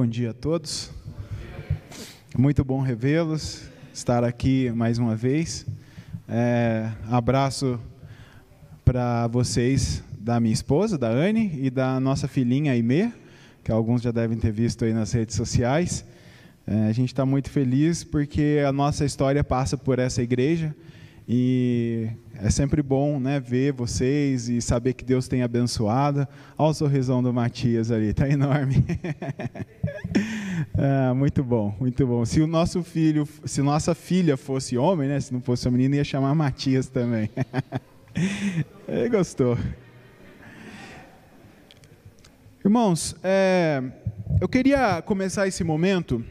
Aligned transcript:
Bom 0.00 0.06
dia 0.06 0.30
a 0.30 0.32
todos. 0.32 0.90
Muito 2.34 2.64
bom 2.64 2.80
revê-los, 2.80 3.64
estar 3.92 4.24
aqui 4.24 4.70
mais 4.70 4.96
uma 4.96 5.14
vez. 5.14 5.66
É, 6.26 6.90
abraço 7.10 7.78
para 8.82 9.26
vocês 9.26 10.02
da 10.18 10.40
minha 10.40 10.54
esposa, 10.54 10.96
da 10.96 11.10
Anne, 11.10 11.52
e 11.54 11.68
da 11.68 12.00
nossa 12.00 12.26
filhinha 12.26 12.72
Aimee, 12.72 13.12
que 13.62 13.70
alguns 13.70 14.00
já 14.00 14.10
devem 14.10 14.38
ter 14.38 14.50
visto 14.50 14.86
aí 14.86 14.94
nas 14.94 15.12
redes 15.12 15.36
sociais. 15.36 16.02
É, 16.66 16.86
a 16.86 16.92
gente 16.92 17.12
está 17.12 17.26
muito 17.26 17.50
feliz 17.50 18.02
porque 18.02 18.64
a 18.66 18.72
nossa 18.72 19.04
história 19.04 19.44
passa 19.44 19.76
por 19.76 19.98
essa 19.98 20.22
igreja 20.22 20.74
e 21.32 22.08
é 22.42 22.50
sempre 22.50 22.82
bom 22.82 23.20
né, 23.20 23.38
ver 23.38 23.72
vocês 23.72 24.48
e 24.48 24.60
saber 24.60 24.94
que 24.94 25.04
Deus 25.04 25.28
tem 25.28 25.44
abençoado. 25.44 26.26
Olha 26.58 26.70
o 26.70 26.74
sorrisão 26.74 27.22
do 27.22 27.32
Matias 27.32 27.92
ali, 27.92 28.06
está 28.06 28.28
enorme. 28.28 28.84
é, 30.76 31.12
muito 31.14 31.44
bom, 31.44 31.72
muito 31.78 32.04
bom. 32.04 32.24
Se 32.24 32.40
o 32.40 32.48
nosso 32.48 32.82
filho, 32.82 33.28
se 33.44 33.62
nossa 33.62 33.94
filha 33.94 34.36
fosse 34.36 34.76
homem, 34.76 35.08
né, 35.08 35.20
se 35.20 35.32
não 35.32 35.40
fosse 35.40 35.68
uma 35.68 35.76
menina, 35.76 35.94
ia 35.94 36.04
chamar 36.04 36.34
Matias 36.34 36.88
também. 36.88 37.30
Ele 38.88 39.08
gostou. 39.08 39.56
Irmãos, 42.64 43.14
é, 43.22 43.80
eu 44.40 44.48
queria 44.48 45.00
começar 45.02 45.46
esse 45.46 45.62
momento 45.62 46.24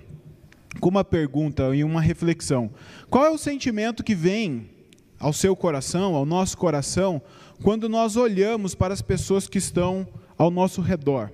com 0.81 0.89
uma 0.89 1.05
pergunta 1.05 1.73
e 1.73 1.85
uma 1.85 2.01
reflexão. 2.01 2.69
Qual 3.09 3.25
é 3.25 3.29
o 3.29 3.37
sentimento 3.37 4.03
que 4.03 4.13
vem 4.13 4.77
ao 5.19 5.33
seu 5.33 5.55
coração, 5.55 6.15
ao 6.15 6.25
nosso 6.25 6.57
coração, 6.57 7.21
quando 7.61 7.89
nós 7.89 8.15
olhamos 8.15 8.73
para 8.73 8.93
as 8.93 9.01
pessoas 9.01 9.47
que 9.47 9.57
estão 9.57 10.07
ao 10.37 10.49
nosso 10.49 10.81
redor. 10.81 11.29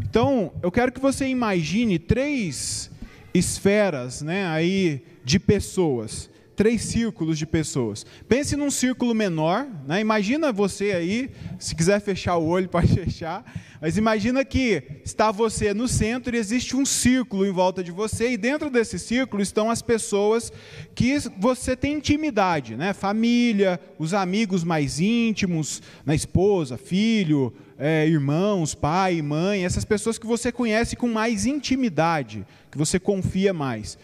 Então, 0.00 0.52
eu 0.62 0.70
quero 0.70 0.92
que 0.92 1.00
você 1.00 1.26
imagine 1.26 1.98
três 1.98 2.90
esferas, 3.34 4.22
né, 4.22 4.46
aí 4.46 5.02
de 5.24 5.38
pessoas 5.38 6.30
três 6.58 6.82
círculos 6.82 7.38
de 7.38 7.46
pessoas. 7.46 8.04
Pense 8.28 8.56
num 8.56 8.68
círculo 8.68 9.14
menor, 9.14 9.64
né? 9.86 10.00
imagina 10.00 10.50
você 10.50 10.90
aí, 10.90 11.30
se 11.56 11.72
quiser 11.72 12.00
fechar 12.00 12.36
o 12.36 12.44
olho, 12.44 12.66
pode 12.68 12.88
fechar, 12.88 13.44
mas 13.80 13.96
imagina 13.96 14.44
que 14.44 14.82
está 15.04 15.30
você 15.30 15.72
no 15.72 15.86
centro 15.86 16.34
e 16.34 16.38
existe 16.38 16.74
um 16.74 16.84
círculo 16.84 17.46
em 17.46 17.52
volta 17.52 17.80
de 17.84 17.92
você, 17.92 18.32
e 18.32 18.36
dentro 18.36 18.68
desse 18.70 18.98
círculo 18.98 19.40
estão 19.40 19.70
as 19.70 19.80
pessoas 19.80 20.52
que 20.96 21.16
você 21.38 21.76
tem 21.76 21.94
intimidade, 21.94 22.76
né? 22.76 22.92
família, 22.92 23.80
os 23.96 24.12
amigos 24.12 24.64
mais 24.64 24.98
íntimos, 24.98 25.80
na 26.04 26.10
né? 26.10 26.16
esposa, 26.16 26.76
filho, 26.76 27.54
é, 27.78 28.04
irmãos, 28.08 28.74
pai, 28.74 29.22
mãe, 29.22 29.64
essas 29.64 29.84
pessoas 29.84 30.18
que 30.18 30.26
você 30.26 30.50
conhece 30.50 30.96
com 30.96 31.06
mais 31.06 31.46
intimidade, 31.46 32.44
que 32.68 32.76
você 32.76 32.98
confia 32.98 33.52
mais. 33.52 33.96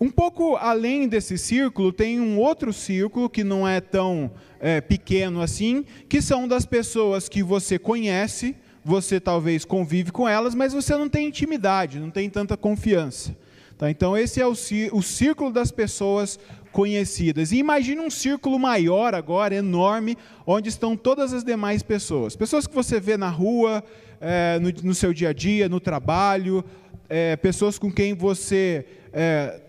Um 0.00 0.10
pouco 0.10 0.56
além 0.56 1.06
desse 1.06 1.36
círculo, 1.36 1.92
tem 1.92 2.20
um 2.20 2.38
outro 2.38 2.72
círculo 2.72 3.28
que 3.28 3.44
não 3.44 3.68
é 3.68 3.82
tão 3.82 4.30
é, 4.58 4.80
pequeno 4.80 5.42
assim, 5.42 5.84
que 6.08 6.22
são 6.22 6.48
das 6.48 6.64
pessoas 6.64 7.28
que 7.28 7.42
você 7.42 7.78
conhece, 7.78 8.56
você 8.82 9.20
talvez 9.20 9.64
convive 9.66 10.10
com 10.10 10.26
elas, 10.26 10.54
mas 10.54 10.72
você 10.72 10.96
não 10.96 11.06
tem 11.06 11.28
intimidade, 11.28 12.00
não 12.00 12.10
tem 12.10 12.30
tanta 12.30 12.56
confiança. 12.56 13.36
Tá? 13.76 13.90
Então, 13.90 14.16
esse 14.16 14.40
é 14.40 14.46
o, 14.46 14.52
o 14.92 15.02
círculo 15.02 15.52
das 15.52 15.70
pessoas 15.70 16.38
conhecidas. 16.72 17.52
E 17.52 17.56
imagine 17.56 18.00
um 18.00 18.10
círculo 18.10 18.58
maior 18.58 19.14
agora, 19.14 19.54
enorme, 19.54 20.16
onde 20.46 20.70
estão 20.70 20.96
todas 20.96 21.34
as 21.34 21.44
demais 21.44 21.82
pessoas. 21.82 22.34
Pessoas 22.34 22.66
que 22.66 22.74
você 22.74 22.98
vê 22.98 23.18
na 23.18 23.28
rua, 23.28 23.84
é, 24.18 24.58
no, 24.60 24.70
no, 24.82 24.94
seu 24.94 25.12
dia 25.12 25.28
a 25.28 25.32
dia, 25.32 25.68
no 25.68 25.80
trabalho, 25.80 26.64
é, 27.08 27.36
pessoas 27.36 27.78
com 27.78 27.90
quem 27.90 28.14
você 28.14 28.86
é, 29.12 29.60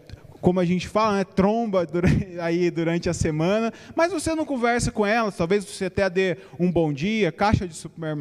como 0.41 0.59
a 0.59 0.65
gente 0.65 0.87
fala, 0.87 1.17
né, 1.17 1.23
tromba 1.23 1.85
durante, 1.85 2.37
aí 2.41 2.69
durante 2.71 3.07
a 3.07 3.13
semana, 3.13 3.71
mas 3.95 4.11
você 4.11 4.33
não 4.33 4.43
conversa 4.43 4.91
com 4.91 5.05
elas, 5.05 5.37
talvez 5.37 5.63
você 5.63 5.85
até 5.85 6.09
dê 6.09 6.37
um 6.59 6.69
bom 6.69 6.91
dia, 6.91 7.31
caixa 7.31 7.67
de 7.67 7.75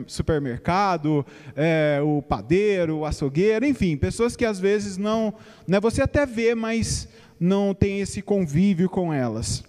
supermercado, 0.07 1.27
é, 1.57 2.01
o 2.05 2.21
padeiro, 2.21 2.99
o 2.99 3.05
açougueiro, 3.07 3.65
enfim, 3.65 3.97
pessoas 3.97 4.37
que 4.37 4.45
às 4.45 4.61
vezes 4.61 4.99
não, 4.99 5.35
né, 5.67 5.81
você 5.81 6.03
até 6.03 6.27
vê, 6.27 6.55
mas 6.55 7.09
não 7.41 7.73
tem 7.73 8.01
esse 8.01 8.21
convívio 8.21 8.89
com 8.89 9.13
elas. 9.13 9.65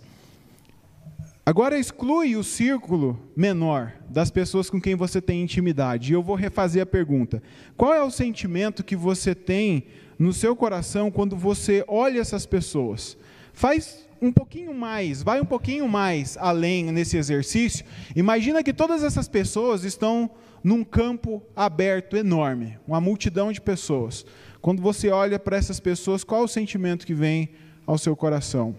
Agora 1.43 1.79
exclui 1.79 2.35
o 2.35 2.43
círculo 2.43 3.19
menor 3.35 3.93
das 4.07 4.29
pessoas 4.29 4.69
com 4.69 4.79
quem 4.79 4.93
você 4.93 5.19
tem 5.19 5.41
intimidade. 5.41 6.11
E 6.11 6.13
eu 6.13 6.21
vou 6.21 6.35
refazer 6.35 6.83
a 6.83 6.85
pergunta: 6.85 7.41
qual 7.75 7.93
é 7.93 8.03
o 8.03 8.11
sentimento 8.11 8.83
que 8.83 8.95
você 8.95 9.33
tem 9.33 9.85
no 10.21 10.31
seu 10.31 10.55
coração 10.55 11.09
quando 11.09 11.35
você 11.35 11.83
olha 11.87 12.19
essas 12.19 12.45
pessoas. 12.45 13.17
Faz 13.53 14.07
um 14.21 14.31
pouquinho 14.31 14.71
mais, 14.71 15.23
vai 15.23 15.41
um 15.41 15.45
pouquinho 15.45 15.89
mais 15.89 16.37
além 16.39 16.91
nesse 16.91 17.17
exercício. 17.17 17.83
Imagina 18.15 18.61
que 18.61 18.71
todas 18.71 19.03
essas 19.03 19.27
pessoas 19.27 19.83
estão 19.83 20.29
num 20.63 20.83
campo 20.83 21.41
aberto 21.55 22.15
enorme, 22.15 22.77
uma 22.87 23.01
multidão 23.01 23.51
de 23.51 23.59
pessoas. 23.59 24.23
Quando 24.61 24.79
você 24.79 25.09
olha 25.09 25.39
para 25.39 25.57
essas 25.57 25.79
pessoas, 25.79 26.23
qual 26.23 26.43
o 26.43 26.47
sentimento 26.47 27.03
que 27.03 27.15
vem 27.15 27.49
ao 27.87 27.97
seu 27.97 28.15
coração? 28.15 28.75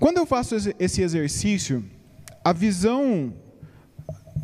Quando 0.00 0.18
eu 0.18 0.26
faço 0.26 0.56
esse 0.76 1.02
exercício, 1.02 1.84
a 2.44 2.52
visão, 2.52 3.32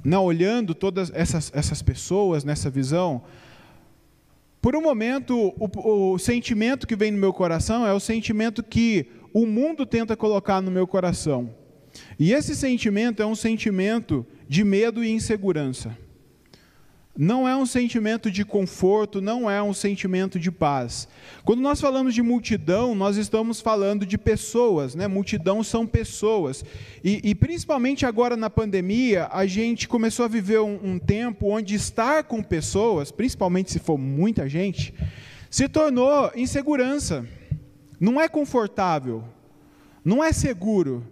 não 0.04 0.22
olhando 0.22 0.76
todas 0.76 1.10
essas, 1.12 1.50
essas 1.52 1.82
pessoas 1.82 2.44
nessa 2.44 2.70
visão, 2.70 3.20
por 4.64 4.74
um 4.74 4.80
momento, 4.80 5.54
o, 5.58 6.14
o, 6.14 6.18
sentimento 6.18 6.86
que 6.86 6.96
vem 6.96 7.10
no 7.10 7.18
meu 7.18 7.34
coração 7.34 7.86
é 7.86 7.92
o 7.92 8.00
sentimento 8.00 8.62
que 8.62 9.04
o 9.30 9.44
mundo 9.44 9.84
tenta 9.84 10.16
colocar 10.16 10.62
no 10.62 10.70
meu 10.70 10.86
coração. 10.86 11.54
E 12.18 12.32
esse 12.32 12.56
sentimento 12.56 13.22
é 13.22 13.26
um 13.26 13.34
sentimento 13.34 14.26
de 14.48 14.64
medo 14.64 15.04
e 15.04 15.10
insegurança. 15.10 15.94
Não 17.16 17.46
é 17.46 17.56
um 17.56 17.64
sentimento 17.64 18.28
de 18.28 18.44
conforto, 18.44 19.20
não 19.20 19.48
é 19.48 19.62
um 19.62 19.72
sentimento 19.72 20.36
de 20.36 20.50
paz. 20.50 21.06
Quando 21.44 21.60
nós 21.60 21.80
falamos 21.80 22.12
de 22.12 22.20
multidão, 22.20 22.92
nós 22.92 23.16
estamos 23.16 23.60
falando 23.60 24.04
de 24.04 24.18
pessoas, 24.18 24.96
né? 24.96 25.06
Multidão 25.06 25.62
são 25.62 25.86
pessoas. 25.86 26.64
E, 27.04 27.20
e 27.22 27.32
principalmente 27.32 28.04
agora 28.04 28.36
na 28.36 28.50
pandemia, 28.50 29.28
a 29.30 29.46
gente 29.46 29.86
começou 29.86 30.24
a 30.24 30.28
viver 30.28 30.58
um, 30.58 30.80
um 30.82 30.98
tempo 30.98 31.50
onde 31.50 31.76
estar 31.76 32.24
com 32.24 32.42
pessoas, 32.42 33.12
principalmente 33.12 33.70
se 33.70 33.78
for 33.78 33.96
muita 33.96 34.48
gente, 34.48 34.92
se 35.48 35.68
tornou 35.68 36.32
insegurança. 36.34 37.24
Não 38.00 38.20
é 38.20 38.28
confortável, 38.28 39.22
não 40.04 40.22
é 40.22 40.32
seguro. 40.32 41.06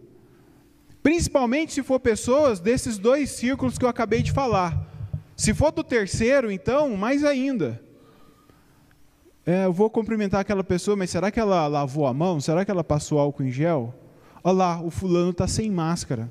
Principalmente 1.00 1.72
se 1.72 1.82
for 1.82 2.00
pessoas 2.00 2.58
desses 2.58 2.98
dois 2.98 3.30
círculos 3.30 3.78
que 3.78 3.84
eu 3.84 3.88
acabei 3.88 4.20
de 4.20 4.32
falar 4.32 4.91
se 5.36 5.54
for 5.54 5.72
do 5.72 5.82
terceiro, 5.82 6.50
então, 6.50 6.96
mais 6.96 7.24
ainda. 7.24 7.82
É, 9.44 9.64
eu 9.64 9.72
vou 9.72 9.90
cumprimentar 9.90 10.40
aquela 10.40 10.62
pessoa, 10.62 10.96
mas 10.96 11.10
será 11.10 11.30
que 11.30 11.40
ela 11.40 11.66
lavou 11.66 12.06
a 12.06 12.14
mão? 12.14 12.40
Será 12.40 12.64
que 12.64 12.70
ela 12.70 12.84
passou 12.84 13.18
álcool 13.18 13.42
em 13.42 13.50
gel? 13.50 13.92
Olha 14.44 14.56
lá, 14.56 14.80
o 14.80 14.90
fulano 14.90 15.30
está 15.30 15.48
sem 15.48 15.70
máscara. 15.70 16.30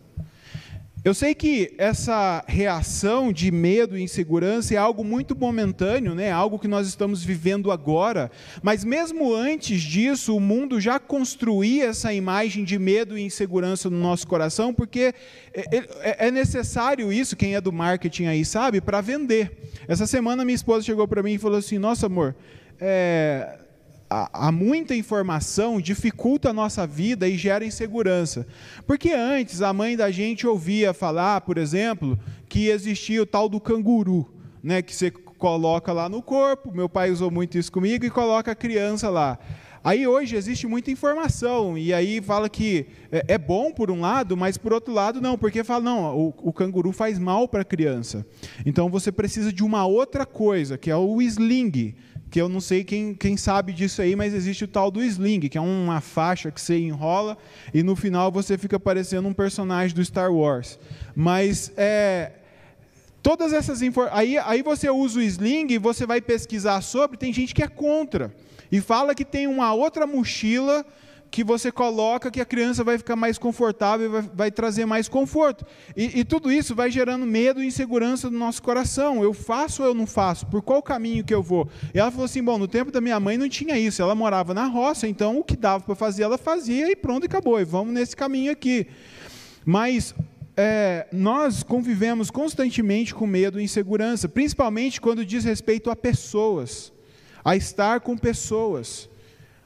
Eu 1.03 1.15
sei 1.15 1.33
que 1.33 1.73
essa 1.79 2.43
reação 2.47 3.33
de 3.33 3.49
medo 3.51 3.97
e 3.97 4.03
insegurança 4.03 4.75
é 4.75 4.77
algo 4.77 5.03
muito 5.03 5.35
momentâneo, 5.35 6.13
né? 6.13 6.31
algo 6.31 6.59
que 6.59 6.67
nós 6.67 6.87
estamos 6.87 7.23
vivendo 7.23 7.71
agora, 7.71 8.29
mas 8.61 8.83
mesmo 8.83 9.33
antes 9.33 9.81
disso, 9.81 10.37
o 10.37 10.39
mundo 10.39 10.79
já 10.79 10.99
construía 10.99 11.85
essa 11.85 12.13
imagem 12.13 12.63
de 12.63 12.77
medo 12.77 13.17
e 13.17 13.23
insegurança 13.23 13.89
no 13.89 13.97
nosso 13.97 14.27
coração, 14.27 14.71
porque 14.71 15.15
é, 15.51 15.77
é, 15.77 16.27
é 16.27 16.31
necessário 16.31 17.11
isso, 17.11 17.35
quem 17.35 17.55
é 17.55 17.61
do 17.61 17.71
marketing 17.71 18.25
aí 18.25 18.45
sabe, 18.45 18.79
para 18.79 19.01
vender. 19.01 19.57
Essa 19.87 20.05
semana 20.05 20.45
minha 20.45 20.53
esposa 20.53 20.85
chegou 20.85 21.07
para 21.07 21.23
mim 21.23 21.33
e 21.33 21.39
falou 21.39 21.57
assim: 21.57 21.79
Nossa, 21.79 22.05
amor, 22.05 22.35
é, 22.79 23.57
há 24.11 24.51
muita 24.51 24.93
informação 24.93 25.79
dificulta 25.79 26.49
a 26.49 26.53
nossa 26.53 26.85
vida 26.85 27.27
e 27.29 27.37
gera 27.37 27.63
insegurança. 27.63 28.45
Porque 28.85 29.11
antes 29.11 29.61
a 29.61 29.71
mãe 29.71 29.95
da 29.95 30.11
gente 30.11 30.45
ouvia 30.45 30.93
falar, 30.93 31.41
por 31.41 31.57
exemplo, 31.57 32.19
que 32.49 32.67
existia 32.67 33.23
o 33.23 33.25
tal 33.25 33.47
do 33.47 33.61
canguru, 33.61 34.29
né, 34.61 34.81
que 34.81 34.93
você 34.93 35.09
coloca 35.09 35.93
lá 35.93 36.09
no 36.09 36.21
corpo. 36.21 36.71
Meu 36.73 36.89
pai 36.89 37.09
usou 37.09 37.31
muito 37.31 37.57
isso 37.57 37.71
comigo 37.71 38.05
e 38.05 38.09
coloca 38.09 38.51
a 38.51 38.55
criança 38.55 39.09
lá. 39.09 39.39
Aí 39.83 40.05
hoje 40.05 40.35
existe 40.35 40.67
muita 40.67 40.91
informação, 40.91 41.75
e 41.75 41.91
aí 41.91 42.21
fala 42.21 42.47
que 42.47 42.85
é, 43.11 43.25
é 43.29 43.37
bom 43.37 43.71
por 43.71 43.89
um 43.89 44.01
lado, 44.01 44.37
mas 44.37 44.55
por 44.55 44.71
outro 44.71 44.93
lado 44.93 45.19
não, 45.19 45.35
porque 45.35 45.63
fala, 45.63 45.83
não, 45.83 46.15
o, 46.15 46.33
o 46.37 46.53
canguru 46.53 46.91
faz 46.91 47.17
mal 47.17 47.47
para 47.47 47.61
a 47.61 47.65
criança. 47.65 48.23
Então 48.63 48.89
você 48.89 49.11
precisa 49.11 49.51
de 49.51 49.63
uma 49.63 49.83
outra 49.87 50.23
coisa, 50.23 50.77
que 50.77 50.91
é 50.91 50.95
o 50.95 51.19
sling, 51.19 51.95
que 52.31 52.39
eu 52.39 52.47
não 52.47 52.61
sei 52.61 52.83
quem, 52.83 53.13
quem 53.13 53.35
sabe 53.35 53.73
disso 53.73 54.01
aí, 54.01 54.15
mas 54.15 54.33
existe 54.33 54.63
o 54.63 54.67
tal 54.67 54.89
do 54.89 55.03
sling, 55.03 55.41
que 55.41 55.57
é 55.57 55.61
uma 55.61 55.99
faixa 55.99 56.49
que 56.49 56.61
você 56.61 56.79
enrola 56.79 57.37
e 57.73 57.83
no 57.83 57.93
final 57.95 58.31
você 58.31 58.57
fica 58.57 58.79
parecendo 58.79 59.27
um 59.27 59.33
personagem 59.33 59.93
do 59.93 60.03
Star 60.03 60.31
Wars. 60.33 60.79
Mas 61.13 61.73
é, 61.75 62.31
Todas 63.21 63.53
essas 63.53 63.81
aí, 64.11 64.37
aí 64.39 64.63
você 64.63 64.89
usa 64.89 65.19
o 65.19 65.21
sling 65.21 65.67
e 65.69 65.77
você 65.77 66.07
vai 66.07 66.19
pesquisar 66.19 66.81
sobre, 66.81 67.17
tem 67.17 67.31
gente 67.31 67.53
que 67.53 67.61
é 67.61 67.67
contra. 67.67 68.33
E 68.71 68.81
fala 68.81 69.13
que 69.13 69.23
tem 69.23 69.45
uma 69.45 69.73
outra 69.73 70.07
mochila 70.07 70.83
que 71.31 71.45
você 71.45 71.71
coloca 71.71 72.29
que 72.29 72.41
a 72.41 72.45
criança 72.45 72.83
vai 72.83 72.97
ficar 72.97 73.15
mais 73.15 73.37
confortável 73.37 74.11
vai, 74.11 74.21
vai 74.21 74.51
trazer 74.51 74.85
mais 74.85 75.07
conforto. 75.07 75.65
E, 75.95 76.19
e, 76.19 76.25
tudo 76.25 76.51
isso 76.51 76.75
vai 76.75 76.91
gerando 76.91 77.25
medo 77.25 77.63
e 77.63 77.67
insegurança 77.67 78.29
no 78.29 78.37
nosso 78.37 78.61
coração. 78.61 79.23
Eu 79.23 79.33
faço 79.33 79.81
ou 79.81 79.87
eu 79.87 79.93
não 79.93 80.05
faço? 80.05 80.45
Por 80.47 80.61
qual 80.61 80.83
caminho 80.83 81.23
que 81.23 81.33
eu 81.33 81.41
vou? 81.41 81.69
E 81.93 81.99
ela 81.99 82.11
falou 82.11 82.25
assim: 82.25 82.43
bom, 82.43 82.57
no 82.57 82.67
tempo 82.67 82.91
da 82.91 82.99
minha 82.99 83.17
mãe 83.17 83.37
não 83.37 83.47
tinha 83.47 83.79
isso. 83.79 84.01
Ela 84.01 84.13
morava 84.13 84.53
na 84.53 84.65
roça, 84.65 85.07
então 85.07 85.39
o 85.39 85.43
que 85.43 85.55
dava 85.55 85.81
para 85.85 85.95
fazer, 85.95 86.23
ela 86.23 86.37
fazia 86.37 86.91
e 86.91 86.97
pronto, 86.97 87.25
acabou. 87.25 87.61
E 87.61 87.63
vamos 87.63 87.93
nesse 87.93 88.13
caminho 88.13 88.51
aqui. 88.51 88.87
Mas 89.63 90.13
é, 90.57 91.07
nós 91.13 91.63
convivemos 91.63 92.29
constantemente 92.29 93.15
com 93.15 93.25
medo 93.25 93.57
e 93.57 93.63
insegurança, 93.63 94.27
principalmente 94.27 94.99
quando 94.99 95.25
diz 95.25 95.45
respeito 95.45 95.89
a 95.89 95.95
pessoas, 95.95 96.91
a 97.41 97.55
estar 97.55 98.01
com 98.01 98.17
pessoas. 98.17 99.09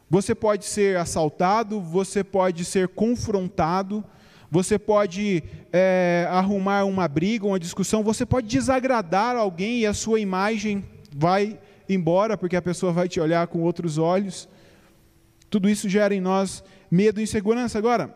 Você 0.09 0.35
pode 0.35 0.65
ser 0.65 0.97
assaltado, 0.97 1.81
você 1.81 2.23
pode 2.23 2.63
ser 2.63 2.87
confrontado, 2.89 4.03
você 4.51 4.77
pode 4.77 5.43
é, 5.73 6.27
arrumar 6.29 6.85
uma 6.85 7.07
briga, 7.07 7.47
uma 7.47 7.59
discussão, 7.59 8.03
você 8.03 8.25
pode 8.25 8.47
desagradar 8.47 9.35
alguém 9.35 9.79
e 9.79 9.85
a 9.85 9.93
sua 9.93 10.19
imagem 10.19 10.85
vai 11.15 11.59
embora 11.89 12.37
porque 12.37 12.55
a 12.55 12.61
pessoa 12.61 12.91
vai 12.91 13.07
te 13.07 13.19
olhar 13.19 13.47
com 13.47 13.61
outros 13.61 13.97
olhos. 13.97 14.47
Tudo 15.49 15.69
isso 15.69 15.89
gera 15.89 16.13
em 16.13 16.21
nós 16.21 16.63
medo 16.89 17.19
e 17.19 17.23
insegurança. 17.23 17.77
Agora, 17.77 18.15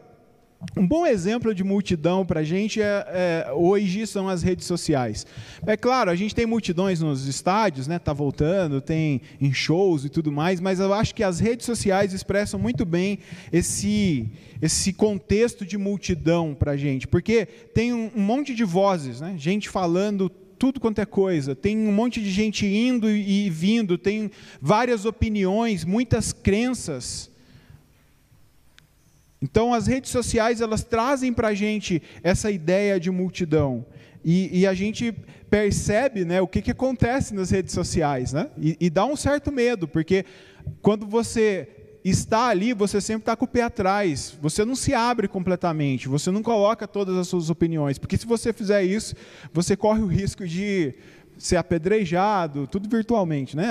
um 0.76 0.86
bom 0.86 1.06
exemplo 1.06 1.56
de 1.56 1.64
multidão 1.64 2.26
para 2.26 2.42
a 2.42 2.44
gente 2.44 2.82
é, 2.82 3.06
é, 3.46 3.52
hoje 3.54 4.06
são 4.06 4.28
as 4.28 4.44
redes 4.44 4.66
sociais. 4.66 5.26
É 5.66 5.78
claro, 5.78 6.12
a 6.12 6.16
gente 6.16 6.36
tem 6.36 6.46
multidões 6.46 7.00
nos 7.00 7.28
estádios, 7.28 7.88
né? 7.88 7.98
Tá 7.98 8.12
voltando, 8.12 8.82
tem 8.82 9.22
em 9.40 9.54
shows 9.54 10.04
e 10.04 10.10
tudo 10.10 10.32
mais, 10.32 10.60
mas 10.60 10.80
eu 10.80 10.94
acho 10.94 11.16
que 11.16 11.24
as 11.24 11.40
redes 11.40 11.66
sociais 11.66 12.14
expressam 12.14 12.60
muito 12.60 12.86
bem 12.86 13.20
esse 13.52 14.30
esse 14.62 14.92
contexto 14.92 15.66
de 15.66 15.78
multidão 15.78 16.54
para 16.54 16.72
a 16.72 16.78
gente, 16.78 17.08
porque 17.08 17.46
tem 17.46 17.94
um, 17.94 18.12
um 18.14 18.22
monte 18.22 18.54
de 18.54 18.66
vozes, 18.66 19.22
né? 19.22 19.36
Gente 19.38 19.70
falando 19.70 20.30
tudo 20.60 20.82
quanto 20.82 21.00
é 21.00 21.06
coisa, 21.06 21.56
tem 21.56 21.78
um 21.78 21.92
monte 21.94 22.22
de 22.22 22.30
gente 22.30 22.66
indo 22.66 23.10
e 23.10 23.50
vindo, 23.50 23.98
tem 23.98 24.30
várias 24.62 25.06
opiniões, 25.06 25.86
muitas 25.86 26.34
crenças. 26.34 27.29
Então, 29.42 29.74
as 29.74 29.88
redes 29.88 30.12
sociais 30.12 30.62
elas 30.62 30.84
trazem 30.84 31.32
para 31.32 31.50
a 31.50 31.54
gente 31.54 32.02
essa 32.24 32.52
ideia 32.52 33.00
de 33.00 33.10
multidão. 33.10 33.86
E, 34.24 34.60
e, 34.60 34.68
a 34.68 34.74
gente 34.74 35.14
percebe 35.50 36.26
né, 36.26 36.42
o 36.42 36.48
que, 36.48 36.62
que 36.62 36.72
acontece 36.72 37.34
nas 37.34 37.50
redes 37.50 37.74
sociais. 37.74 38.34
Né? 38.34 38.50
E, 38.58 38.76
e 38.80 38.90
dá 38.90 39.06
um 39.06 39.16
certo 39.16 39.50
medo, 39.50 39.88
porque 39.88 40.26
quando 40.82 41.08
você 41.08 41.70
está 42.04 42.48
ali, 42.48 42.74
você 42.74 43.00
sempre 43.00 43.22
está 43.22 43.36
com 43.36 43.46
o 43.46 43.48
pé 43.48 43.64
atrás. 43.64 44.38
Você 44.42 44.66
não 44.66 44.76
se 44.76 44.94
abre 44.94 45.28
completamente, 45.28 46.08
você 46.08 46.32
não 46.32 46.44
coloca 46.44 46.88
todas 46.88 47.16
as 47.18 47.28
suas 47.28 47.50
opiniões. 47.50 47.98
Porque 47.98 48.18
se 48.18 48.26
você 48.26 48.52
fizer 48.52 48.84
isso, 48.84 49.16
você 49.54 49.76
corre 49.76 50.02
o 50.02 50.08
risco 50.08 50.46
de 50.46 50.94
ser 51.38 51.56
apedrejado, 51.56 52.68
tudo 52.68 52.90
virtualmente, 52.90 53.56
né? 53.56 53.70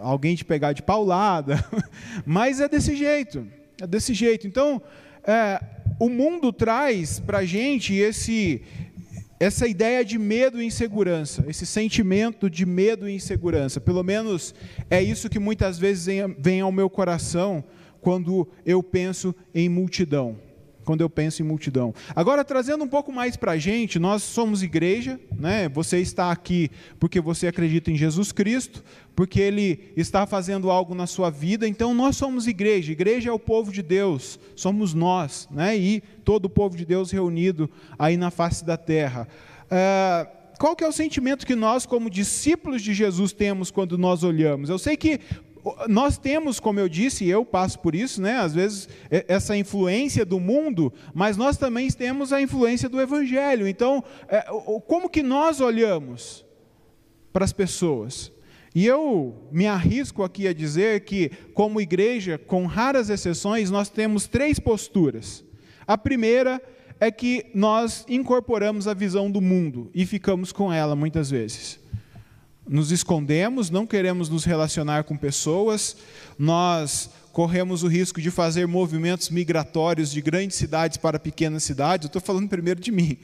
Alguém 0.00 0.34
te 0.34 0.44
pegar 0.44 0.72
de 0.72 0.82
paulada. 0.82 1.62
Mas 2.24 2.60
é 2.60 2.68
desse 2.68 2.96
jeito. 2.96 3.46
É 3.80 3.86
desse 3.86 4.14
jeito. 4.14 4.46
Então, 4.46 4.80
é, 5.26 5.60
o 5.98 6.08
mundo 6.08 6.52
traz 6.52 7.18
para 7.18 7.38
a 7.38 7.44
gente 7.44 7.94
esse, 7.94 8.62
essa 9.40 9.66
ideia 9.66 10.04
de 10.04 10.18
medo 10.18 10.60
e 10.60 10.66
insegurança, 10.66 11.44
esse 11.48 11.66
sentimento 11.66 12.48
de 12.48 12.64
medo 12.64 13.08
e 13.08 13.14
insegurança. 13.14 13.80
Pelo 13.80 14.02
menos 14.02 14.54
é 14.88 15.02
isso 15.02 15.28
que 15.28 15.38
muitas 15.38 15.78
vezes 15.78 16.06
vem 16.38 16.60
ao 16.60 16.72
meu 16.72 16.88
coração 16.88 17.64
quando 18.00 18.48
eu 18.64 18.82
penso 18.82 19.34
em 19.54 19.68
multidão 19.68 20.38
quando 20.84 21.00
eu 21.00 21.10
penso 21.10 21.42
em 21.42 21.44
multidão. 21.44 21.94
Agora, 22.14 22.44
trazendo 22.44 22.84
um 22.84 22.88
pouco 22.88 23.12
mais 23.12 23.36
para 23.36 23.52
a 23.52 23.58
gente, 23.58 23.98
nós 23.98 24.22
somos 24.22 24.62
igreja, 24.62 25.18
né? 25.36 25.68
você 25.68 25.98
está 25.98 26.30
aqui 26.30 26.70
porque 26.98 27.20
você 27.20 27.46
acredita 27.46 27.90
em 27.90 27.96
Jesus 27.96 28.32
Cristo, 28.32 28.84
porque 29.16 29.40
Ele 29.40 29.92
está 29.96 30.26
fazendo 30.26 30.70
algo 30.70 30.94
na 30.94 31.06
sua 31.06 31.30
vida, 31.30 31.66
então 31.66 31.94
nós 31.94 32.16
somos 32.16 32.46
igreja, 32.46 32.92
igreja 32.92 33.30
é 33.30 33.32
o 33.32 33.38
povo 33.38 33.72
de 33.72 33.82
Deus, 33.82 34.38
somos 34.54 34.94
nós, 34.94 35.48
né? 35.50 35.76
e 35.76 36.02
todo 36.24 36.46
o 36.46 36.50
povo 36.50 36.76
de 36.76 36.84
Deus 36.84 37.10
reunido 37.10 37.70
aí 37.98 38.16
na 38.16 38.30
face 38.30 38.64
da 38.64 38.76
terra. 38.76 39.28
É, 39.70 40.26
qual 40.58 40.76
que 40.76 40.84
é 40.84 40.88
o 40.88 40.92
sentimento 40.92 41.46
que 41.46 41.54
nós, 41.54 41.84
como 41.84 42.08
discípulos 42.08 42.82
de 42.82 42.94
Jesus, 42.94 43.32
temos 43.32 43.70
quando 43.70 43.98
nós 43.98 44.22
olhamos? 44.22 44.70
Eu 44.70 44.78
sei 44.78 44.96
que 44.96 45.20
nós 45.88 46.18
temos, 46.18 46.60
como 46.60 46.78
eu 46.78 46.88
disse, 46.88 47.24
e 47.24 47.30
eu 47.30 47.44
passo 47.44 47.78
por 47.78 47.94
isso, 47.94 48.20
né, 48.20 48.36
às 48.36 48.54
vezes, 48.54 48.88
essa 49.10 49.56
influência 49.56 50.24
do 50.24 50.38
mundo, 50.38 50.92
mas 51.14 51.36
nós 51.36 51.56
também 51.56 51.90
temos 51.90 52.32
a 52.32 52.40
influência 52.40 52.88
do 52.88 53.00
Evangelho. 53.00 53.66
Então, 53.66 54.04
é, 54.28 54.42
como 54.86 55.08
que 55.08 55.22
nós 55.22 55.60
olhamos 55.60 56.44
para 57.32 57.44
as 57.44 57.52
pessoas? 57.52 58.30
E 58.74 58.84
eu 58.84 59.48
me 59.50 59.66
arrisco 59.66 60.22
aqui 60.22 60.46
a 60.46 60.52
dizer 60.52 61.04
que, 61.04 61.30
como 61.54 61.80
igreja, 61.80 62.36
com 62.36 62.66
raras 62.66 63.08
exceções, 63.08 63.70
nós 63.70 63.88
temos 63.88 64.26
três 64.26 64.58
posturas. 64.58 65.44
A 65.86 65.96
primeira 65.96 66.60
é 67.00 67.10
que 67.10 67.46
nós 67.54 68.04
incorporamos 68.08 68.86
a 68.88 68.94
visão 68.94 69.30
do 69.30 69.40
mundo 69.40 69.90
e 69.94 70.04
ficamos 70.04 70.52
com 70.52 70.72
ela 70.72 70.94
muitas 70.96 71.30
vezes 71.30 71.83
nos 72.66 72.90
escondemos, 72.90 73.70
não 73.70 73.86
queremos 73.86 74.28
nos 74.28 74.44
relacionar 74.44 75.04
com 75.04 75.16
pessoas, 75.16 75.96
nós 76.38 77.10
corremos 77.32 77.82
o 77.82 77.88
risco 77.88 78.20
de 78.20 78.30
fazer 78.30 78.66
movimentos 78.66 79.28
migratórios 79.28 80.10
de 80.12 80.20
grandes 80.20 80.56
cidades 80.56 80.96
para 80.96 81.18
pequenas 81.18 81.64
cidades. 81.64 82.04
Eu 82.04 82.08
estou 82.08 82.22
falando 82.22 82.48
primeiro 82.48 82.80
de 82.80 82.92
mim, 82.92 83.18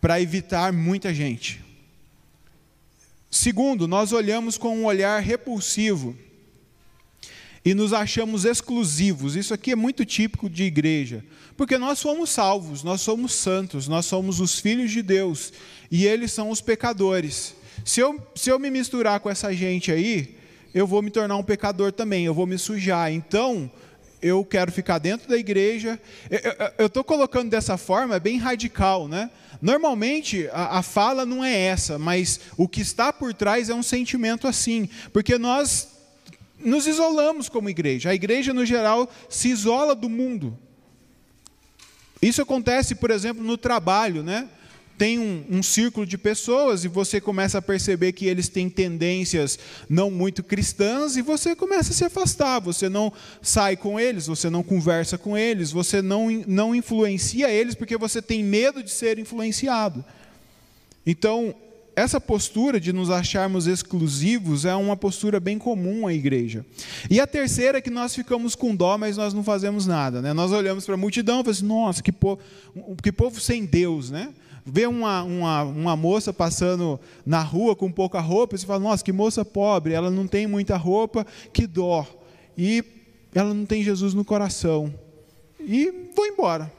para 0.00 0.20
evitar 0.20 0.72
muita 0.72 1.12
gente. 1.12 1.64
Segundo, 3.28 3.88
nós 3.88 4.12
olhamos 4.12 4.56
com 4.56 4.78
um 4.78 4.84
olhar 4.84 5.20
repulsivo 5.20 6.16
e 7.64 7.74
nos 7.74 7.92
achamos 7.92 8.44
exclusivos. 8.44 9.34
Isso 9.34 9.52
aqui 9.52 9.72
é 9.72 9.76
muito 9.76 10.04
típico 10.04 10.48
de 10.48 10.62
igreja, 10.62 11.24
porque 11.56 11.76
nós 11.76 11.98
somos 11.98 12.30
salvos, 12.30 12.84
nós 12.84 13.00
somos 13.00 13.32
santos, 13.32 13.88
nós 13.88 14.06
somos 14.06 14.38
os 14.38 14.60
filhos 14.60 14.92
de 14.92 15.02
Deus 15.02 15.52
e 15.90 16.06
eles 16.06 16.30
são 16.30 16.48
os 16.48 16.60
pecadores. 16.60 17.55
Se 17.84 18.00
eu, 18.00 18.20
se 18.34 18.50
eu 18.50 18.58
me 18.58 18.70
misturar 18.70 19.20
com 19.20 19.30
essa 19.30 19.52
gente 19.52 19.92
aí, 19.92 20.36
eu 20.74 20.86
vou 20.86 21.02
me 21.02 21.10
tornar 21.10 21.36
um 21.36 21.42
pecador 21.42 21.92
também, 21.92 22.24
eu 22.24 22.34
vou 22.34 22.46
me 22.46 22.58
sujar. 22.58 23.12
Então, 23.12 23.70
eu 24.20 24.44
quero 24.44 24.72
ficar 24.72 24.98
dentro 24.98 25.28
da 25.28 25.36
igreja. 25.36 26.00
Eu 26.78 26.86
estou 26.86 27.04
colocando 27.04 27.50
dessa 27.50 27.76
forma, 27.76 28.16
é 28.16 28.20
bem 28.20 28.38
radical, 28.38 29.08
né? 29.08 29.30
Normalmente 29.60 30.48
a, 30.52 30.78
a, 30.78 30.82
fala 30.82 31.24
não 31.24 31.42
é 31.44 31.56
essa, 31.56 31.98
mas 31.98 32.40
o 32.56 32.68
que 32.68 32.80
está 32.80 33.12
por 33.12 33.32
trás 33.32 33.70
é 33.70 33.74
um 33.74 33.82
sentimento 33.82 34.46
assim, 34.46 34.88
porque 35.12 35.38
nós 35.38 35.88
nos 36.58 36.86
isolamos 36.86 37.48
como 37.48 37.70
igreja. 37.70 38.10
A 38.10 38.14
igreja, 38.14 38.52
no 38.52 38.66
geral, 38.66 39.10
se 39.28 39.48
isola 39.48 39.94
do 39.94 40.08
mundo. 40.08 40.58
Isso 42.20 42.42
acontece, 42.42 42.94
por 42.94 43.10
exemplo, 43.10 43.42
no 43.42 43.56
trabalho, 43.56 44.22
né? 44.22 44.48
Tem 44.96 45.18
um, 45.18 45.44
um, 45.50 45.62
círculo 45.62 46.06
de 46.06 46.16
pessoas 46.16 46.84
e 46.84 46.88
você 46.88 47.20
começa 47.20 47.58
a 47.58 47.62
perceber 47.62 48.12
que 48.12 48.26
eles 48.26 48.48
têm 48.48 48.68
tendências 48.68 49.58
não 49.88 50.10
muito 50.10 50.42
cristãs 50.42 51.16
e 51.16 51.22
você 51.22 51.54
começa 51.54 51.92
a 51.92 51.94
se 51.94 52.04
afastar. 52.04 52.60
Você 52.60 52.88
não 52.88 53.12
sai 53.42 53.76
com 53.76 54.00
eles, 54.00 54.26
você 54.26 54.48
não 54.48 54.62
conversa 54.62 55.18
com 55.18 55.36
eles, 55.36 55.70
você 55.70 56.00
não, 56.00 56.30
não 56.46 56.74
influencia 56.74 57.50
eles 57.50 57.74
porque 57.74 57.96
você 57.96 58.22
tem 58.22 58.42
medo 58.42 58.82
de 58.82 58.90
ser 58.90 59.18
influenciado. 59.18 60.04
Então, 61.06 61.54
essa 61.96 62.20
postura 62.20 62.78
de 62.78 62.92
nos 62.92 63.08
acharmos 63.08 63.66
exclusivos 63.66 64.66
é 64.66 64.74
uma 64.74 64.96
postura 64.96 65.40
bem 65.40 65.58
comum 65.58 66.06
à 66.06 66.12
igreja. 66.12 66.64
E 67.08 67.18
a 67.18 67.26
terceira 67.26 67.78
é 67.78 67.80
que 67.80 67.88
nós 67.88 68.14
ficamos 68.14 68.54
com 68.54 68.76
dó, 68.76 68.98
mas 68.98 69.16
nós 69.16 69.32
não 69.32 69.42
fazemos 69.42 69.86
nada. 69.86 70.20
Né? 70.20 70.34
Nós 70.34 70.52
olhamos 70.52 70.84
para 70.84 70.94
a 70.94 70.98
multidão 70.98 71.40
e 71.40 71.44
falamos, 71.44 71.58
assim, 71.58 71.66
nossa, 71.66 72.02
que 72.02 72.12
povo, 72.12 72.38
que 73.02 73.10
povo 73.10 73.40
sem 73.40 73.64
Deus, 73.64 74.10
né? 74.10 74.28
Vê 74.66 74.86
uma, 74.86 75.22
uma, 75.22 75.62
uma 75.62 75.96
moça 75.96 76.32
passando 76.32 76.98
na 77.24 77.40
rua 77.40 77.76
com 77.76 77.90
pouca 77.90 78.18
roupa, 78.18 78.56
e 78.56 78.58
você 78.58 78.66
fala, 78.66 78.80
nossa, 78.80 79.04
que 79.04 79.12
moça 79.12 79.44
pobre, 79.44 79.94
ela 79.94 80.10
não 80.10 80.26
tem 80.26 80.46
muita 80.46 80.76
roupa, 80.76 81.24
que 81.52 81.66
dó. 81.68 82.04
E 82.58 82.84
ela 83.32 83.54
não 83.54 83.64
tem 83.64 83.84
Jesus 83.84 84.12
no 84.12 84.24
coração. 84.24 84.92
E 85.60 86.10
vou 86.14 86.26
embora. 86.26 86.72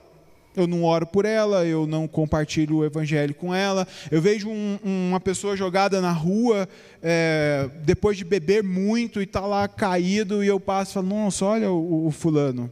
Eu 0.53 0.65
não 0.65 0.83
oro 0.83 1.05
por 1.05 1.23
ela, 1.23 1.65
eu 1.65 1.85
não 1.85 2.07
compartilho 2.07 2.77
o 2.77 2.85
evangelho 2.85 3.33
com 3.35 3.53
ela. 3.53 3.87
Eu 4.09 4.19
vejo 4.19 4.49
um, 4.49 4.79
uma 4.83 5.19
pessoa 5.19 5.55
jogada 5.55 6.01
na 6.01 6.11
rua, 6.11 6.67
é, 7.01 7.69
depois 7.85 8.17
de 8.17 8.25
beber 8.25 8.63
muito 8.63 9.21
e 9.21 9.23
está 9.23 9.41
lá 9.41 9.67
caído, 9.67 10.43
e 10.43 10.47
eu 10.47 10.59
passo 10.59 10.91
e 10.91 10.93
falo: 10.95 11.07
Nossa, 11.07 11.45
olha 11.45 11.71
o, 11.71 12.07
o 12.07 12.11
fulano, 12.11 12.71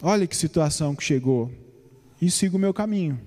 olha 0.00 0.28
que 0.28 0.36
situação 0.36 0.94
que 0.94 1.02
chegou. 1.02 1.50
E 2.22 2.30
sigo 2.30 2.56
o 2.56 2.60
meu 2.60 2.72
caminho. 2.72 3.18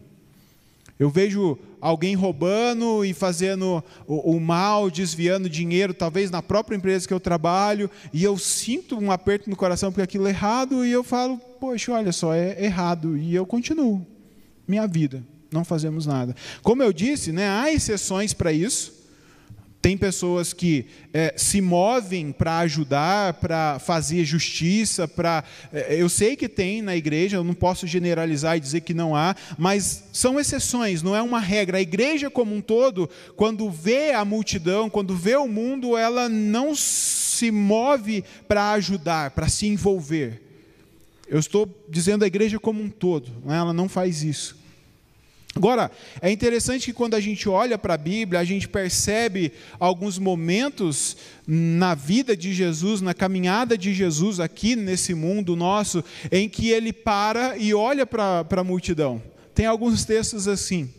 Eu 1.00 1.10
vejo 1.10 1.58
alguém 1.82 2.16
roubando 2.16 3.04
e 3.04 3.14
fazendo 3.14 3.84
o, 4.08 4.36
o, 4.36 4.40
mal, 4.40 4.90
desviando 4.90 5.50
dinheiro, 5.50 5.94
talvez 5.94 6.32
na 6.32 6.42
própria 6.42 6.76
empresa 6.76 7.08
que 7.08 7.14
eu 7.14 7.20
trabalho, 7.20 7.90
e 8.14 8.24
eu 8.24 8.38
sinto 8.38 8.98
um 8.98 9.12
aperto 9.12 9.50
no 9.50 9.56
coração 9.56 9.92
porque 9.92 10.04
aquilo 10.04 10.28
é 10.28 10.30
errado, 10.30 10.86
e 10.86 10.92
eu 10.92 11.04
falo, 11.04 11.38
poxa, 11.60 11.92
olha 11.92 12.12
só, 12.12 12.34
é 12.34 12.64
errado, 12.64 13.18
e 13.18 13.36
eu 13.36 13.46
continuo 13.46 14.06
minha 14.68 14.88
vida, 14.88 15.24
não 15.52 15.66
fazemos 15.66 16.06
nada. 16.06 16.36
Como 16.62 16.82
eu 16.82 16.94
disse, 16.94 17.32
né, 17.32 17.50
há 17.50 17.72
exceções 17.72 18.34
para 18.34 18.54
isso, 18.54 19.02
tem 19.84 19.98
pessoas 19.98 20.54
que 20.54 20.86
é, 21.13 21.34
se 21.36 21.60
movem 21.60 22.32
para 22.32 22.60
ajudar, 22.60 23.34
para 23.34 23.80
fazer 23.80 24.24
justiça, 24.24 25.10
para. 25.10 25.44
É, 25.74 26.02
eu 26.02 26.08
sei 26.08 26.38
que 26.38 26.48
tem 26.48 26.82
na 26.82 26.96
igreja, 26.96 27.36
eu 27.36 27.44
não 27.44 27.54
posso 27.54 27.86
generalizar 27.86 28.56
e 28.56 28.62
dizer 28.62 28.80
que 28.80 28.94
não 28.94 29.13
há, 29.13 29.36
mas 29.58 30.06
são 30.13 30.40
exceções, 30.40 31.04
não 31.04 31.13
é 31.13 31.22
uma 31.22 31.42
regra. 31.42 31.80
A 31.80 31.82
igreja 31.82 32.30
como 32.30 32.56
um 32.56 32.62
todo, 32.62 33.10
quando 33.36 33.70
vê 33.70 34.13
a 34.13 34.24
multidão, 34.24 34.90
quando 34.90 35.18
vê 35.18 35.36
o 35.36 35.50
mundo, 35.50 35.98
ela 35.98 36.30
não 36.30 36.74
se 36.74 37.52
move 37.52 38.24
para 38.48 38.72
ajudar, 38.72 39.32
para 39.32 39.50
se 39.50 39.68
envolver. 39.68 40.42
Eu 41.28 41.40
estou 41.40 41.68
dizendo 41.90 42.24
a 42.24 42.28
igreja 42.28 42.58
como 42.58 42.82
um 42.82 42.90
todo, 42.90 43.30
né? 43.44 43.58
ela 43.58 43.74
não 43.74 43.90
faz 43.90 44.24
isso. 44.24 44.62
Agora, 45.55 45.91
é 46.19 46.31
interessante 46.31 46.86
que 46.86 46.93
quando 46.93 47.13
a 47.13 47.19
gente 47.19 47.48
olha 47.48 47.77
para 47.77 47.93
a 47.93 47.98
Bíblia, 47.98 48.39
a 48.39 48.43
gente 48.43 48.67
percebe 48.67 49.51
alguns 49.79 50.17
momentos 50.17 51.15
na 51.45 51.93
vida 51.93 52.36
de 52.36 52.51
Jesus, 52.53 53.01
na 53.01 53.13
caminhada 53.13 53.77
de 53.77 53.93
Jesus 53.93 54.39
aqui 54.39 54.75
nesse 54.75 55.13
mundo 55.13 55.55
nosso, 55.55 56.03
em 56.31 56.50
que 56.50 56.69
ele 56.69 56.91
para 56.91 57.55
e 57.55 57.72
olha 57.72 58.05
para 58.05 58.45
a 58.50 58.63
multidão. 58.63 59.22
Tem 59.53 59.67
alguns 59.67 60.03
textos 60.03 60.48
assim. 60.48 60.89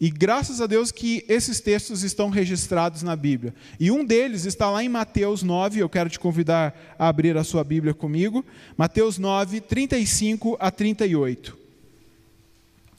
E 0.00 0.10
graças 0.10 0.60
a 0.60 0.66
Deus 0.66 0.90
que 0.90 1.24
esses 1.28 1.60
textos 1.60 2.02
estão 2.02 2.28
registrados 2.28 3.04
na 3.04 3.14
Bíblia. 3.14 3.54
E 3.78 3.88
um 3.92 4.04
deles 4.04 4.46
está 4.46 4.68
lá 4.68 4.82
em 4.82 4.88
Mateus 4.88 5.44
9, 5.44 5.78
eu 5.78 5.88
quero 5.88 6.10
te 6.10 6.18
convidar 6.18 6.96
a 6.98 7.06
abrir 7.06 7.36
a 7.36 7.44
sua 7.44 7.62
Bíblia 7.62 7.94
comigo. 7.94 8.44
Mateus 8.76 9.16
9, 9.16 9.60
35 9.60 10.56
a 10.58 10.72
38. 10.72 11.61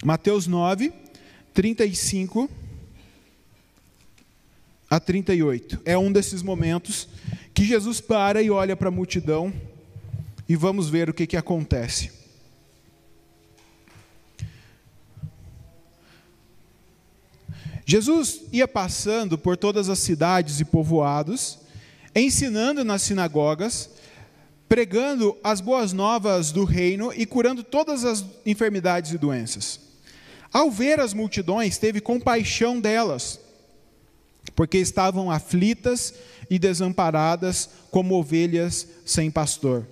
Mateus 0.03 0.47
9, 0.47 0.91
35 1.53 2.49
a 4.89 4.99
38. 4.99 5.79
É 5.85 5.97
um 5.97 6.11
desses 6.11 6.43
momentos 6.43 7.07
que 7.53 7.63
Jesus 7.63 8.01
para 8.01 8.41
e 8.41 8.49
olha 8.51 8.75
para 8.75 8.89
a 8.89 8.91
multidão 8.91 9.53
e 10.47 10.57
vamos 10.57 10.89
ver 10.89 11.09
o 11.09 11.13
que, 11.13 11.25
que 11.25 11.37
acontece. 11.37 12.11
Jesus 17.85 18.41
ia 18.51 18.67
passando 18.67 19.37
por 19.37 19.55
todas 19.55 19.87
as 19.87 19.99
cidades 19.99 20.59
e 20.59 20.65
povoados, 20.65 21.59
ensinando 22.13 22.83
nas 22.83 23.03
sinagogas, 23.03 23.89
pregando 24.67 25.37
as 25.41 25.61
boas 25.61 25.93
novas 25.93 26.51
do 26.51 26.65
reino 26.65 27.13
e 27.13 27.25
curando 27.25 27.63
todas 27.63 28.03
as 28.03 28.25
enfermidades 28.45 29.11
e 29.13 29.17
doenças. 29.17 29.92
Ao 30.53 30.69
ver 30.69 30.99
as 30.99 31.15
multidões, 31.15 31.79
teve 31.79 31.99
compaixão 31.99 32.79
delas, 32.79 33.39
porque 34.55 34.77
estavam 34.77 35.31
aflitas 35.31 36.13
e 36.47 36.59
desamparadas 36.59 37.67
como 37.89 38.13
ovelhas 38.13 38.87
sem 39.03 39.31
pastor. 39.31 39.87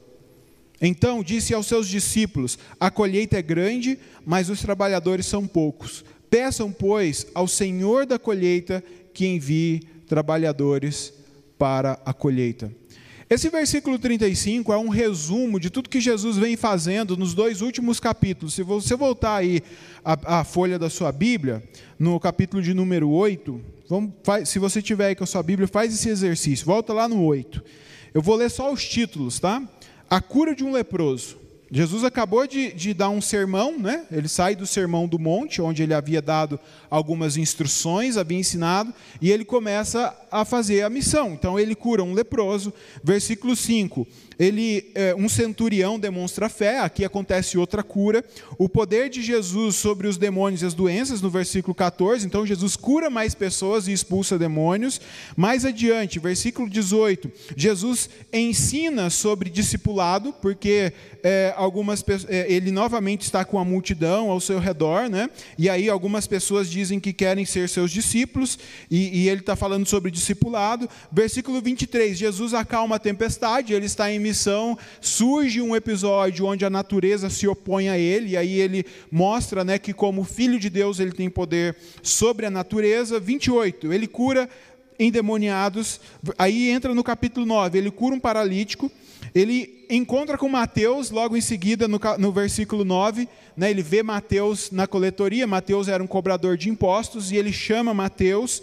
Então 0.79 1.23
disse 1.23 1.53
aos 1.53 1.65
seus 1.65 1.87
discípulos: 1.87 2.59
A 2.79 2.91
colheita 2.91 3.39
é 3.39 3.41
grande, 3.41 3.97
mas 4.23 4.49
os 4.49 4.61
trabalhadores 4.61 5.25
são 5.25 5.47
poucos. 5.47 6.05
Peçam, 6.29 6.71
pois, 6.71 7.25
ao 7.33 7.47
Senhor 7.47 8.05
da 8.05 8.19
colheita 8.19 8.83
que 9.13 9.25
envie 9.25 9.81
trabalhadores 10.07 11.11
para 11.57 11.99
a 12.05 12.13
colheita. 12.13 12.71
Esse 13.31 13.47
versículo 13.47 13.97
35 13.97 14.73
é 14.73 14.77
um 14.77 14.89
resumo 14.89 15.57
de 15.57 15.69
tudo 15.69 15.87
que 15.87 16.01
Jesus 16.01 16.35
vem 16.35 16.57
fazendo 16.57 17.15
nos 17.15 17.33
dois 17.33 17.61
últimos 17.61 17.97
capítulos. 17.97 18.53
Se 18.53 18.61
você 18.61 18.93
voltar 18.93 19.37
aí 19.37 19.63
a, 20.03 20.41
a 20.41 20.43
folha 20.43 20.77
da 20.77 20.89
sua 20.89 21.13
Bíblia, 21.13 21.63
no 21.97 22.19
capítulo 22.19 22.61
de 22.61 22.73
número 22.73 23.09
8, 23.09 23.61
vamos, 23.87 24.11
faz, 24.21 24.49
se 24.49 24.59
você 24.59 24.81
tiver 24.81 25.05
aí 25.05 25.15
com 25.15 25.23
a 25.23 25.27
sua 25.27 25.41
Bíblia, 25.41 25.65
faz 25.65 25.93
esse 25.93 26.09
exercício. 26.09 26.65
Volta 26.65 26.91
lá 26.91 27.07
no 27.07 27.23
8. 27.23 27.63
Eu 28.13 28.21
vou 28.21 28.35
ler 28.35 28.51
só 28.51 28.69
os 28.69 28.83
títulos, 28.83 29.39
tá? 29.39 29.63
A 30.09 30.19
cura 30.19 30.53
de 30.53 30.65
um 30.65 30.73
leproso. 30.73 31.37
Jesus 31.73 32.03
acabou 32.03 32.45
de, 32.45 32.73
de, 32.73 32.93
dar 32.93 33.09
um 33.09 33.21
sermão, 33.21 33.79
né? 33.79 34.05
ele 34.11 34.27
sai 34.27 34.57
do 34.57 34.67
sermão 34.67 35.07
do 35.07 35.17
monte, 35.17 35.61
onde 35.61 35.81
ele 35.81 35.93
havia 35.93 36.21
dado 36.21 36.59
algumas 36.89 37.37
instruções, 37.37 38.17
havia 38.17 38.37
ensinado, 38.37 38.93
e 39.21 39.31
ele 39.31 39.45
começa 39.45 40.13
a 40.29 40.43
fazer 40.43 40.81
a 40.81 40.89
missão. 40.89 41.31
Então 41.31 41.57
ele 41.57 41.73
cura 41.73 42.03
um 42.03 42.13
leproso. 42.13 42.73
Versículo 43.01 43.55
5: 43.55 44.05
ele, 44.41 44.89
é, 44.95 45.13
um 45.13 45.29
centurião 45.29 45.99
demonstra 45.99 46.49
fé, 46.49 46.79
aqui 46.79 47.05
acontece 47.05 47.59
outra 47.59 47.83
cura. 47.83 48.25
O 48.57 48.67
poder 48.67 49.07
de 49.07 49.21
Jesus 49.21 49.75
sobre 49.75 50.07
os 50.07 50.17
demônios 50.17 50.63
e 50.63 50.65
as 50.65 50.73
doenças, 50.73 51.21
no 51.21 51.29
versículo 51.29 51.75
14. 51.75 52.25
Então, 52.25 52.43
Jesus 52.43 52.75
cura 52.75 53.07
mais 53.07 53.35
pessoas 53.35 53.87
e 53.87 53.93
expulsa 53.93 54.39
demônios. 54.39 54.99
Mais 55.37 55.63
adiante, 55.63 56.17
versículo 56.17 56.67
18, 56.67 57.31
Jesus 57.55 58.09
ensina 58.33 59.11
sobre 59.11 59.47
discipulado, 59.47 60.33
porque 60.41 60.91
é, 61.21 61.53
algumas 61.55 62.03
é, 62.27 62.51
ele 62.51 62.71
novamente 62.71 63.21
está 63.21 63.45
com 63.45 63.59
a 63.59 63.63
multidão 63.63 64.31
ao 64.31 64.41
seu 64.41 64.57
redor, 64.57 65.07
né? 65.07 65.29
e 65.55 65.69
aí 65.69 65.87
algumas 65.87 66.25
pessoas 66.25 66.67
dizem 66.67 66.99
que 66.99 67.13
querem 67.13 67.45
ser 67.45 67.69
seus 67.69 67.91
discípulos, 67.91 68.57
e, 68.89 69.19
e 69.19 69.29
ele 69.29 69.41
está 69.41 69.55
falando 69.55 69.85
sobre 69.85 70.09
discipulado. 70.09 70.89
Versículo 71.11 71.61
23, 71.61 72.17
Jesus 72.17 72.55
acalma 72.55 72.95
a 72.95 72.99
tempestade, 72.99 73.71
ele 73.71 73.85
está 73.85 74.11
em 74.11 74.30
surge 74.99 75.61
um 75.61 75.75
episódio 75.75 76.45
onde 76.45 76.65
a 76.65 76.69
natureza 76.69 77.29
se 77.29 77.47
opõe 77.47 77.89
a 77.89 77.97
ele, 77.97 78.31
e 78.31 78.37
aí 78.37 78.59
ele 78.59 78.85
mostra 79.11 79.63
né, 79.63 79.77
que, 79.77 79.93
como 79.93 80.23
filho 80.23 80.59
de 80.59 80.69
Deus, 80.69 80.99
ele 80.99 81.11
tem 81.11 81.29
poder 81.29 81.75
sobre 82.01 82.45
a 82.45 82.51
natureza. 82.51 83.19
28, 83.19 83.91
ele 83.91 84.07
cura 84.07 84.49
endemoniados. 84.99 85.99
Aí 86.37 86.69
entra 86.69 86.93
no 86.93 87.03
capítulo 87.03 87.45
9, 87.45 87.77
ele 87.77 87.91
cura 87.91 88.15
um 88.15 88.19
paralítico. 88.19 88.91
Ele 89.33 89.85
encontra 89.89 90.37
com 90.37 90.49
Mateus, 90.49 91.09
logo 91.09 91.37
em 91.37 91.41
seguida, 91.41 91.87
no, 91.87 91.99
no 92.17 92.31
versículo 92.31 92.83
9, 92.83 93.27
né, 93.55 93.69
ele 93.69 93.81
vê 93.81 94.03
Mateus 94.03 94.71
na 94.71 94.87
coletoria. 94.87 95.47
Mateus 95.47 95.87
era 95.87 96.03
um 96.03 96.07
cobrador 96.07 96.57
de 96.57 96.69
impostos 96.69 97.31
e 97.31 97.37
ele 97.37 97.53
chama 97.53 97.93
Mateus. 97.93 98.61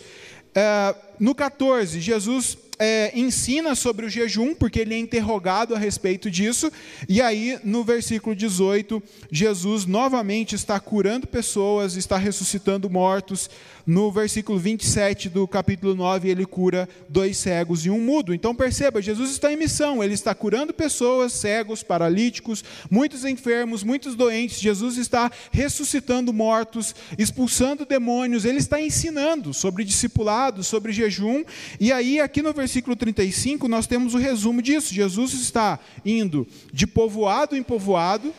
É, 0.54 0.94
no 1.18 1.34
14, 1.34 2.00
Jesus 2.00 2.58
é, 2.78 3.11
ensina 3.18 3.75
sobre 3.75 4.06
o 4.06 4.08
jejum, 4.08 4.54
porque 4.54 4.78
ele 4.80 4.94
é 4.94 4.99
interrogado 4.99 5.75
a 5.75 5.78
respeito 5.78 6.30
disso, 6.30 6.70
e 7.08 7.20
aí 7.20 7.58
no 7.64 7.82
versículo 7.82 8.37
18, 8.37 9.02
Jesus 9.30 9.85
novamente 9.85 10.54
está 10.54 10.78
curando 10.78 11.26
pessoas, 11.26 11.97
está 11.97 12.16
ressuscitando 12.16 12.88
mortos. 12.88 13.50
No 13.87 14.12
versículo 14.12 14.58
27 14.58 15.30
do 15.30 15.49
capítulo 15.49 15.94
9, 15.94 16.28
ele 16.28 16.44
cura 16.44 16.87
dois 17.08 17.38
cegos 17.38 17.87
e 17.87 17.90
um 17.90 17.99
mudo. 17.99 18.35
Então 18.35 18.54
perceba, 18.54 19.00
Jesus 19.00 19.30
está 19.30 19.50
em 19.50 19.56
missão, 19.56 20.04
ele 20.04 20.12
está 20.12 20.35
curando 20.35 20.75
pessoas, 20.75 21.32
cegos, 21.32 21.82
paralíticos, 21.82 22.62
muitos 22.90 23.25
enfermos, 23.25 23.82
muitos 23.82 24.14
doentes. 24.14 24.61
Jesus 24.61 24.99
está 24.99 25.32
ressuscitando 25.50 26.35
mortos, 26.35 26.94
expulsando 27.16 27.87
demônios, 27.87 28.44
ele 28.44 28.58
está 28.58 28.78
ensinando 28.78 29.54
sobre 29.54 29.85
discipulado, 29.85 30.62
sobre 30.62 30.92
jejum. 30.92 31.42
E 31.80 31.90
aí, 31.90 32.20
aqui 32.20 32.42
no 32.42 32.52
versículo 32.52 32.67
35, 32.68 33.66
nós 33.68 33.87
temos 33.87 34.14
o 34.14 34.18
resumo 34.18 34.62
disso. 34.62 34.94
Jesus 34.94 35.32
está 35.34 35.78
indo 36.04 36.46
de 36.72 36.87
povoado 36.87 37.56
em 37.56 37.62
povoado, 37.62 38.32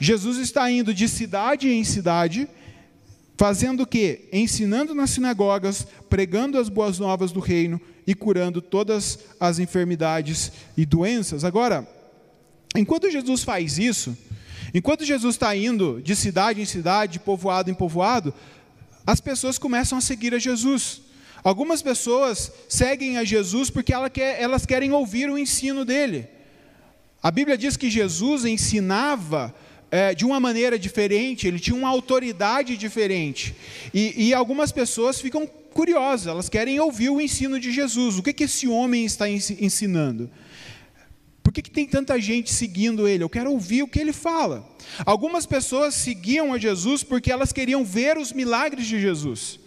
Jesus 0.00 0.38
está 0.38 0.70
indo 0.70 0.92
de 0.92 1.08
cidade 1.08 1.68
em 1.68 1.84
cidade, 1.84 2.48
Fazendo 3.38 3.84
o 3.84 3.86
quê? 3.86 4.28
Ensinando 4.32 4.96
nas 4.96 5.10
sinagogas, 5.10 5.86
pregando 6.10 6.58
as 6.58 6.68
boas 6.68 6.98
novas 6.98 7.30
do 7.30 7.38
reino 7.38 7.80
e 8.04 8.12
curando 8.12 8.60
todas 8.60 9.20
as 9.38 9.60
enfermidades 9.60 10.50
e 10.76 10.84
doenças. 10.84 11.44
Agora, 11.44 11.88
enquanto 12.74 13.08
Jesus 13.08 13.44
faz 13.44 13.78
isso, 13.78 14.18
enquanto 14.74 15.04
Jesus 15.04 15.36
está 15.36 15.54
indo 15.54 16.02
de 16.02 16.16
cidade 16.16 16.60
em 16.60 16.64
cidade, 16.64 17.12
de 17.12 17.18
povoado 17.20 17.70
em 17.70 17.74
povoado, 17.74 18.34
as 19.06 19.20
pessoas 19.20 19.56
começam 19.56 19.96
a 19.96 20.00
seguir 20.00 20.34
a 20.34 20.38
Jesus. 20.40 21.00
Algumas 21.48 21.80
pessoas 21.80 22.52
seguem 22.68 23.16
a 23.16 23.24
Jesus 23.24 23.70
porque 23.70 23.90
elas 23.90 24.66
querem 24.66 24.92
ouvir 24.92 25.30
o 25.30 25.38
ensino 25.38 25.82
dele. 25.82 26.28
A 27.22 27.30
Bíblia 27.30 27.56
diz 27.56 27.74
que 27.74 27.88
Jesus 27.88 28.44
ensinava 28.44 29.54
é, 29.90 30.14
de 30.14 30.26
uma 30.26 30.38
maneira 30.38 30.78
diferente, 30.78 31.48
ele 31.48 31.58
tinha 31.58 31.74
uma 31.74 31.88
autoridade 31.88 32.76
diferente. 32.76 33.54
E, 33.94 34.28
e, 34.28 34.34
algumas 34.34 34.70
pessoas 34.70 35.22
ficam 35.22 35.46
curiosas, 35.46 36.26
elas 36.26 36.50
querem 36.50 36.78
ouvir 36.80 37.08
o 37.08 37.18
ensino 37.18 37.58
de 37.58 37.72
Jesus. 37.72 38.18
O 38.18 38.22
que, 38.22 38.34
que 38.34 38.44
esse 38.44 38.68
homem 38.68 39.06
está 39.06 39.26
ensinando? 39.26 40.30
Por 41.42 41.50
que, 41.50 41.62
que 41.62 41.70
tem 41.70 41.86
tanta 41.86 42.20
gente 42.20 42.52
seguindo 42.52 43.08
ele? 43.08 43.24
Eu 43.24 43.30
quero 43.30 43.50
ouvir 43.50 43.82
o 43.82 43.88
que 43.88 43.98
ele 43.98 44.12
fala. 44.12 44.68
Algumas 45.06 45.46
pessoas 45.46 45.94
seguiam 45.94 46.52
a 46.52 46.58
Jesus 46.58 47.02
porque 47.02 47.32
elas 47.32 47.54
queriam 47.54 47.86
ver 47.86 48.18
os 48.18 48.34
milagres 48.34 48.86
de 48.86 49.00
Jesus. 49.00 49.58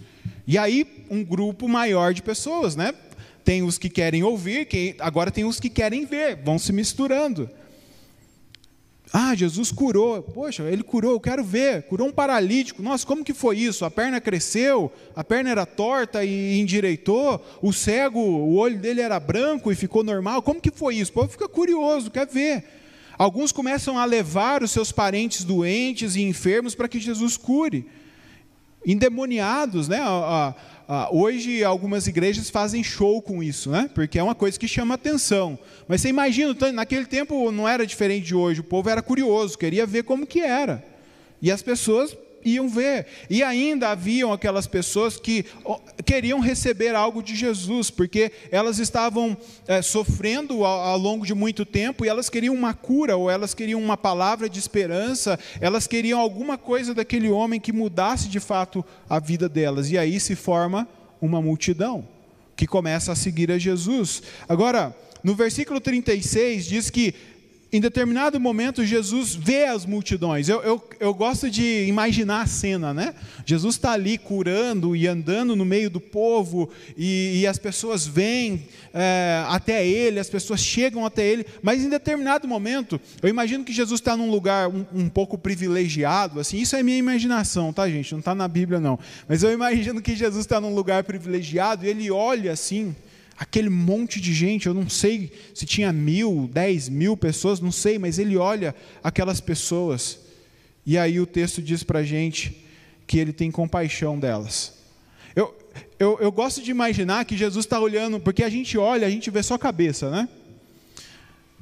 E 0.51 0.57
aí, 0.57 0.85
um 1.09 1.23
grupo 1.23 1.65
maior 1.65 2.13
de 2.13 2.21
pessoas, 2.21 2.75
né? 2.75 2.93
Tem 3.41 3.63
os 3.63 3.77
que 3.77 3.89
querem 3.89 4.21
ouvir, 4.21 4.67
agora 4.99 5.31
tem 5.31 5.45
os 5.45 5.61
que 5.61 5.69
querem 5.69 6.03
ver, 6.03 6.35
vão 6.43 6.59
se 6.59 6.73
misturando. 6.73 7.49
Ah, 9.13 9.33
Jesus 9.33 9.71
curou. 9.71 10.21
Poxa, 10.21 10.63
ele 10.63 10.83
curou, 10.83 11.13
eu 11.13 11.21
quero 11.21 11.41
ver. 11.41 11.83
Curou 11.83 12.09
um 12.09 12.11
paralítico. 12.11 12.83
Nossa, 12.83 13.07
como 13.07 13.23
que 13.23 13.33
foi 13.33 13.59
isso? 13.59 13.85
A 13.85 13.89
perna 13.89 14.19
cresceu, 14.19 14.91
a 15.15 15.23
perna 15.23 15.51
era 15.51 15.65
torta 15.65 16.21
e 16.25 16.59
endireitou. 16.59 17.41
O 17.61 17.71
cego, 17.71 18.19
o 18.19 18.55
olho 18.55 18.77
dele 18.77 18.99
era 18.99 19.21
branco 19.21 19.71
e 19.71 19.75
ficou 19.75 20.03
normal. 20.03 20.41
Como 20.41 20.59
que 20.59 20.69
foi 20.69 20.95
isso? 20.95 21.11
O 21.11 21.13
povo 21.13 21.29
fica 21.29 21.47
curioso, 21.47 22.11
quer 22.11 22.27
ver. 22.27 22.65
Alguns 23.17 23.53
começam 23.53 23.97
a 23.97 24.03
levar 24.03 24.63
os 24.63 24.71
seus 24.71 24.91
parentes 24.91 25.45
doentes 25.45 26.17
e 26.17 26.23
enfermos 26.23 26.75
para 26.75 26.89
que 26.89 26.99
Jesus 26.99 27.37
cure. 27.37 27.87
Endemoniados, 28.85 29.87
né? 29.87 29.99
Hoje 31.11 31.63
algumas 31.63 32.07
igrejas 32.07 32.49
fazem 32.49 32.83
show 32.83 33.21
com 33.21 33.41
isso, 33.41 33.69
né? 33.69 33.89
Porque 33.93 34.19
é 34.19 34.23
uma 34.23 34.35
coisa 34.35 34.59
que 34.59 34.67
chama 34.67 34.95
atenção. 34.95 35.57
Mas 35.87 36.01
você 36.01 36.09
imagina, 36.09 36.53
naquele 36.73 37.05
tempo 37.05 37.51
não 37.51 37.67
era 37.67 37.85
diferente 37.85 38.25
de 38.25 38.35
hoje. 38.35 38.59
O 38.59 38.63
povo 38.63 38.89
era 38.89 39.01
curioso, 39.01 39.57
queria 39.57 39.85
ver 39.85 40.03
como 40.03 40.27
que 40.27 40.41
era. 40.41 40.83
E 41.41 41.51
as 41.51 41.61
pessoas 41.61 42.15
iam 42.43 42.69
ver. 42.69 43.05
E 43.29 43.43
ainda 43.43 43.89
haviam 43.89 44.31
aquelas 44.31 44.67
pessoas 44.67 45.17
que 45.17 45.45
queriam 46.05 46.39
receber 46.39 46.95
algo 46.95 47.21
de 47.21 47.35
Jesus, 47.35 47.89
porque 47.89 48.31
elas 48.51 48.79
estavam 48.79 49.37
é, 49.67 49.81
sofrendo 49.81 50.65
ao, 50.65 50.81
ao, 50.81 50.97
longo 50.97 51.25
de 51.25 51.33
muito 51.33 51.65
tempo 51.65 52.05
e 52.05 52.09
elas 52.09 52.29
queriam 52.29 52.53
uma 52.53 52.73
cura, 52.73 53.15
ou 53.15 53.29
elas 53.29 53.53
queriam 53.53 53.81
uma 53.81 53.97
palavra 53.97 54.49
de 54.49 54.59
esperança, 54.59 55.39
elas 55.59 55.87
queriam 55.87 56.19
alguma 56.19 56.57
coisa 56.57 56.93
daquele 56.93 57.29
homem 57.29 57.59
que 57.59 57.71
mudasse 57.71 58.27
de 58.27 58.39
fato 58.39 58.83
a 59.09 59.19
vida 59.19 59.47
delas. 59.47 59.91
E 59.91 59.97
aí 59.97 60.19
se 60.19 60.35
forma 60.35 60.87
uma 61.21 61.41
multidão 61.41 62.07
que 62.55 62.67
começa 62.67 63.11
a 63.11 63.15
seguir 63.15 63.51
a 63.51 63.57
Jesus. 63.57 64.21
Agora, 64.47 64.95
no 65.23 65.35
versículo 65.35 65.79
36 65.79 66.65
diz 66.65 66.89
que 66.89 67.13
em 67.73 67.79
determinado 67.79 68.37
momento, 68.37 68.83
Jesus 68.83 69.33
vê 69.33 69.63
as 69.63 69.85
multidões. 69.85 70.49
Eu, 70.49 70.61
eu, 70.61 70.89
eu 70.99 71.13
gosto 71.13 71.49
de 71.49 71.85
imaginar 71.87 72.41
a 72.41 72.45
cena, 72.45 72.93
né? 72.93 73.15
Jesus 73.45 73.75
está 73.75 73.93
ali 73.93 74.17
curando 74.17 74.93
e 74.93 75.07
andando 75.07 75.55
no 75.55 75.63
meio 75.63 75.89
do 75.89 76.01
povo, 76.01 76.69
e, 76.97 77.39
e 77.39 77.47
as 77.47 77.57
pessoas 77.57 78.05
vêm 78.05 78.67
é, 78.93 79.45
até 79.47 79.87
ele, 79.87 80.19
as 80.19 80.29
pessoas 80.29 80.59
chegam 80.59 81.05
até 81.05 81.25
ele, 81.25 81.45
mas 81.63 81.81
em 81.81 81.87
determinado 81.89 82.45
momento, 82.45 82.99
eu 83.21 83.29
imagino 83.29 83.63
que 83.63 83.71
Jesus 83.71 84.01
está 84.01 84.17
num 84.17 84.29
lugar 84.29 84.67
um, 84.67 84.85
um, 84.93 85.07
pouco 85.07 85.37
privilegiado, 85.37 86.41
assim, 86.41 86.57
isso 86.57 86.75
é 86.75 86.83
minha 86.83 86.97
imaginação, 86.97 87.71
tá, 87.71 87.89
gente? 87.89 88.11
Não 88.11 88.19
está 88.19 88.35
na 88.35 88.49
Bíblia, 88.49 88.81
não. 88.81 88.99
Mas 89.29 89.43
eu 89.43 89.51
imagino 89.51 90.01
que 90.01 90.13
Jesus 90.13 90.45
está 90.45 90.59
num 90.59 90.75
lugar 90.75 91.05
privilegiado 91.05 91.85
e 91.85 91.89
ele 91.89 92.11
olha 92.11 92.51
assim 92.51 92.93
aquele 93.41 93.69
monte 93.69 94.21
de 94.21 94.35
gente, 94.35 94.67
eu 94.67 94.73
não 94.73 94.87
sei 94.87 95.31
se 95.51 95.65
tinha 95.65 95.91
mil, 95.91 96.47
dez 96.53 96.87
mil 96.87 97.17
pessoas, 97.17 97.59
não 97.59 97.71
sei, 97.71 97.97
mas 97.97 98.19
ele 98.19 98.37
olha 98.37 98.75
aquelas 99.03 99.41
pessoas, 99.41 100.19
e 100.85 100.95
aí 100.95 101.19
o 101.19 101.25
texto 101.25 101.59
diz 101.59 101.81
para 101.81 101.99
a 101.99 102.03
gente 102.03 102.63
que 103.07 103.17
ele 103.17 103.33
tem 103.33 103.49
compaixão 103.49 104.19
delas. 104.19 104.75
Eu, 105.35 105.57
eu, 105.97 106.19
eu 106.21 106.31
gosto 106.31 106.61
de 106.61 106.69
imaginar 106.69 107.25
que 107.25 107.35
Jesus 107.35 107.65
está 107.65 107.79
olhando, 107.79 108.19
porque 108.19 108.43
a 108.43 108.49
gente 108.49 108.77
olha, 108.77 109.07
a 109.07 109.09
gente 109.09 109.31
vê 109.31 109.41
só 109.41 109.57
cabeça, 109.57 110.11
né? 110.11 110.29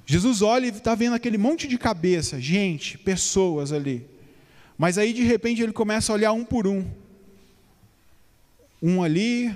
Jesus 0.05 0.41
olha 0.41 0.65
e 0.65 0.69
está 0.69 0.93
vendo 0.95 1.13
aquele 1.13 1.37
monte 1.37 1.65
de 1.65 1.77
cabeça, 1.77 2.41
gente, 2.41 2.97
pessoas 2.97 3.71
ali. 3.71 4.05
Mas 4.77 4.97
aí 4.97 5.13
de 5.13 5.23
repente 5.23 5.61
ele 5.61 5.71
começa 5.71 6.11
a 6.11 6.15
olhar 6.15 6.33
um 6.33 6.43
por 6.43 6.67
um. 6.67 6.85
Um 8.81 9.01
ali, 9.01 9.55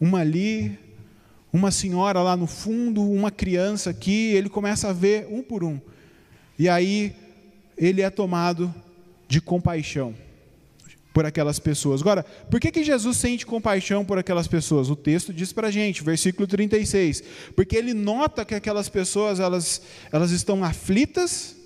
uma 0.00 0.18
ali, 0.18 0.76
uma 1.52 1.70
senhora 1.70 2.20
lá 2.22 2.36
no 2.36 2.46
fundo, 2.46 3.02
uma 3.02 3.30
criança 3.30 3.90
aqui, 3.90 4.32
ele 4.34 4.48
começa 4.48 4.88
a 4.88 4.92
ver 4.92 5.26
um 5.30 5.42
por 5.42 5.64
um. 5.64 5.80
E 6.58 6.68
aí 6.68 7.14
ele 7.76 8.02
é 8.02 8.10
tomado 8.10 8.74
de 9.26 9.40
compaixão 9.40 10.14
por 11.12 11.24
aquelas 11.26 11.58
pessoas. 11.58 12.00
Agora, 12.00 12.22
por 12.22 12.60
que, 12.60 12.70
que 12.70 12.84
Jesus 12.84 13.16
sente 13.16 13.46
compaixão 13.46 14.04
por 14.04 14.18
aquelas 14.18 14.46
pessoas? 14.46 14.90
O 14.90 14.96
texto 14.96 15.32
diz 15.32 15.52
para 15.52 15.68
a 15.68 15.70
gente, 15.70 16.02
versículo 16.02 16.46
36, 16.46 17.22
porque 17.56 17.76
ele 17.76 17.94
nota 17.94 18.44
que 18.44 18.54
aquelas 18.54 18.88
pessoas 18.88 19.40
elas, 19.40 19.82
elas 20.12 20.30
estão 20.30 20.62
aflitas 20.62 21.56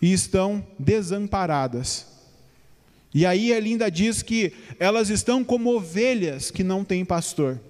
e 0.00 0.12
estão 0.12 0.64
desamparadas. 0.78 2.06
E 3.12 3.24
aí 3.24 3.50
ele 3.50 3.70
ainda 3.70 3.90
diz 3.90 4.22
que 4.22 4.52
elas 4.78 5.10
estão 5.10 5.42
como 5.42 5.74
ovelhas 5.74 6.50
que 6.50 6.62
não 6.62 6.84
têm 6.84 7.04
pastor. 7.04 7.60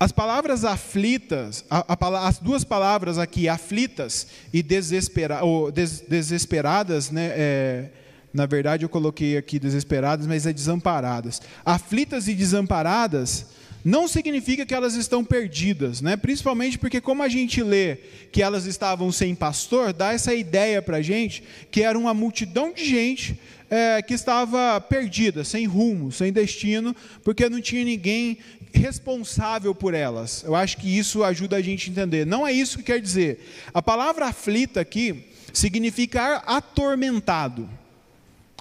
As 0.00 0.12
palavras 0.12 0.64
aflitas, 0.64 1.64
a, 1.68 1.84
a, 1.92 2.28
as 2.28 2.38
duas 2.38 2.62
palavras 2.62 3.18
aqui, 3.18 3.48
aflitas 3.48 4.28
e 4.52 4.62
desespera, 4.62 5.42
ou 5.42 5.72
des, 5.72 6.00
desesperadas, 6.00 7.10
né, 7.10 7.32
é, 7.34 7.90
na 8.32 8.46
verdade 8.46 8.84
eu 8.84 8.88
coloquei 8.88 9.36
aqui 9.36 9.58
desesperadas, 9.58 10.24
mas 10.24 10.46
é 10.46 10.52
desamparadas. 10.52 11.42
Aflitas 11.64 12.28
e 12.28 12.34
desamparadas 12.34 13.46
não 13.84 14.06
significa 14.06 14.66
que 14.66 14.74
elas 14.74 14.94
estão 14.94 15.24
perdidas, 15.24 16.00
né? 16.00 16.16
principalmente 16.16 16.78
porque, 16.78 17.00
como 17.00 17.22
a 17.22 17.28
gente 17.28 17.62
lê 17.62 17.96
que 18.30 18.42
elas 18.42 18.66
estavam 18.66 19.10
sem 19.10 19.34
pastor, 19.34 19.92
dá 19.92 20.12
essa 20.12 20.34
ideia 20.34 20.82
para 20.82 20.98
a 20.98 21.02
gente 21.02 21.42
que 21.70 21.82
era 21.82 21.98
uma 21.98 22.12
multidão 22.12 22.72
de 22.72 22.84
gente 22.84 23.38
é, 23.70 24.02
que 24.02 24.14
estava 24.14 24.80
perdida, 24.80 25.44
sem 25.44 25.66
rumo, 25.66 26.10
sem 26.10 26.32
destino, 26.32 26.94
porque 27.22 27.48
não 27.48 27.60
tinha 27.60 27.84
ninguém 27.84 28.38
responsável 28.78 29.74
por 29.74 29.94
elas. 29.94 30.42
Eu 30.44 30.54
acho 30.54 30.76
que 30.76 30.98
isso 30.98 31.24
ajuda 31.24 31.56
a 31.56 31.62
gente 31.62 31.88
a 31.88 31.92
entender. 31.92 32.26
Não 32.26 32.46
é 32.46 32.52
isso 32.52 32.78
que 32.78 32.84
quer 32.84 33.00
dizer. 33.00 33.46
A 33.74 33.82
palavra 33.82 34.26
aflita 34.26 34.80
aqui 34.80 35.26
significa 35.52 36.36
atormentado. 36.46 37.68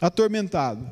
Atormentado. 0.01 0.89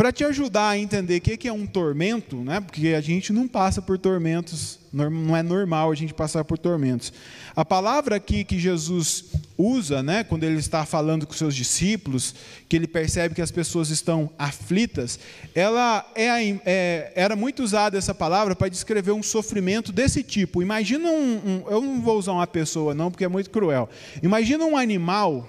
Para 0.00 0.10
te 0.10 0.24
ajudar 0.24 0.70
a 0.70 0.78
entender 0.78 1.18
o 1.18 1.20
que 1.20 1.46
é 1.46 1.52
um 1.52 1.66
tormento, 1.66 2.36
né? 2.36 2.58
porque 2.58 2.94
a 2.96 3.02
gente 3.02 3.34
não 3.34 3.46
passa 3.46 3.82
por 3.82 3.98
tormentos, 3.98 4.78
não 4.90 5.36
é 5.36 5.42
normal 5.42 5.92
a 5.92 5.94
gente 5.94 6.14
passar 6.14 6.42
por 6.42 6.56
tormentos. 6.56 7.12
A 7.54 7.66
palavra 7.66 8.16
aqui 8.16 8.42
que 8.42 8.58
Jesus 8.58 9.26
usa, 9.58 10.02
né, 10.02 10.24
quando 10.24 10.44
ele 10.44 10.56
está 10.56 10.86
falando 10.86 11.26
com 11.26 11.34
seus 11.34 11.54
discípulos, 11.54 12.34
que 12.66 12.76
ele 12.76 12.86
percebe 12.86 13.34
que 13.34 13.42
as 13.42 13.50
pessoas 13.50 13.90
estão 13.90 14.30
aflitas, 14.38 15.20
ela 15.54 16.10
é, 16.14 16.28
é, 16.64 17.12
era 17.14 17.36
muito 17.36 17.62
usada 17.62 17.98
essa 17.98 18.14
palavra 18.14 18.56
para 18.56 18.70
descrever 18.70 19.12
um 19.12 19.22
sofrimento 19.22 19.92
desse 19.92 20.22
tipo. 20.22 20.62
Imagina 20.62 21.10
um, 21.10 21.34
um, 21.44 21.64
eu 21.68 21.82
não 21.82 22.00
vou 22.00 22.18
usar 22.18 22.32
uma 22.32 22.46
pessoa 22.46 22.94
não, 22.94 23.10
porque 23.10 23.26
é 23.26 23.28
muito 23.28 23.50
cruel. 23.50 23.86
Imagina 24.22 24.64
um 24.64 24.78
animal 24.78 25.46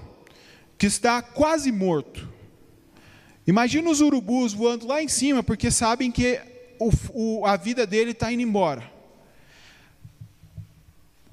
que 0.78 0.88
está 0.88 1.22
quase 1.22 1.72
morto 1.72 2.31
Imagina 3.46 3.90
os 3.90 4.02
urubus 4.02 4.54
voando 4.54 4.88
lá 4.88 5.02
em 5.02 5.08
cima, 5.08 5.42
porque 5.42 5.72
sabem 5.72 6.12
que 6.12 6.40
o, 6.80 6.92
o, 7.14 7.46
a 7.46 7.58
vida 7.58 7.86
dele 7.86 8.12
está 8.12 8.32
indo 8.32 8.42
embora. 8.42 8.84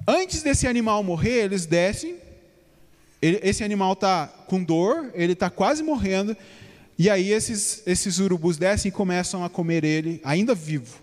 Antes 0.07 0.41
desse 0.41 0.67
animal 0.67 1.03
morrer, 1.03 1.43
eles 1.43 1.65
descem. 1.65 2.17
Ele, 3.21 3.39
esse 3.43 3.63
animal 3.63 3.93
está 3.93 4.27
com 4.47 4.63
dor, 4.63 5.11
ele 5.13 5.33
está 5.33 5.49
quase 5.49 5.83
morrendo. 5.83 6.35
E 6.97 7.09
aí 7.09 7.31
esses, 7.31 7.83
esses 7.85 8.19
urubus 8.19 8.57
descem 8.57 8.89
e 8.89 8.91
começam 8.91 9.43
a 9.43 9.49
comer 9.49 9.83
ele, 9.83 10.19
ainda 10.23 10.55
vivo. 10.55 10.97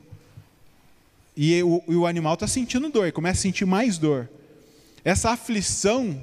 E 1.37 1.63
o, 1.63 1.83
e 1.87 1.95
o 1.95 2.07
animal 2.07 2.35
está 2.35 2.47
sentindo 2.47 2.91
dor, 2.91 3.11
começa 3.13 3.41
a 3.41 3.43
sentir 3.43 3.65
mais 3.65 3.97
dor. 3.97 4.29
Essa 5.05 5.31
aflição, 5.31 6.21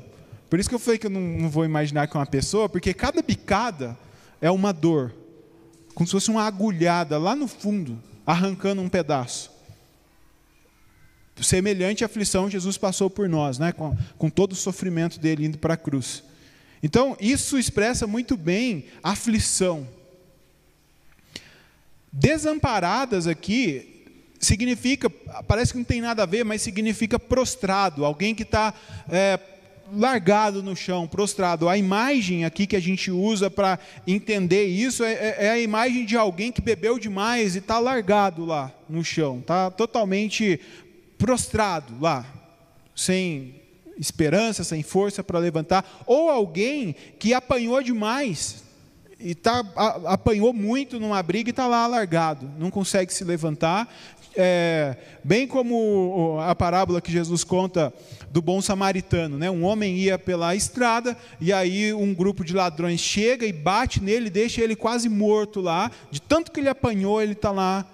por 0.49 0.59
isso 0.59 0.67
que 0.67 0.75
eu 0.75 0.79
falei 0.79 0.99
que 0.99 1.05
eu 1.05 1.11
não, 1.11 1.21
não 1.21 1.49
vou 1.49 1.63
imaginar 1.63 2.07
que 2.07 2.17
é 2.17 2.19
uma 2.19 2.25
pessoa, 2.25 2.67
porque 2.67 2.93
cada 2.93 3.23
picada 3.23 3.97
é 4.43 4.51
uma 4.51 4.73
dor, 4.73 5.15
como 5.95 6.05
se 6.05 6.11
fosse 6.11 6.29
uma 6.29 6.43
agulhada 6.43 7.17
lá 7.17 7.33
no 7.33 7.47
fundo, 7.47 7.97
arrancando 8.25 8.81
um 8.81 8.89
pedaço. 8.89 9.49
Semelhante 11.41 12.03
aflição 12.03 12.49
Jesus 12.49 12.77
passou 12.77 13.09
por 13.09 13.29
nós, 13.29 13.57
né? 13.57 13.71
com, 13.71 13.97
com 14.17 14.29
todo 14.29 14.51
o 14.51 14.55
sofrimento 14.55 15.17
dele 15.17 15.45
indo 15.45 15.57
para 15.57 15.75
a 15.75 15.77
cruz. 15.77 16.25
Então, 16.83 17.15
isso 17.21 17.57
expressa 17.57 18.05
muito 18.05 18.35
bem 18.35 18.87
a 19.01 19.11
aflição. 19.11 19.87
Desamparadas 22.11 23.27
aqui 23.27 24.05
significa, 24.41 25.09
parece 25.47 25.71
que 25.71 25.77
não 25.77 25.85
tem 25.85 26.01
nada 26.01 26.23
a 26.23 26.25
ver, 26.25 26.43
mas 26.43 26.61
significa 26.61 27.17
prostrado, 27.17 28.03
alguém 28.03 28.35
que 28.35 28.43
está 28.43 28.73
é, 29.09 29.39
largado 29.91 30.63
no 30.63 30.75
chão, 30.75 31.07
prostrado. 31.07 31.67
A 31.67 31.77
imagem 31.77 32.45
aqui 32.45 32.65
que 32.65 32.75
a 32.75 32.79
gente 32.79 33.11
usa 33.11 33.49
para 33.49 33.79
entender 34.07 34.65
isso 34.65 35.03
é, 35.03 35.13
é, 35.13 35.35
é, 35.39 35.49
a 35.51 35.59
imagem 35.59 36.05
de 36.05 36.15
alguém 36.15 36.51
que 36.51 36.61
bebeu 36.61 36.97
demais 36.97 37.55
e 37.55 37.59
está 37.59 37.79
largado 37.79 38.45
lá 38.45 38.71
no 38.89 39.03
chão, 39.03 39.39
está 39.39 39.69
totalmente 39.71 40.59
prostrado 41.17 41.93
lá, 41.99 42.25
sem 42.95 43.61
esperança, 43.97 44.63
sem 44.63 44.81
força 44.83 45.23
para 45.23 45.39
levantar, 45.39 46.03
ou 46.05 46.29
alguém 46.29 46.95
que 47.19 47.33
apanhou 47.33 47.81
demais 47.81 48.63
e 49.19 49.33
tá, 49.33 49.63
a, 49.75 50.13
apanhou 50.13 50.51
muito 50.51 50.99
numa 50.99 51.21
briga 51.23 51.49
e 51.49 51.51
está 51.51 51.65
lá 51.65 51.83
alargado, 51.83 52.51
não 52.57 52.69
consegue 52.69 53.13
se 53.13 53.23
levantar. 53.23 53.87
É, 54.35 54.97
bem 55.23 55.47
como 55.47 56.39
a 56.41 56.55
parábola 56.55 56.99
que 56.99 57.11
Jesus 57.11 57.43
conta 57.43 57.93
do 58.33 58.41
bom 58.41 58.59
samaritano, 58.63 59.37
né? 59.37 59.51
Um 59.51 59.63
homem 59.63 59.95
ia 59.95 60.17
pela 60.17 60.55
estrada 60.55 61.15
e 61.39 61.53
aí 61.53 61.93
um 61.93 62.15
grupo 62.15 62.43
de 62.43 62.51
ladrões 62.51 62.99
chega 62.99 63.45
e 63.45 63.53
bate 63.53 64.01
nele, 64.01 64.27
deixa 64.27 64.59
ele 64.59 64.75
quase 64.75 65.07
morto 65.07 65.61
lá, 65.61 65.91
de 66.09 66.19
tanto 66.19 66.51
que 66.51 66.59
ele 66.59 66.67
apanhou, 66.67 67.21
ele 67.21 67.33
está 67.33 67.51
lá 67.51 67.85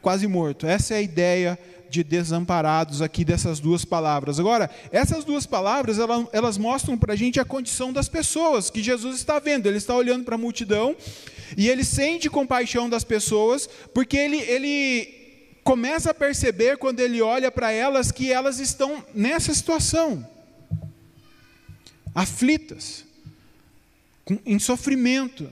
quase 0.00 0.28
morto. 0.28 0.64
Essa 0.64 0.94
é 0.94 0.98
a 0.98 1.02
ideia 1.02 1.58
de 1.90 2.04
desamparados 2.04 3.02
aqui 3.02 3.24
dessas 3.24 3.58
duas 3.58 3.84
palavras. 3.84 4.38
Agora, 4.38 4.70
essas 4.92 5.24
duas 5.24 5.44
palavras, 5.44 5.98
elas, 5.98 6.24
elas 6.32 6.56
mostram 6.56 6.96
para 6.96 7.14
a 7.14 7.16
gente 7.16 7.40
a 7.40 7.44
condição 7.44 7.92
das 7.92 8.08
pessoas 8.08 8.70
que 8.70 8.80
Jesus 8.80 9.16
está 9.16 9.40
vendo. 9.40 9.66
Ele 9.66 9.78
está 9.78 9.96
olhando 9.96 10.24
para 10.24 10.36
a 10.36 10.38
multidão 10.38 10.94
e 11.56 11.68
ele 11.68 11.82
sente 11.82 12.30
compaixão 12.30 12.88
das 12.88 13.02
pessoas, 13.02 13.68
porque 13.92 14.16
ele, 14.16 14.36
ele 14.36 15.19
começa 15.62 16.10
a 16.10 16.14
perceber 16.14 16.78
quando 16.78 17.00
ele 17.00 17.20
olha 17.20 17.50
para 17.50 17.70
elas 17.70 18.10
que 18.10 18.32
elas 18.32 18.58
estão 18.58 19.04
nessa 19.14 19.52
situação, 19.54 20.28
aflitas, 22.14 23.04
em 24.44 24.58
sofrimento. 24.58 25.50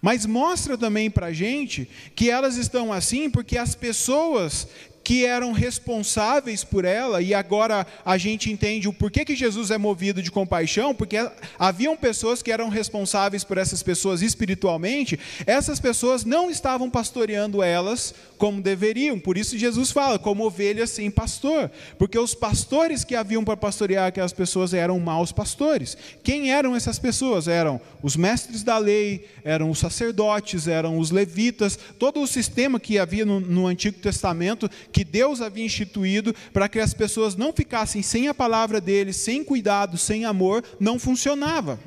Mas 0.00 0.26
mostra 0.26 0.76
também 0.76 1.10
para 1.10 1.26
a 1.26 1.32
gente 1.32 1.88
que 2.14 2.30
elas 2.30 2.56
estão 2.56 2.92
assim 2.92 3.30
porque 3.30 3.56
as 3.56 3.74
pessoas 3.74 4.68
que 5.04 5.26
eram 5.26 5.52
responsáveis 5.52 6.64
por 6.64 6.86
ela, 6.86 7.20
e 7.20 7.34
agora 7.34 7.86
a 8.04 8.16
gente 8.16 8.50
entende 8.50 8.88
o 8.88 8.92
porquê 8.92 9.22
que 9.22 9.36
Jesus 9.36 9.70
é 9.70 9.76
movido 9.76 10.22
de 10.22 10.30
compaixão, 10.30 10.94
porque 10.94 11.16
haviam 11.58 11.94
pessoas 11.94 12.42
que 12.42 12.50
eram 12.50 12.70
responsáveis 12.70 13.44
por 13.44 13.58
essas 13.58 13.82
pessoas 13.82 14.22
espiritualmente, 14.22 15.20
essas 15.46 15.78
pessoas 15.78 16.24
não 16.24 16.50
estavam 16.50 16.88
pastoreando 16.88 17.62
elas 17.62 18.14
como 18.38 18.62
deveriam, 18.62 19.18
por 19.18 19.36
isso 19.36 19.58
Jesus 19.58 19.90
fala, 19.90 20.18
como 20.18 20.46
ovelhas 20.46 20.90
sem 20.90 21.10
pastor, 21.10 21.70
porque 21.98 22.18
os 22.18 22.34
pastores 22.34 23.04
que 23.04 23.14
haviam 23.14 23.44
para 23.44 23.56
pastorear 23.56 24.08
aquelas 24.08 24.32
pessoas 24.32 24.72
eram 24.72 24.98
maus 24.98 25.32
pastores. 25.32 25.96
Quem 26.22 26.50
eram 26.50 26.74
essas 26.74 26.98
pessoas? 26.98 27.46
Eram 27.46 27.80
os 28.02 28.16
mestres 28.16 28.62
da 28.62 28.78
lei, 28.78 29.26
eram 29.44 29.68
os 29.70 29.78
sacerdotes, 29.78 30.66
eram 30.66 30.98
os 30.98 31.10
levitas, 31.10 31.78
todo 31.98 32.22
o 32.22 32.26
sistema 32.26 32.80
que 32.80 32.98
havia 32.98 33.26
no, 33.26 33.38
no 33.38 33.66
Antigo 33.66 33.98
Testamento 33.98 34.70
que 34.94 35.04
Deus 35.04 35.40
havia 35.40 35.64
instituído 35.64 36.32
para 36.52 36.68
que 36.68 36.78
as 36.78 36.94
pessoas 36.94 37.34
não 37.34 37.52
ficassem 37.52 38.00
sem 38.00 38.28
a 38.28 38.32
palavra 38.32 38.80
dele, 38.80 39.12
sem 39.12 39.42
cuidado, 39.42 39.98
sem 39.98 40.24
amor, 40.24 40.62
não 40.78 41.00
funcionava. 41.00 41.80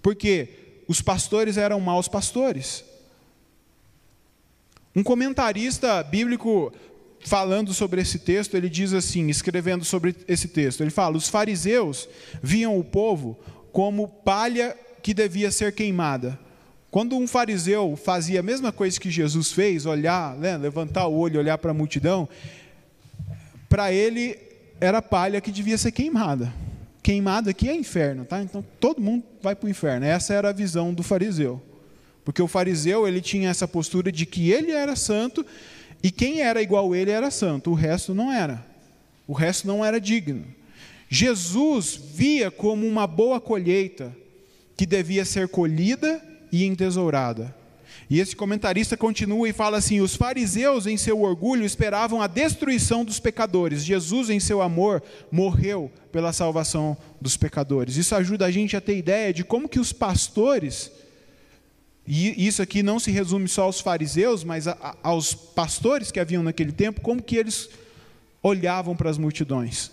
Porque 0.00 0.48
os 0.86 1.02
pastores 1.02 1.56
eram 1.56 1.80
maus 1.80 2.06
pastores. 2.06 2.84
Um 4.94 5.02
comentarista 5.02 6.04
bíblico 6.04 6.72
falando 7.18 7.74
sobre 7.74 8.00
esse 8.00 8.20
texto, 8.20 8.56
ele 8.56 8.68
diz 8.68 8.92
assim, 8.92 9.28
escrevendo 9.28 9.84
sobre 9.84 10.14
esse 10.28 10.46
texto, 10.46 10.82
ele 10.82 10.90
fala: 10.90 11.16
"Os 11.16 11.28
fariseus 11.28 12.08
viam 12.40 12.78
o 12.78 12.84
povo 12.84 13.36
como 13.72 14.06
palha 14.06 14.76
que 15.02 15.12
devia 15.12 15.50
ser 15.50 15.74
queimada, 15.74 16.38
quando 16.96 17.14
um 17.14 17.26
fariseu 17.26 17.94
fazia 17.94 18.40
a 18.40 18.42
mesma 18.42 18.72
coisa 18.72 18.98
que 18.98 19.10
Jesus 19.10 19.52
fez, 19.52 19.84
olhar, 19.84 20.34
né, 20.38 20.56
levantar 20.56 21.06
o 21.08 21.14
olho, 21.14 21.38
olhar 21.38 21.58
para 21.58 21.70
a 21.70 21.74
multidão, 21.74 22.26
para 23.68 23.92
ele 23.92 24.38
era 24.80 25.02
palha 25.02 25.38
que 25.42 25.52
devia 25.52 25.76
ser 25.76 25.92
queimada. 25.92 26.50
Queimada 27.02 27.50
aqui 27.50 27.68
é 27.68 27.76
inferno, 27.76 28.24
tá? 28.24 28.40
Então 28.40 28.64
todo 28.80 28.98
mundo 28.98 29.24
vai 29.42 29.54
para 29.54 29.66
o 29.66 29.68
inferno. 29.68 30.06
Essa 30.06 30.32
era 30.32 30.48
a 30.48 30.52
visão 30.54 30.94
do 30.94 31.02
fariseu. 31.02 31.62
Porque 32.24 32.40
o 32.40 32.48
fariseu 32.48 33.06
ele 33.06 33.20
tinha 33.20 33.50
essa 33.50 33.68
postura 33.68 34.10
de 34.10 34.24
que 34.24 34.50
ele 34.50 34.70
era 34.70 34.96
santo 34.96 35.44
e 36.02 36.10
quem 36.10 36.40
era 36.40 36.62
igual 36.62 36.94
a 36.94 36.96
ele 36.96 37.10
era 37.10 37.30
santo, 37.30 37.72
o 37.72 37.74
resto 37.74 38.14
não 38.14 38.32
era. 38.32 38.64
O 39.28 39.34
resto 39.34 39.66
não 39.66 39.84
era 39.84 40.00
digno. 40.00 40.46
Jesus 41.10 41.94
via 41.94 42.50
como 42.50 42.86
uma 42.86 43.06
boa 43.06 43.38
colheita 43.38 44.16
que 44.74 44.86
devia 44.86 45.26
ser 45.26 45.46
colhida 45.48 46.35
e 46.50 46.64
entesourada. 46.64 47.54
E 48.08 48.20
esse 48.20 48.36
comentarista 48.36 48.96
continua 48.96 49.48
e 49.48 49.52
fala 49.52 49.78
assim: 49.78 50.00
os 50.00 50.14
fariseus, 50.14 50.86
em 50.86 50.96
seu 50.96 51.20
orgulho, 51.22 51.64
esperavam 51.64 52.22
a 52.22 52.26
destruição 52.26 53.04
dos 53.04 53.18
pecadores. 53.18 53.84
Jesus, 53.84 54.30
em 54.30 54.38
seu 54.38 54.62
amor, 54.62 55.02
morreu 55.30 55.90
pela 56.12 56.32
salvação 56.32 56.96
dos 57.20 57.36
pecadores. 57.36 57.96
Isso 57.96 58.14
ajuda 58.14 58.46
a 58.46 58.50
gente 58.50 58.76
a 58.76 58.80
ter 58.80 58.96
ideia 58.96 59.32
de 59.32 59.42
como 59.42 59.68
que 59.68 59.80
os 59.80 59.92
pastores, 59.92 60.92
e 62.06 62.46
isso 62.46 62.62
aqui 62.62 62.82
não 62.82 63.00
se 63.00 63.10
resume 63.10 63.48
só 63.48 63.62
aos 63.62 63.80
fariseus, 63.80 64.44
mas 64.44 64.68
a, 64.68 64.72
a, 64.80 64.96
aos 65.02 65.34
pastores 65.34 66.12
que 66.12 66.20
haviam 66.20 66.42
naquele 66.42 66.72
tempo, 66.72 67.00
como 67.00 67.22
que 67.22 67.36
eles 67.36 67.68
olhavam 68.40 68.94
para 68.94 69.10
as 69.10 69.18
multidões. 69.18 69.90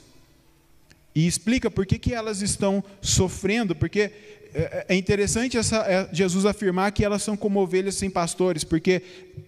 E 1.15 1.27
explica 1.27 1.69
por 1.69 1.85
que, 1.85 1.99
que 1.99 2.13
elas 2.13 2.41
estão 2.41 2.83
sofrendo, 3.01 3.75
porque 3.75 4.11
é, 4.53 4.85
é 4.89 4.95
interessante 4.95 5.57
essa, 5.57 5.77
é, 5.77 6.09
Jesus 6.11 6.45
afirmar 6.45 6.91
que 6.91 7.05
elas 7.05 7.21
são 7.21 7.37
como 7.37 7.59
ovelhas 7.59 7.95
sem 7.95 8.09
pastores, 8.09 8.63
porque 8.63 9.01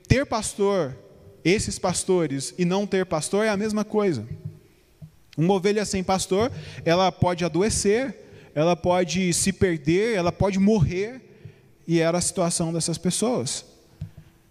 ter 0.07 0.25
pastor, 0.25 0.95
esses 1.43 1.79
pastores, 1.79 2.53
e 2.57 2.65
não 2.65 2.85
ter 2.85 3.05
pastor 3.05 3.45
é 3.45 3.49
a 3.49 3.57
mesma 3.57 3.83
coisa. 3.83 4.27
Uma 5.37 5.55
ovelha 5.55 5.85
sem 5.85 6.03
pastor, 6.03 6.51
ela 6.83 7.11
pode 7.11 7.43
adoecer, 7.43 8.15
ela 8.53 8.75
pode 8.75 9.33
se 9.33 9.51
perder, 9.51 10.15
ela 10.15 10.31
pode 10.31 10.59
morrer, 10.59 11.21
e 11.87 11.99
era 11.99 12.17
a 12.17 12.21
situação 12.21 12.71
dessas 12.71 12.97
pessoas. 12.97 13.65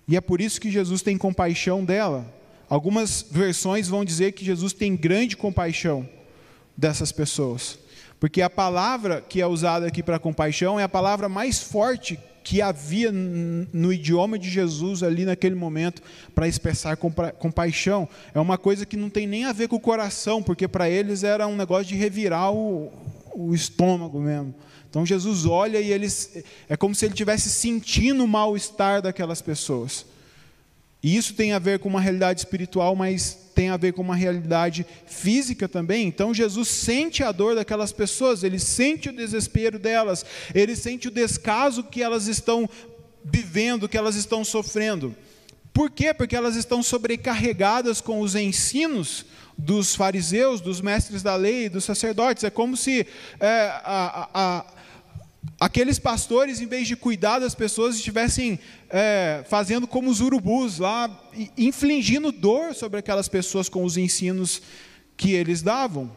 E 0.07 0.17
é 0.17 0.21
por 0.21 0.41
isso 0.41 0.61
que 0.61 0.71
Jesus 0.71 1.01
tem 1.01 1.17
compaixão 1.17 1.85
dela. 1.85 2.33
Algumas 2.69 3.25
versões 3.31 3.89
vão 3.89 4.05
dizer 4.05 4.33
que 4.33 4.45
Jesus 4.45 4.73
tem 4.73 4.95
grande 4.95 5.37
compaixão 5.37 6.09
dessas 6.77 7.13
pessoas. 7.13 7.79
Porque 8.19 8.41
a 8.41 8.51
palavra 8.51 9.21
que 9.21 9.41
é 9.41 9.47
usada 9.47 9.87
aqui 9.87 10.03
para 10.03 10.19
compaixão 10.19 10.79
é 10.79 10.83
a 10.83 10.89
palavra 10.89 11.29
mais 11.29 11.63
forte 11.63 12.19
que 12.43 12.61
havia 12.61 13.11
no 13.11 13.91
idioma 13.91 14.39
de 14.39 14.51
Jesus 14.51 15.03
ali 15.03 15.25
naquele 15.25 15.55
momento 15.55 16.03
para 16.35 16.47
expressar 16.47 16.97
compa 16.97 17.33
compaixão. 17.33 18.07
É 18.35 18.39
uma 18.39 18.59
coisa 18.59 18.85
que 18.85 18.99
não 18.99 19.09
tem 19.09 19.27
nem 19.27 19.47
a 19.47 19.53
ver 19.53 19.67
com 19.67 19.77
o 19.77 19.81
coração, 19.81 20.43
porque 20.43 20.69
para 20.69 20.89
eles 20.89 21.25
era 21.25 21.47
um 21.47 21.57
negócio 21.57 21.87
de 21.87 21.97
revirar 21.97 22.53
o, 22.53 22.93
o 23.35 23.55
estômago 23.55 24.21
mesmo. 24.21 24.55
Então 24.91 25.07
Jesus 25.07 25.47
olha 25.47 25.81
e 25.81 25.91
eles 25.91 26.45
é 26.69 26.77
como 26.77 26.95
se 26.95 27.07
ele 27.07 27.15
tivesse 27.15 27.49
sentindo 27.49 28.23
o 28.23 28.29
mal-estar 28.29 29.01
daquelas 29.01 29.41
pessoas. 29.41 30.07
E 31.05 31.15
isso 31.19 31.35
tem 31.35 31.53
a 31.53 31.59
ver 31.59 31.81
com 31.81 31.89
uma 31.91 32.01
realidade 32.01 32.41
espiritual, 32.41 32.97
mas 32.97 33.37
tem 33.55 33.69
a 33.69 33.77
ver 33.77 33.93
com 33.93 34.01
uma 34.01 34.17
realidade 34.17 34.87
física 35.07 35.69
também. 35.69 36.09
Então 36.09 36.33
Jesus 36.33 36.67
sente 36.67 37.23
a 37.23 37.31
dor 37.31 37.55
daquelas 37.55 37.93
pessoas, 37.93 38.43
ele 38.43 38.59
sente 38.59 39.11
o 39.11 39.13
desespero 39.13 39.79
delas, 39.79 40.25
ele 40.55 40.75
sente 40.75 41.09
o 41.09 41.11
descaso 41.11 41.85
que 41.85 42.03
elas 42.03 42.27
estão 42.27 42.67
vivendo, 43.23 43.87
que 43.87 43.99
elas 43.99 44.17
estão 44.17 44.43
sofrendo. 44.43 45.15
Por 45.75 45.91
quê? 45.91 46.15
Porque 46.15 46.35
elas 46.35 46.57
estão 46.57 46.83
sobrecarregadas 46.83 48.01
com 48.01 48.21
os 48.21 48.35
ensinos 48.35 49.27
dos 49.59 49.95
fariseus, 49.95 50.63
dos 50.63 50.81
mestres 50.81 51.23
da 51.23 51.37
lei, 51.37 51.69
dos 51.69 51.85
sacerdotes. 51.85 52.45
É 52.45 52.51
como 52.51 52.79
se 52.79 53.07
é, 53.39 53.67
a, 53.85 54.31
a, 54.33 54.65
aqueles 55.59 55.99
pastores, 55.99 56.61
em 56.61 56.67
vez 56.67 56.87
de 56.87 56.97
cuidar 56.97 57.39
das 57.39 57.55
pessoas, 57.55 57.97
estivessem 57.97 58.59
é, 58.91 59.45
fazendo 59.49 59.87
como 59.87 60.11
os 60.11 60.21
urubus 60.21 60.79
lá, 60.79 61.11
infligindo 61.57 62.33
dor 62.33 62.75
sobre 62.75 62.99
aquelas 62.99 63.29
pessoas 63.29 63.69
com 63.69 63.85
os 63.85 63.97
ensinos 63.97 64.63
que 65.17 65.33
eles 65.33 65.63
davam. 65.63 66.11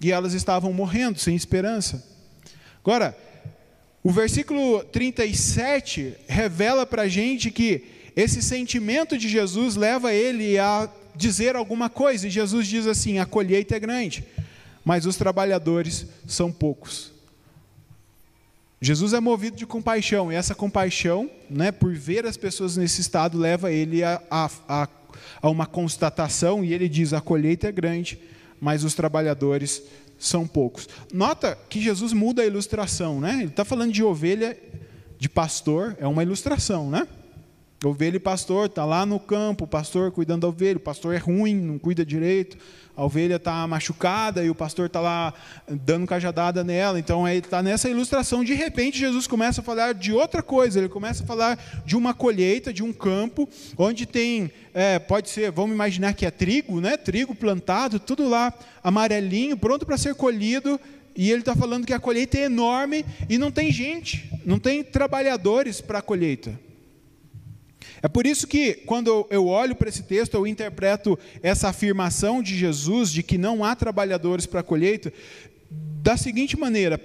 E 0.00 0.10
elas 0.10 0.32
estavam 0.32 0.72
morrendo, 0.72 1.18
sem 1.18 1.36
esperança. 1.36 2.06
Agora, 2.82 3.16
o 4.02 4.10
versículo 4.10 4.82
37 4.84 6.14
revela 6.26 6.86
para 6.86 7.02
a 7.02 7.08
gente 7.08 7.50
que 7.50 7.84
esse 8.16 8.42
sentimento 8.42 9.16
de 9.18 9.28
Jesus 9.28 9.76
leva 9.76 10.12
ele 10.12 10.58
a 10.58 10.88
dizer 11.14 11.54
alguma 11.54 11.90
coisa. 11.90 12.26
E 12.26 12.30
Jesus 12.30 12.66
diz 12.66 12.86
assim: 12.86 13.18
a 13.18 13.26
colheita 13.26 13.76
é 13.76 13.80
grande, 13.80 14.24
mas 14.84 15.04
os 15.04 15.16
trabalhadores 15.16 16.06
são 16.26 16.50
poucos. 16.50 17.12
Jesus 18.82 19.12
é 19.12 19.20
movido 19.20 19.58
de 19.58 19.66
compaixão, 19.66 20.32
e 20.32 20.34
essa 20.34 20.54
compaixão, 20.54 21.30
né, 21.50 21.70
por 21.70 21.94
ver 21.94 22.24
as 22.24 22.38
pessoas 22.38 22.78
nesse 22.78 23.02
estado, 23.02 23.36
leva 23.36 23.70
ele 23.70 24.02
a, 24.02 24.22
a, 24.30 24.48
a, 25.42 25.50
uma 25.50 25.66
constatação, 25.66 26.64
e 26.64 26.72
ele 26.72 26.88
diz: 26.88 27.12
a 27.12 27.20
colheita 27.20 27.68
é 27.68 27.72
grande, 27.72 28.18
mas 28.58 28.82
os 28.82 28.94
trabalhadores 28.94 29.82
são 30.18 30.46
poucos. 30.46 30.88
Nota 31.12 31.58
que 31.68 31.80
Jesus 31.80 32.14
muda 32.14 32.40
a 32.40 32.46
ilustração, 32.46 33.20
né? 33.20 33.40
Ele 33.40 33.48
está 33.48 33.66
falando 33.66 33.92
de 33.92 34.02
ovelha, 34.02 34.56
de 35.18 35.28
pastor, 35.28 35.94
é 36.00 36.06
uma 36.06 36.22
ilustração, 36.22 36.90
né? 36.90 37.06
Ovelha 37.82 38.16
e 38.16 38.20
pastor, 38.20 38.66
está 38.66 38.84
lá 38.84 39.06
no 39.06 39.18
campo, 39.18 39.64
o 39.64 39.66
pastor 39.66 40.12
cuidando 40.12 40.42
da 40.42 40.48
ovelha, 40.48 40.76
o 40.76 40.80
pastor 40.80 41.14
é 41.14 41.16
ruim, 41.16 41.54
não 41.54 41.78
cuida 41.78 42.04
direito, 42.04 42.58
a 42.94 43.02
ovelha 43.02 43.36
está 43.36 43.66
machucada 43.66 44.44
e 44.44 44.50
o 44.50 44.54
pastor 44.54 44.84
está 44.84 45.00
lá 45.00 45.32
dando 45.66 46.06
cajadada 46.06 46.62
nela. 46.62 46.98
Então 46.98 47.26
ele 47.26 47.38
está 47.38 47.62
nessa 47.62 47.88
ilustração. 47.88 48.44
De 48.44 48.52
repente, 48.52 48.98
Jesus 48.98 49.26
começa 49.26 49.62
a 49.62 49.64
falar 49.64 49.94
de 49.94 50.12
outra 50.12 50.42
coisa, 50.42 50.78
ele 50.78 50.90
começa 50.90 51.24
a 51.24 51.26
falar 51.26 51.58
de 51.86 51.96
uma 51.96 52.12
colheita, 52.12 52.70
de 52.70 52.82
um 52.82 52.92
campo, 52.92 53.48
onde 53.78 54.04
tem, 54.04 54.50
é, 54.74 54.98
pode 54.98 55.30
ser, 55.30 55.50
vamos 55.50 55.74
imaginar 55.74 56.12
que 56.12 56.26
é 56.26 56.30
trigo, 56.30 56.82
né? 56.82 56.98
trigo 56.98 57.34
plantado, 57.34 57.98
tudo 57.98 58.28
lá 58.28 58.52
amarelinho, 58.84 59.56
pronto 59.56 59.86
para 59.86 59.96
ser 59.96 60.14
colhido. 60.14 60.78
E 61.16 61.30
ele 61.30 61.40
está 61.40 61.56
falando 61.56 61.86
que 61.86 61.94
a 61.94 61.98
colheita 61.98 62.36
é 62.36 62.42
enorme 62.42 63.06
e 63.26 63.38
não 63.38 63.50
tem 63.50 63.72
gente, 63.72 64.30
não 64.44 64.58
tem 64.58 64.84
trabalhadores 64.84 65.80
para 65.80 66.00
a 66.00 66.02
colheita. 66.02 66.68
É 68.02 68.08
por 68.08 68.26
isso 68.26 68.46
que, 68.46 68.74
quando 68.74 69.26
eu 69.30 69.46
olho 69.46 69.76
para 69.76 69.88
esse 69.88 70.02
texto, 70.02 70.34
eu 70.34 70.46
interpreto 70.46 71.18
essa 71.42 71.68
afirmação 71.68 72.42
de 72.42 72.56
Jesus 72.56 73.12
de 73.12 73.22
que 73.22 73.36
não 73.36 73.64
há 73.64 73.76
trabalhadores 73.76 74.46
para 74.46 74.60
a 74.60 74.64
colheita 74.64 75.12
da 75.70 76.16
seguinte 76.16 76.58
maneira: 76.58 77.00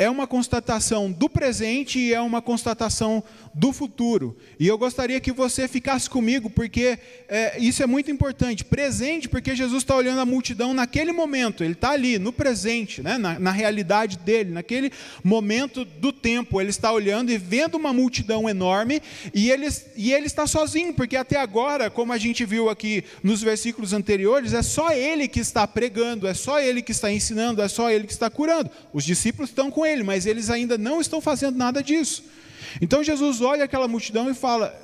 é 0.00 0.08
uma 0.08 0.26
constatação 0.26 1.12
do 1.12 1.28
presente 1.28 1.98
e 1.98 2.14
é 2.14 2.20
uma 2.22 2.40
constatação 2.40 3.22
do 3.52 3.70
futuro. 3.70 4.34
E 4.58 4.66
eu 4.66 4.78
gostaria 4.78 5.20
que 5.20 5.30
você 5.30 5.68
ficasse 5.68 6.08
comigo, 6.08 6.48
porque 6.48 6.98
é, 7.28 7.60
isso 7.60 7.82
é 7.82 7.86
muito 7.86 8.10
importante. 8.10 8.64
Presente, 8.64 9.28
porque 9.28 9.54
Jesus 9.54 9.82
está 9.82 9.94
olhando 9.94 10.22
a 10.22 10.24
multidão 10.24 10.72
naquele 10.72 11.12
momento, 11.12 11.62
ele 11.62 11.74
está 11.74 11.90
ali, 11.90 12.18
no 12.18 12.32
presente, 12.32 13.02
né? 13.02 13.18
na, 13.18 13.38
na 13.38 13.50
realidade 13.50 14.16
dele, 14.16 14.52
naquele 14.52 14.90
momento 15.22 15.84
do 15.84 16.14
tempo. 16.14 16.62
Ele 16.62 16.70
está 16.70 16.90
olhando 16.90 17.30
e 17.30 17.36
vendo 17.36 17.74
uma 17.74 17.92
multidão 17.92 18.48
enorme, 18.48 19.02
e 19.34 19.50
ele, 19.50 19.68
e 19.94 20.14
ele 20.14 20.24
está 20.24 20.46
sozinho, 20.46 20.94
porque 20.94 21.14
até 21.14 21.36
agora, 21.36 21.90
como 21.90 22.14
a 22.14 22.18
gente 22.18 22.42
viu 22.46 22.70
aqui 22.70 23.04
nos 23.22 23.42
versículos 23.42 23.92
anteriores, 23.92 24.54
é 24.54 24.62
só 24.62 24.92
ele 24.92 25.28
que 25.28 25.40
está 25.40 25.68
pregando, 25.68 26.26
é 26.26 26.32
só 26.32 26.58
ele 26.58 26.80
que 26.80 26.92
está 26.92 27.12
ensinando, 27.12 27.60
é 27.60 27.68
só 27.68 27.90
ele 27.90 28.06
que 28.06 28.12
está 28.14 28.30
curando. 28.30 28.70
Os 28.94 29.04
discípulos 29.04 29.50
estão 29.50 29.70
com 29.70 29.84
ele, 29.84 29.89
mas 30.04 30.26
eles 30.26 30.50
ainda 30.50 30.78
não 30.78 31.00
estão 31.00 31.20
fazendo 31.20 31.56
nada 31.56 31.82
disso. 31.82 32.24
Então 32.80 33.02
Jesus 33.02 33.40
olha 33.40 33.64
aquela 33.64 33.88
multidão 33.88 34.30
e 34.30 34.34
fala: 34.34 34.74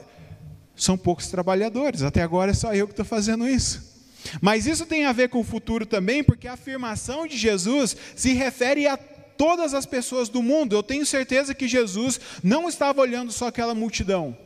são 0.74 0.96
poucos 0.96 1.28
trabalhadores, 1.28 2.02
até 2.02 2.22
agora 2.22 2.50
é 2.50 2.54
só 2.54 2.74
eu 2.74 2.86
que 2.86 2.92
estou 2.92 3.06
fazendo 3.06 3.48
isso. 3.48 3.96
Mas 4.40 4.66
isso 4.66 4.84
tem 4.86 5.04
a 5.04 5.12
ver 5.12 5.28
com 5.28 5.40
o 5.40 5.44
futuro 5.44 5.86
também, 5.86 6.22
porque 6.22 6.48
a 6.48 6.54
afirmação 6.54 7.26
de 7.26 7.36
Jesus 7.36 7.96
se 8.14 8.32
refere 8.32 8.86
a 8.86 8.96
todas 8.96 9.72
as 9.74 9.86
pessoas 9.86 10.28
do 10.28 10.42
mundo. 10.42 10.74
Eu 10.74 10.82
tenho 10.82 11.06
certeza 11.06 11.54
que 11.54 11.68
Jesus 11.68 12.20
não 12.42 12.68
estava 12.68 13.00
olhando 13.00 13.30
só 13.30 13.46
aquela 13.46 13.74
multidão, 13.74 14.36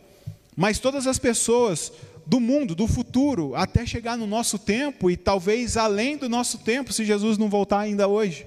mas 0.57 0.79
todas 0.79 1.07
as 1.07 1.19
pessoas 1.19 1.93
do 2.27 2.39
mundo, 2.39 2.75
do 2.75 2.87
futuro, 2.87 3.55
até 3.57 3.85
chegar 3.87 4.17
no 4.17 4.27
nosso 4.27 4.59
tempo 4.59 5.11
e 5.11 5.17
talvez 5.17 5.77
além 5.77 6.17
do 6.17 6.29
nosso 6.29 6.59
tempo, 6.59 6.93
se 6.93 7.05
Jesus 7.05 7.39
não 7.39 7.49
voltar 7.49 7.81
ainda 7.81 8.07
hoje. 8.07 8.47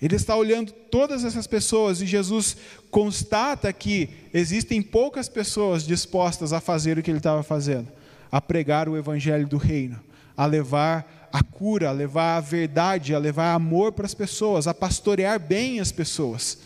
Ele 0.00 0.14
está 0.14 0.36
olhando 0.36 0.70
todas 0.70 1.24
essas 1.24 1.46
pessoas 1.46 2.00
e 2.00 2.06
Jesus 2.06 2.56
constata 2.90 3.72
que 3.72 4.08
existem 4.32 4.80
poucas 4.80 5.28
pessoas 5.28 5.84
dispostas 5.84 6.52
a 6.52 6.60
fazer 6.60 6.98
o 6.98 7.02
que 7.02 7.10
ele 7.10 7.18
estava 7.18 7.42
fazendo, 7.42 7.88
a 8.30 8.40
pregar 8.40 8.88
o 8.88 8.96
evangelho 8.96 9.46
do 9.46 9.56
reino, 9.56 9.98
a 10.36 10.46
levar 10.46 11.28
a 11.32 11.42
cura, 11.42 11.88
a 11.88 11.92
levar 11.92 12.36
a 12.36 12.40
verdade, 12.40 13.14
a 13.14 13.18
levar 13.18 13.52
amor 13.52 13.92
para 13.92 14.06
as 14.06 14.14
pessoas, 14.14 14.66
a 14.66 14.74
pastorear 14.74 15.38
bem 15.40 15.80
as 15.80 15.90
pessoas. 15.90 16.58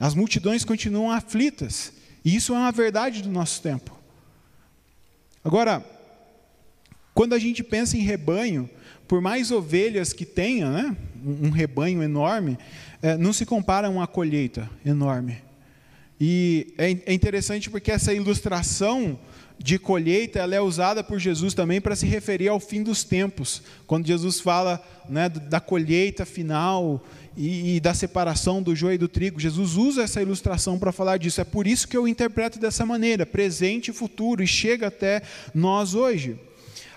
As 0.00 0.14
multidões 0.14 0.64
continuam 0.64 1.10
aflitas, 1.10 1.92
e 2.24 2.34
isso 2.34 2.54
é 2.54 2.56
uma 2.56 2.72
verdade 2.72 3.22
do 3.22 3.28
nosso 3.28 3.60
tempo. 3.60 3.96
Agora, 5.44 5.84
quando 7.14 7.34
a 7.34 7.38
gente 7.38 7.62
pensa 7.62 7.96
em 7.96 8.00
rebanho, 8.00 8.70
por 9.06 9.20
mais 9.20 9.50
ovelhas 9.50 10.12
que 10.12 10.24
tenha, 10.24 10.70
né, 10.70 10.96
um 11.24 11.50
rebanho 11.50 12.02
enorme, 12.02 12.58
é, 13.00 13.16
não 13.16 13.32
se 13.32 13.46
compara 13.46 13.86
a 13.86 13.90
uma 13.90 14.06
colheita 14.06 14.68
enorme. 14.84 15.38
E 16.20 16.74
é, 16.78 16.90
é 17.06 17.12
interessante 17.12 17.68
porque 17.68 17.90
essa 17.90 18.12
ilustração 18.12 19.18
de 19.58 19.78
colheita 19.78 20.40
ela 20.40 20.54
é 20.54 20.60
usada 20.60 21.04
por 21.04 21.18
Jesus 21.18 21.54
também 21.54 21.80
para 21.80 21.94
se 21.94 22.06
referir 22.06 22.48
ao 22.48 22.58
fim 22.58 22.82
dos 22.82 23.04
tempos, 23.04 23.62
quando 23.86 24.06
Jesus 24.06 24.40
fala 24.40 24.82
né, 25.08 25.28
da 25.28 25.60
colheita 25.60 26.24
final 26.24 27.04
e, 27.36 27.76
e, 27.76 27.80
da 27.80 27.94
separação 27.94 28.62
do 28.62 28.74
joio 28.74 28.94
e 28.94 28.98
do 28.98 29.08
trigo. 29.08 29.40
Jesus 29.40 29.76
usa 29.76 30.02
essa 30.02 30.20
ilustração 30.20 30.78
para 30.78 30.92
falar 30.92 31.16
disso. 31.16 31.40
É 31.40 31.44
por 31.44 31.66
isso 31.66 31.88
que 31.88 31.96
eu 31.96 32.08
interpreto 32.08 32.58
dessa 32.58 32.84
maneira, 32.84 33.24
presente 33.24 33.90
e 33.90 33.94
futuro, 33.94 34.42
e 34.42 34.46
chega 34.46 34.88
até 34.88 35.22
nós 35.54 35.94
hoje. 35.94 36.36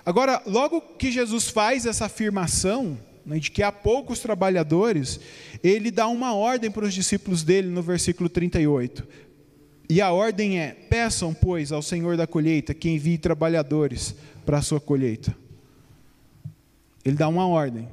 Agora, 0.06 0.42
logo 0.46 0.82
que 0.82 1.12
Jesus 1.12 1.48
faz 1.48 1.86
essa 1.86 2.06
afirmação, 2.06 2.98
de 3.26 3.52
que 3.52 3.64
há 3.64 3.72
poucos 3.72 4.20
trabalhadores, 4.20 5.20
ele 5.64 5.90
dá 5.90 6.08
uma 6.08 6.34
ordem 6.36 6.70
para 6.70 6.86
os 6.86 6.94
discípulos 6.94 7.44
dele 7.44 7.68
no 7.68 7.82
versículo 7.82 8.30
38. 8.30 9.08
E 9.90 10.02
a 10.02 10.12
ordem 10.12 10.60
é: 10.60 10.72
peçam, 10.90 11.34
pois, 11.34 11.72
ao 11.72 11.82
Senhor 11.82 12.16
da 12.18 12.28
colheita 12.28 12.74
que 12.74 12.90
envie 12.90 13.18
trabalhadores 13.18 14.16
para 14.46 14.60
a 14.60 14.62
sua 14.62 14.80
colheita. 14.80 15.36
Ele 17.04 17.16
dá 17.16 17.28
uma 17.28 17.48
ordem: 17.48 17.88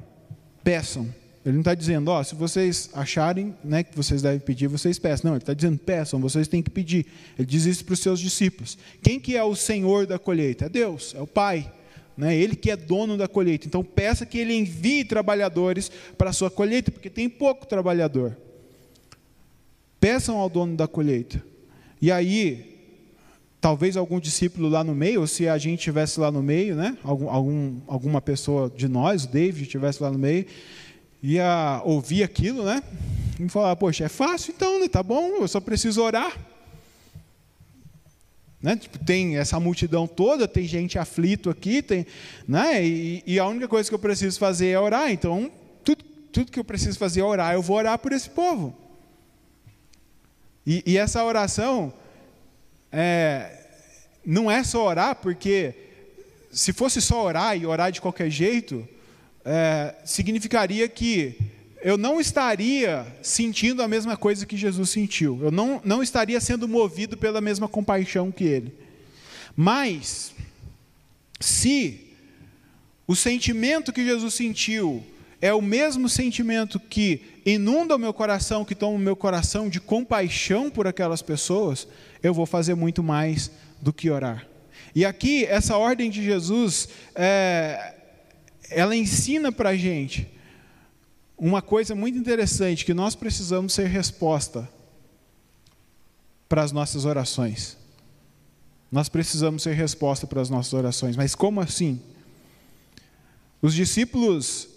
peçam. 0.63 1.13
Ele 1.45 1.55
não 1.55 1.61
está 1.61 1.75
dizendo, 1.75 2.09
ó, 2.09 2.23
se 2.23 2.35
vocês 2.35 2.89
acharem 2.93 3.53
né, 3.61 3.83
que 3.83 3.93
vocês 3.97 4.21
devem 4.21 4.39
pedir, 4.39 4.67
vocês 4.67 4.97
peçam. 4.97 5.29
Não, 5.29 5.35
ele 5.35 5.43
está 5.43 5.53
dizendo, 5.53 5.77
peçam, 5.77 6.21
vocês 6.21 6.47
têm 6.47 6.61
que 6.61 6.69
pedir. 6.69 7.05
Ele 7.37 7.45
diz 7.45 7.65
isso 7.65 7.83
para 7.83 7.93
os 7.93 7.99
seus 7.99 8.17
discípulos. 8.17 8.77
Quem 9.01 9.19
que 9.19 9.35
é 9.35 9.43
o 9.43 9.53
Senhor 9.53 10.07
da 10.07 10.17
colheita? 10.17 10.67
É 10.67 10.69
Deus, 10.69 11.13
é 11.13 11.21
o 11.21 11.27
Pai 11.27 11.69
né? 12.17 12.35
ele 12.35 12.55
que 12.55 12.71
é 12.71 12.75
dono 12.75 13.17
da 13.17 13.27
colheita. 13.27 13.67
Então 13.67 13.83
peça 13.83 14.25
que 14.25 14.37
ele 14.37 14.53
envie 14.53 15.03
trabalhadores 15.03 15.91
para 16.17 16.29
a 16.29 16.33
sua 16.33 16.49
colheita, 16.49 16.91
porque 16.91 17.09
tem 17.09 17.29
pouco 17.29 17.65
trabalhador. 17.65 18.37
Peçam 19.99 20.37
ao 20.37 20.49
dono 20.49 20.75
da 20.75 20.87
colheita. 20.87 21.43
E 22.01 22.11
aí, 22.11 22.73
talvez 23.61 23.95
algum 23.95 24.19
discípulo 24.19 24.67
lá 24.67 24.83
no 24.83 24.93
meio, 24.93 25.21
ou 25.21 25.27
se 25.27 25.47
a 25.47 25.57
gente 25.57 25.79
estivesse 25.79 26.19
lá 26.19 26.29
no 26.29 26.43
meio, 26.43 26.75
né? 26.75 26.97
algum, 27.03 27.29
algum, 27.29 27.79
alguma 27.87 28.21
pessoa 28.21 28.69
de 28.75 28.87
nós, 28.87 29.23
o 29.23 29.29
David, 29.29 29.63
estivesse 29.63 30.03
lá 30.03 30.11
no 30.11 30.19
meio, 30.19 30.45
ia 31.21 31.81
ouvir 31.85 32.23
aquilo, 32.23 32.65
né? 32.65 32.83
E 33.39 33.47
falar, 33.47 33.75
poxa, 33.77 34.03
é 34.03 34.09
fácil 34.09 34.53
então, 34.53 34.81
né? 34.81 34.89
Tá 34.89 35.01
bom, 35.01 35.37
eu 35.37 35.47
só 35.47 35.61
preciso 35.61 36.01
orar. 36.01 36.52
Né? 38.63 38.77
Tipo, 38.77 38.97
tem 38.97 39.35
essa 39.37 39.59
multidão 39.59 40.07
toda, 40.07 40.47
tem 40.47 40.65
gente 40.65 40.97
aflito 40.97 41.49
aqui, 41.49 41.81
tem, 41.81 42.07
né? 42.47 42.81
E, 42.81 43.21
e, 43.27 43.37
a 43.37 43.45
única 43.45 43.67
coisa 43.67 43.89
que 43.89 43.93
eu 43.93 43.99
preciso 43.99 44.39
fazer 44.39 44.69
é 44.69 44.79
orar. 44.79 45.11
Então, 45.11 45.51
tudo, 45.83 46.05
tudo 46.31 46.49
que 46.49 46.59
eu 46.59 46.63
preciso 46.63 46.97
fazer 46.97 47.19
é 47.19 47.23
orar. 47.25 47.53
Eu 47.53 47.61
vou 47.61 47.75
orar 47.75 47.99
por 47.99 48.13
esse 48.13 48.29
povo. 48.29 48.73
E, 50.65 50.81
e 50.85 50.97
essa 50.97 51.21
oração 51.25 51.93
é, 52.89 53.65
não 54.25 54.49
é 54.49 54.63
só 54.63 54.87
orar, 54.87 55.15
porque 55.17 55.75
se 56.49 56.71
fosse 56.71 57.01
só 57.01 57.21
orar 57.21 57.57
e 57.57 57.65
orar 57.65 57.91
de 57.91 57.99
qualquer 57.99 58.29
jeito, 58.29 58.87
é, 59.43 59.93
significaria 60.05 60.87
que 60.87 61.37
eu 61.83 61.97
não 61.97 62.19
estaria 62.19 63.05
sentindo 63.21 63.83
a 63.83 63.87
mesma 63.89 64.15
coisa 64.15 64.45
que 64.45 64.55
Jesus 64.55 64.89
sentiu. 64.89 65.37
Eu 65.41 65.51
não, 65.51 65.81
não 65.83 66.01
estaria 66.01 66.39
sendo 66.39 66.65
movido 66.65 67.17
pela 67.17 67.41
mesma 67.41 67.67
compaixão 67.67 68.31
que 68.31 68.45
ele. 68.45 68.73
Mas, 69.53 70.33
se 71.41 71.99
o 73.05 73.15
sentimento 73.15 73.91
que 73.91 74.05
Jesus 74.05 74.33
sentiu 74.33 75.03
é 75.41 75.53
o 75.53 75.61
mesmo 75.61 76.07
sentimento 76.07 76.79
que 76.79 77.21
inunda 77.45 77.97
o 77.97 77.99
meu 77.99 78.13
coração, 78.13 78.63
que 78.63 78.73
toma 78.73 78.95
o 78.95 78.99
meu 78.99 79.15
coração 79.15 79.67
de 79.67 79.81
compaixão 79.81 80.69
por 80.69 80.87
aquelas 80.87 81.21
pessoas, 81.21 81.85
eu 82.23 82.33
vou 82.33 82.45
fazer 82.45 82.75
muito 82.75 83.03
mais 83.03 83.51
do 83.81 83.91
que 83.91 84.09
orar. 84.09 84.47
E 84.95 85.03
aqui, 85.03 85.43
essa 85.43 85.75
ordem 85.75 86.09
de 86.09 86.23
Jesus, 86.23 86.87
é, 87.13 87.93
ela 88.69 88.95
ensina 88.95 89.51
para 89.51 89.71
a 89.71 89.75
gente 89.75 90.31
uma 91.47 91.61
coisa 91.61 91.93
muito 91.93 92.17
interessante, 92.17 92.85
que 92.85 92.93
nós 92.93 93.15
precisamos 93.15 93.73
ser 93.73 93.87
resposta 93.87 94.69
para 96.47 96.63
as 96.63 96.71
nossas 96.71 97.03
orações. 97.03 97.77
Nós 98.89 99.09
precisamos 99.09 99.63
ser 99.63 99.73
resposta 99.73 100.25
para 100.25 100.41
as 100.41 100.49
nossas 100.49 100.71
orações. 100.71 101.17
Mas 101.17 101.35
como 101.35 101.59
assim? 101.59 101.99
Os 103.61 103.73
discípulos 103.73 104.69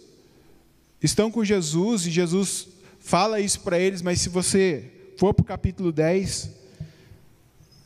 estão 1.00 1.30
com 1.30 1.44
Jesus 1.44 2.06
e 2.06 2.10
Jesus 2.10 2.66
fala 2.98 3.38
isso 3.38 3.60
para 3.60 3.78
eles, 3.78 4.02
mas 4.02 4.20
se 4.20 4.28
você 4.28 4.90
for 5.16 5.32
para 5.32 5.42
o 5.42 5.46
capítulo 5.46 5.92
10, 5.92 6.50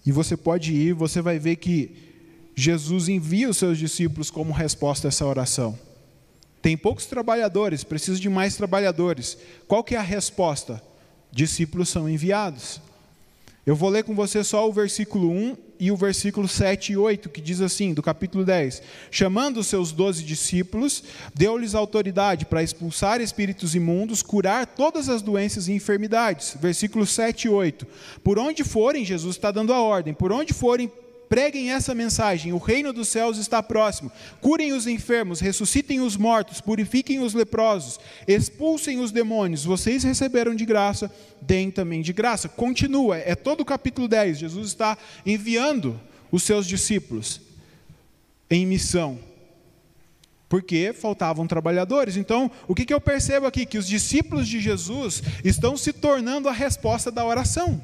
e 0.07 0.11
você 0.11 0.39
pode 0.39 0.73
ir, 0.73 0.95
você 0.95 1.21
vai 1.21 1.39
ver 1.39 1.57
que 1.57 1.95
Jesus 2.57 3.09
envia 3.09 3.51
os 3.51 3.59
seus 3.59 3.79
discípulos 3.79 4.31
como 4.31 4.53
resposta 4.53 5.07
a 5.07 5.11
essa 5.11 5.27
oração. 5.27 5.79
Tem 6.63 6.77
poucos 6.77 7.07
trabalhadores, 7.07 7.85
precisa 7.85 8.19
de 8.19 8.29
mais 8.29 8.57
trabalhadores. 8.57 9.37
Qual 9.67 9.83
que 9.83 9.95
é 9.95 9.99
a 9.99 10.03
resposta? 10.03 10.83
Discípulos 11.33 11.89
são 11.89 12.09
enviados. 12.09 12.81
Eu 13.65 13.77
vou 13.77 13.89
ler 13.89 14.05
com 14.05 14.15
você 14.15 14.43
só 14.43 14.69
o 14.69 14.73
versículo 14.73 15.31
1 15.31 15.57
e 15.79 15.91
o 15.91 15.97
versículo 15.97 16.49
7 16.49 16.93
e 16.93 16.97
8, 16.97 17.29
que 17.29 17.41
diz 17.41 17.61
assim, 17.61 17.95
do 17.95 18.03
capítulo 18.03 18.45
10: 18.45 18.83
Chamando 19.11 19.61
os 19.61 19.67
seus 19.67 19.93
doze 19.93 20.23
discípulos, 20.23 21.05
deu-lhes 21.35 21.75
autoridade 21.75 22.47
para 22.47 22.63
expulsar 22.63 23.21
espíritos 23.21 23.75
imundos, 23.75 24.23
curar 24.23 24.67
todas 24.67 25.09
as 25.09 25.23
doenças 25.23 25.69
e 25.69 25.73
enfermidades. 25.73 26.57
Versículos 26.61 27.11
7 27.11 27.45
e 27.45 27.49
8. 27.49 27.87
Por 28.25 28.39
onde 28.39 28.65
forem, 28.65 29.05
Jesus 29.05 29.37
está 29.37 29.51
dando 29.51 29.73
a 29.73 29.81
ordem, 29.81 30.15
por 30.15 30.33
onde 30.33 30.53
forem, 30.53 30.91
preguem 31.31 31.71
essa 31.71 31.95
mensagem: 31.95 32.53
o 32.53 32.59
reino 32.59 32.93
dos 32.93 33.09
céus 33.09 33.39
está 33.39 33.63
próximo. 33.63 34.11
Curem 34.41 34.73
os 34.73 34.87
enfermos, 34.87 35.39
ressuscitem 35.41 36.01
os 36.01 36.17
mortos, 36.17 36.61
purifiquem 36.61 37.21
os 37.21 37.33
leprosos, 37.33 37.99
expulsem 38.27 38.99
os 38.99 39.13
demônios. 39.13 39.65
Vocês 39.65 40.03
receberam 40.03 40.55
de 40.55 40.67
graça, 40.67 41.11
deem 41.41 41.71
também 41.71 42.03
de 42.03 42.13
graça. 42.13 42.49
Continua, 42.49 43.17
é 43.17 43.37
todo 43.37 43.61
o 43.61 43.65
capítulo 43.65 44.09
10. 44.09 44.41
Jesus 44.41 44.67
está 44.67 44.99
enviando 45.25 45.99
os 46.33 46.43
seus 46.43 46.67
discípulos 46.67 47.41
em 48.51 48.67
missão. 48.67 49.19
Porque 50.49 50.93
faltavam 50.93 51.47
trabalhadores. 51.47 52.17
Então, 52.17 52.51
o 52.67 52.75
que, 52.75 52.85
que 52.85 52.93
eu 52.93 53.01
percebo 53.01 53.47
aqui? 53.47 53.65
Que 53.65 53.79
os 53.79 53.87
discípulos 53.87 54.49
de 54.49 54.59
Jesus 54.59 55.23
estão 55.45 55.77
se 55.77 55.93
tornando 55.93 56.49
a 56.49 56.53
resposta 56.53 57.09
da 57.09 57.25
oração 57.25 57.81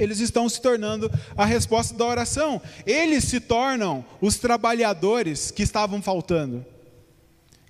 eles 0.00 0.20
estão 0.20 0.48
se 0.48 0.60
tornando 0.60 1.10
a 1.36 1.44
resposta 1.44 1.96
da 1.96 2.04
oração. 2.04 2.60
Eles 2.86 3.24
se 3.24 3.40
tornam 3.40 4.04
os 4.20 4.36
trabalhadores 4.36 5.50
que 5.50 5.62
estavam 5.62 6.00
faltando. 6.02 6.64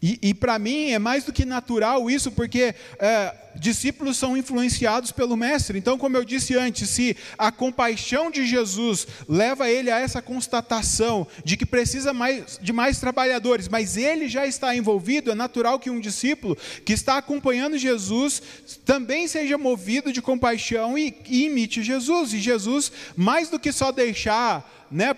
E, 0.03 0.19
e 0.23 0.35
para 0.35 0.59
mim 0.59 0.91
é 0.93 0.99
mais 0.99 1.25
do 1.25 1.33
que 1.33 1.45
natural 1.45 2.11
isso, 2.11 2.33
porque 2.33 2.75
é, 2.99 3.35
discípulos 3.55 4.17
são 4.17 4.35
influenciados 4.35 5.13
pelo 5.13 5.37
Mestre. 5.37 5.79
Então, 5.79 5.99
como 5.99 6.17
eu 6.17 6.25
disse 6.25 6.57
antes, 6.57 6.89
se 6.89 7.15
a 7.37 7.53
compaixão 7.53 8.31
de 8.31 8.47
Jesus 8.47 9.07
leva 9.29 9.69
ele 9.69 9.91
a 9.91 9.99
essa 9.99 10.23
constatação 10.23 11.27
de 11.45 11.55
que 11.55 11.67
precisa 11.67 12.15
mais, 12.15 12.59
de 12.63 12.73
mais 12.73 12.99
trabalhadores, 12.99 13.69
mas 13.69 13.99
ele 13.99 14.27
já 14.27 14.47
está 14.47 14.75
envolvido, 14.75 15.31
é 15.31 15.35
natural 15.35 15.79
que 15.79 15.91
um 15.91 16.01
discípulo 16.01 16.57
que 16.85 16.95
está 16.95 17.19
acompanhando 17.19 17.77
Jesus 17.77 18.43
também 18.87 19.29
seja 19.29 19.59
movido 19.59 20.13
de 20.13 20.23
compaixão 20.23 20.97
e, 20.97 21.15
e 21.29 21.45
imite 21.45 21.83
Jesus. 21.83 22.33
E 22.33 22.39
Jesus, 22.39 22.91
mais 23.15 23.51
do 23.51 23.59
que 23.59 23.71
só 23.71 23.93
deixar 23.93 24.89
né, 24.91 25.15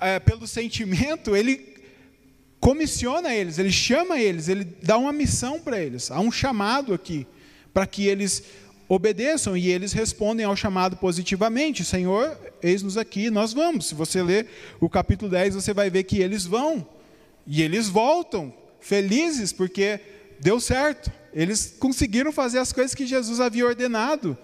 é, 0.00 0.20
pelo 0.20 0.46
sentimento, 0.46 1.34
ele 1.34 1.69
comissiona 2.60 3.34
eles, 3.34 3.58
ele 3.58 3.72
chama 3.72 4.20
eles, 4.20 4.48
ele 4.48 4.64
dá 4.64 4.98
uma 4.98 5.12
missão 5.12 5.58
para 5.58 5.80
eles, 5.80 6.10
há 6.10 6.20
um 6.20 6.30
chamado 6.30 6.92
aqui, 6.92 7.26
para 7.72 7.86
que 7.86 8.06
eles 8.06 8.44
obedeçam 8.88 9.56
e 9.56 9.68
eles 9.68 9.92
respondem 9.92 10.44
ao 10.44 10.54
chamado 10.54 10.96
positivamente: 10.96 11.84
Senhor, 11.84 12.36
eis-nos 12.62 12.96
aqui, 12.96 13.30
nós 13.30 13.52
vamos. 13.52 13.86
Se 13.86 13.94
você 13.94 14.22
ler 14.22 14.46
o 14.80 14.88
capítulo 14.88 15.30
10, 15.30 15.54
você 15.54 15.72
vai 15.72 15.88
ver 15.88 16.02
que 16.04 16.18
eles 16.18 16.44
vão 16.44 16.86
e 17.46 17.62
eles 17.62 17.88
voltam 17.88 18.52
felizes 18.80 19.52
porque 19.52 20.00
deu 20.40 20.58
certo, 20.58 21.10
eles 21.32 21.76
conseguiram 21.78 22.32
fazer 22.32 22.58
as 22.58 22.72
coisas 22.72 22.94
que 22.94 23.06
Jesus 23.06 23.40
havia 23.40 23.66
ordenado. 23.66 24.36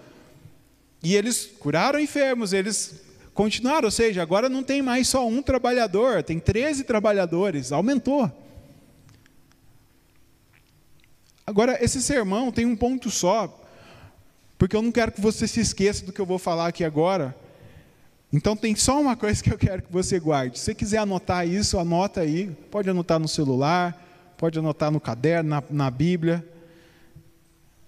E 1.03 1.15
eles 1.15 1.49
curaram 1.59 1.99
enfermos, 1.99 2.53
eles 2.53 3.01
continuar, 3.37 3.85
ou 3.85 3.91
seja, 3.91 4.23
agora 4.23 4.49
não 4.49 4.63
tem 4.63 4.81
mais 4.81 5.07
só 5.07 5.27
um 5.27 5.43
trabalhador, 5.43 6.23
tem 6.23 6.39
13 6.39 6.83
trabalhadores, 6.83 7.71
aumentou. 7.71 8.31
Agora, 11.45 11.77
esse 11.79 12.01
sermão 12.01 12.51
tem 12.51 12.65
um 12.65 12.75
ponto 12.75 13.11
só, 13.11 13.63
porque 14.57 14.75
eu 14.75 14.81
não 14.81 14.91
quero 14.91 15.11
que 15.11 15.21
você 15.21 15.47
se 15.47 15.59
esqueça 15.59 16.03
do 16.03 16.11
que 16.11 16.19
eu 16.19 16.25
vou 16.25 16.39
falar 16.39 16.65
aqui 16.65 16.83
agora. 16.83 17.37
Então, 18.33 18.55
tem 18.55 18.75
só 18.75 18.99
uma 18.99 19.15
coisa 19.15 19.41
que 19.43 19.53
eu 19.53 19.57
quero 19.57 19.83
que 19.83 19.93
você 19.93 20.19
guarde. 20.19 20.57
Se 20.57 20.65
você 20.65 20.73
quiser 20.73 20.97
anotar 20.97 21.47
isso, 21.47 21.77
anota 21.77 22.21
aí. 22.21 22.47
Pode 22.71 22.89
anotar 22.89 23.19
no 23.19 23.27
celular, 23.27 24.03
pode 24.35 24.57
anotar 24.57 24.89
no 24.89 24.99
caderno, 24.99 25.51
na, 25.51 25.63
na 25.69 25.91
Bíblia. 25.91 26.43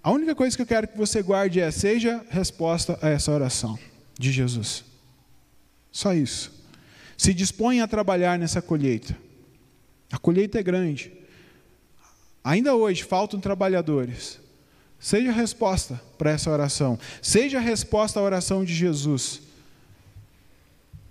A 0.03 0.11
única 0.11 0.35
coisa 0.35 0.55
que 0.55 0.61
eu 0.61 0.67
quero 0.67 0.87
que 0.87 0.97
você 0.97 1.23
guarde 1.23 1.59
é: 1.59 1.71
seja 1.71 2.23
resposta 2.29 2.99
a 3.01 3.09
essa 3.09 3.31
oração 3.31 3.79
de 4.17 4.31
Jesus. 4.31 4.88
Só 5.91 6.13
isso. 6.13 6.51
Se 7.17 7.33
dispõe 7.33 7.81
a 7.81 7.87
trabalhar 7.87 8.37
nessa 8.39 8.61
colheita. 8.61 9.15
A 10.11 10.17
colheita 10.17 10.59
é 10.59 10.63
grande. 10.63 11.11
Ainda 12.43 12.75
hoje 12.75 13.03
faltam 13.03 13.39
trabalhadores. 13.39 14.39
Seja 14.99 15.29
a 15.29 15.33
resposta 15.33 16.01
para 16.17 16.31
essa 16.31 16.49
oração. 16.49 16.99
Seja 17.21 17.57
a 17.57 17.61
resposta 17.61 18.19
à 18.19 18.23
oração 18.23 18.65
de 18.65 18.73
Jesus. 18.73 19.41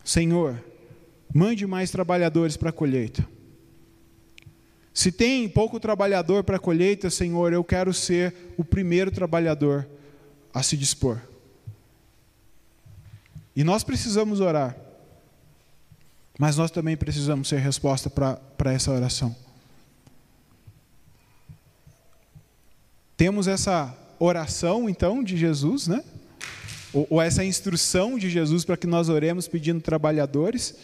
Senhor, 0.05 0.63
mande 1.35 1.67
mais 1.67 1.91
trabalhadores 1.91 2.57
para 2.57 2.71
a 2.71 2.73
colheita. 2.73 3.27
Se 4.93 5.13
tem 5.13 5.49
pouco 5.49 5.79
trabalhador 5.79 6.43
para 6.43 6.57
a 6.57 6.61
colheita, 6.61 7.09
Senhor, 7.09 7.53
eu 7.53 7.63
quero 7.63 7.95
ser 7.95 8.35
o 8.57 8.65
primeiro 8.65 9.11
trabalhador 9.11 9.89
a 10.53 10.63
se 10.63 10.77
dispor. 10.77 11.21
E 13.59 13.65
nós 13.65 13.83
precisamos 13.83 14.39
orar. 14.39 14.77
Mas 16.39 16.57
nós 16.57 16.71
também 16.71 16.97
precisamos 16.97 17.49
ser 17.49 17.59
resposta 17.59 18.09
para 18.09 18.73
essa 18.73 18.93
oração. 18.93 19.35
Temos 23.17 23.49
essa 23.49 23.93
oração, 24.17 24.89
então, 24.89 25.25
de 25.25 25.37
Jesus, 25.37 25.89
né? 25.89 26.05
Ou, 26.93 27.09
ou 27.11 27.21
essa 27.21 27.45
instrução 27.45 28.17
de 28.17 28.31
Jesus 28.31 28.65
para 28.65 28.77
que 28.77 28.87
nós 28.87 29.09
oremos 29.09 29.49
pedindo 29.49 29.81
trabalhadores. 29.81 30.77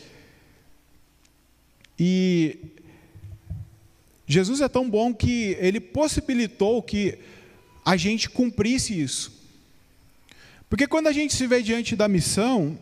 E 1.96 2.58
Jesus 4.26 4.60
é 4.60 4.68
tão 4.68 4.90
bom 4.90 5.14
que 5.14 5.56
ele 5.60 5.78
possibilitou 5.78 6.82
que 6.82 7.20
a 7.84 7.96
gente 7.96 8.28
cumprisse 8.28 9.00
isso. 9.00 9.43
Porque 10.74 10.88
quando 10.88 11.06
a 11.06 11.12
gente 11.12 11.32
se 11.32 11.46
vê 11.46 11.62
diante 11.62 11.94
da 11.94 12.08
missão, 12.08 12.76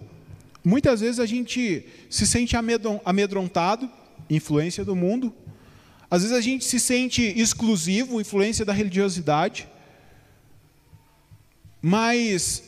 muitas 0.65 1.01
vezes 1.01 1.21
a 1.21 1.27
gente 1.27 1.87
se 2.09 2.27
sente 2.27 2.57
amedrontado, 3.05 3.87
influência 4.31 4.83
do 4.83 4.97
mundo. 4.97 5.31
Às 6.11 6.23
vezes 6.23 6.35
a 6.35 6.41
gente 6.41 6.65
se 6.65 6.81
sente 6.81 7.21
exclusivo, 7.39 8.19
influência 8.19 8.65
da 8.65 8.73
religiosidade. 8.73 9.69
Mas 11.83 12.63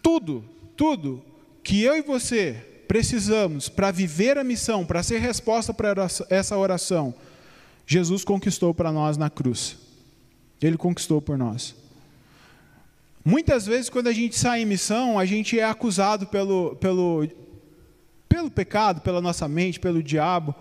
tudo, 0.00 0.44
tudo 0.76 1.24
que 1.64 1.82
eu 1.82 1.96
e 1.96 2.02
você 2.02 2.52
precisamos 2.86 3.68
para 3.68 3.90
viver 3.90 4.38
a 4.38 4.44
missão, 4.44 4.86
para 4.86 5.02
ser 5.02 5.18
resposta 5.18 5.74
para 5.74 6.06
essa 6.30 6.56
oração, 6.56 7.12
Jesus 7.84 8.22
conquistou 8.24 8.72
para 8.72 8.92
nós 8.92 9.16
na 9.16 9.28
cruz. 9.28 9.76
Ele 10.62 10.76
conquistou 10.76 11.20
por 11.20 11.36
nós. 11.36 11.74
Muitas 13.24 13.66
vezes, 13.66 13.90
quando 13.90 14.08
a 14.08 14.12
gente 14.12 14.36
sai 14.36 14.62
em 14.62 14.66
missão, 14.66 15.18
a 15.18 15.24
gente 15.24 15.58
é 15.58 15.64
acusado 15.64 16.26
pelo, 16.26 16.76
pelo, 16.76 17.28
pelo 18.28 18.50
pecado, 18.50 19.00
pela 19.00 19.20
nossa 19.20 19.46
mente, 19.48 19.80
pelo 19.80 20.02
diabo, 20.02 20.54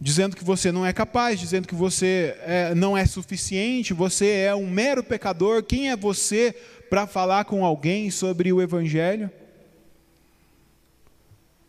dizendo 0.00 0.34
que 0.34 0.44
você 0.44 0.72
não 0.72 0.84
é 0.84 0.92
capaz, 0.92 1.38
dizendo 1.38 1.68
que 1.68 1.74
você 1.74 2.36
é, 2.40 2.74
não 2.74 2.96
é 2.96 3.06
suficiente, 3.06 3.94
você 3.94 4.28
é 4.46 4.54
um 4.54 4.68
mero 4.68 5.04
pecador. 5.04 5.62
Quem 5.62 5.90
é 5.90 5.96
você 5.96 6.54
para 6.90 7.06
falar 7.06 7.44
com 7.44 7.64
alguém 7.64 8.10
sobre 8.10 8.52
o 8.52 8.60
Evangelho? 8.60 9.30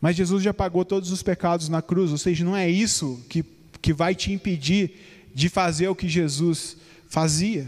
Mas 0.02 0.16
Jesus 0.16 0.44
já 0.44 0.54
pagou 0.54 0.84
todos 0.84 1.12
os 1.12 1.22
pecados 1.22 1.70
na 1.70 1.82
cruz, 1.82 2.12
ou 2.12 2.18
seja, 2.18 2.44
não 2.44 2.58
é 2.58 2.70
isso 2.70 3.24
que, 3.30 3.46
que 3.82 3.94
vai 3.94 4.16
te 4.16 4.34
impedir 4.34 5.32
de 5.34 5.48
fazer 5.48 5.88
o 5.88 5.96
que 5.96 6.10
Jesus 6.10 6.76
fazia. 7.08 7.68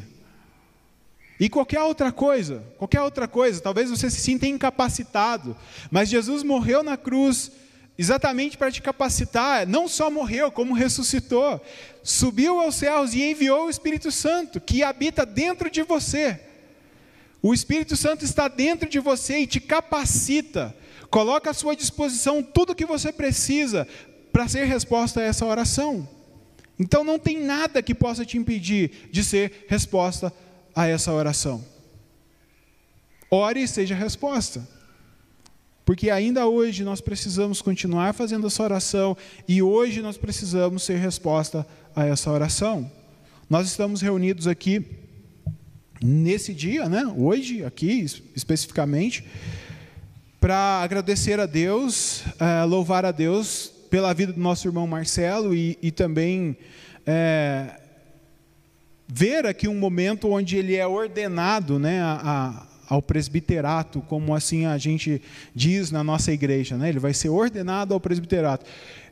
E 1.40 1.50
qualquer 1.50 1.82
outra 1.82 2.12
coisa, 2.12 2.64
qualquer 2.78 3.02
outra 3.02 3.28
coisa, 3.28 3.62
talvez 3.62 3.90
você 3.90 4.10
se 4.10 4.22
sinta 4.22 4.48
incapacitado, 4.48 5.56
mas 5.92 6.10
Jesus 6.10 6.44
morreu 6.44 6.82
na 6.82 6.96
cruz 6.96 7.52
exatamente 7.98 8.58
para 8.58 8.72
te 8.72 8.82
capacitar, 8.82 9.68
não 9.68 9.88
só 9.88 10.10
morreu, 10.10 10.52
como 10.52 10.74
ressuscitou, 10.74 11.62
subiu 12.04 12.60
aos 12.60 12.76
céus 12.76 13.14
e 13.14 13.24
enviou 13.24 13.66
o 13.66 13.70
Espírito 13.70 14.12
Santo, 14.12 14.60
que 14.60 14.84
habita 14.84 15.26
dentro 15.26 15.70
de 15.70 15.82
você. 15.82 16.40
O 17.42 17.54
Espírito 17.54 17.96
Santo 17.96 18.26
está 18.26 18.48
dentro 18.48 18.90
de 18.90 19.00
você 19.00 19.40
e 19.40 19.48
te 19.48 19.60
capacita, 19.60 20.76
coloca 21.10 21.50
à 21.50 21.54
sua 21.54 21.76
disposição 21.76 22.42
tudo 22.42 22.72
o 22.72 22.76
que 22.76 22.86
você 22.86 23.12
precisa 23.12 23.88
para 24.32 24.48
ser 24.48 24.66
resposta 24.66 25.20
a 25.22 25.24
essa 25.24 25.46
oração. 25.46 26.08
Então 26.78 27.04
não 27.04 27.18
tem 27.18 27.40
nada 27.40 27.82
que 27.82 27.96
possa 27.96 28.26
te 28.26 28.38
impedir 28.38 29.10
de 29.12 29.24
ser 29.24 29.66
resposta 29.70 30.28
a 30.28 30.32
essa 30.76 31.14
oração. 31.14 31.64
Ore 33.32 33.62
e 33.62 33.68
seja 33.68 33.96
resposta. 33.96 34.68
Porque 35.86 36.10
ainda 36.10 36.48
hoje 36.48 36.84
nós 36.84 37.00
precisamos 37.00 37.62
continuar 37.62 38.14
fazendo 38.14 38.48
essa 38.48 38.64
oração 38.64 39.16
e 39.48 39.62
hoje 39.62 40.02
nós 40.02 40.18
precisamos 40.18 40.84
ser 40.84 40.98
resposta 40.98 41.66
a 41.96 42.06
essa 42.06 42.32
oração. 42.32 42.92
Nós 43.48 43.68
estamos 43.68 44.02
reunidos 44.02 44.48
aqui 44.48 44.84
nesse 46.02 46.54
dia, 46.54 46.90
né? 46.90 47.06
Hoje, 47.16 47.64
aqui 47.64 48.04
especificamente, 48.36 49.24
para 50.40 50.82
agradecer 50.82 51.40
a 51.40 51.46
Deus, 51.46 52.22
uh, 52.22 52.68
louvar 52.68 53.06
a 53.06 53.12
Deus 53.12 53.72
pela 53.90 54.14
vida 54.14 54.34
do 54.34 54.40
nosso 54.40 54.68
irmão 54.68 54.88
Marcelo 54.88 55.56
e, 55.56 55.78
e 55.82 55.92
também 55.92 56.58
é, 57.06 57.80
ver 59.08 59.46
aqui 59.46 59.68
um 59.68 59.76
momento 59.76 60.32
onde 60.32 60.58
ele 60.58 60.76
é 60.76 60.86
ordenado 60.86 61.78
né, 61.78 62.02
a, 62.02 62.22
a, 62.90 62.94
ao 62.96 63.02
presbiterato, 63.02 64.02
como 64.02 64.34
assim 64.34 64.66
a 64.66 64.78
gente 64.78 65.22
diz 65.54 65.92
na 65.92 66.04
nossa 66.04 66.32
igreja, 66.32 66.78
né? 66.78 66.90
ele 66.90 67.00
vai 67.00 67.14
ser 67.14 67.30
ordenado 67.30 67.94
ao 67.94 68.00
presbiterato. 68.00 68.66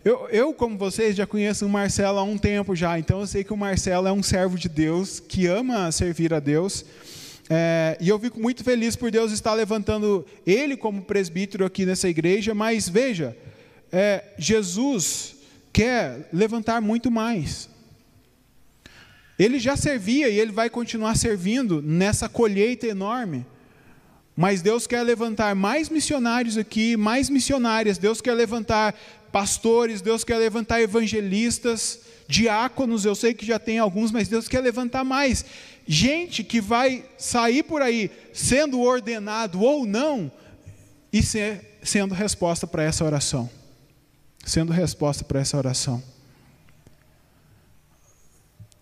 Eu, 0.03 0.27
eu, 0.29 0.53
como 0.53 0.77
vocês, 0.77 1.15
já 1.15 1.25
conheço 1.25 1.65
o 1.65 1.69
Marcelo 1.69 2.19
há 2.19 2.23
um 2.23 2.37
tempo 2.37 2.75
já, 2.75 2.99
então 2.99 3.21
eu 3.21 3.27
sei 3.27 3.43
que 3.43 3.53
o 3.53 3.57
Marcelo 3.57 4.07
é 4.07 4.11
um 4.11 4.21
servo 4.21 4.57
de 4.57 4.67
Deus, 4.67 5.19
que 5.19 5.47
ama 5.47 5.91
servir 5.91 6.33
a 6.33 6.39
Deus. 6.39 6.85
É, 7.49 7.97
e 8.01 8.09
eu 8.09 8.19
fico 8.19 8.39
muito 8.39 8.63
feliz 8.63 8.95
por 8.95 9.11
Deus 9.11 9.31
estar 9.31 9.53
levantando 9.53 10.25
ele 10.45 10.75
como 10.75 11.01
presbítero 11.01 11.65
aqui 11.65 11.85
nessa 11.85 12.09
igreja, 12.09 12.53
mas 12.53 12.89
veja, 12.89 13.35
é, 13.91 14.23
Jesus 14.37 15.35
quer 15.71 16.27
levantar 16.33 16.81
muito 16.81 17.09
mais. 17.09 17.69
Ele 19.37 19.59
já 19.59 19.75
servia 19.75 20.29
e 20.29 20.39
ele 20.39 20.51
vai 20.51 20.69
continuar 20.69 21.15
servindo 21.15 21.81
nessa 21.81 22.29
colheita 22.29 22.85
enorme. 22.85 23.45
Mas 24.35 24.61
Deus 24.61 24.87
quer 24.87 25.03
levantar 25.03 25.55
mais 25.55 25.89
missionários 25.89 26.57
aqui, 26.57 26.97
mais 26.97 27.29
missionárias. 27.29 27.97
Deus 27.97 28.21
quer 28.21 28.33
levantar 28.33 28.95
pastores, 29.31 30.01
Deus 30.01 30.23
quer 30.23 30.37
levantar 30.37 30.81
evangelistas, 30.81 31.99
diáconos. 32.27 33.05
Eu 33.05 33.15
sei 33.15 33.33
que 33.33 33.45
já 33.45 33.59
tem 33.59 33.79
alguns, 33.79 34.11
mas 34.11 34.27
Deus 34.27 34.47
quer 34.47 34.61
levantar 34.61 35.03
mais. 35.03 35.45
Gente 35.87 36.43
que 36.43 36.61
vai 36.61 37.03
sair 37.17 37.63
por 37.63 37.81
aí 37.81 38.09
sendo 38.31 38.81
ordenado 38.81 39.61
ou 39.61 39.85
não 39.85 40.31
e 41.11 41.21
ser, 41.21 41.77
sendo 41.83 42.13
resposta 42.13 42.65
para 42.65 42.83
essa 42.83 43.03
oração. 43.03 43.49
Sendo 44.45 44.71
resposta 44.71 45.23
para 45.23 45.39
essa 45.39 45.57
oração. 45.57 46.01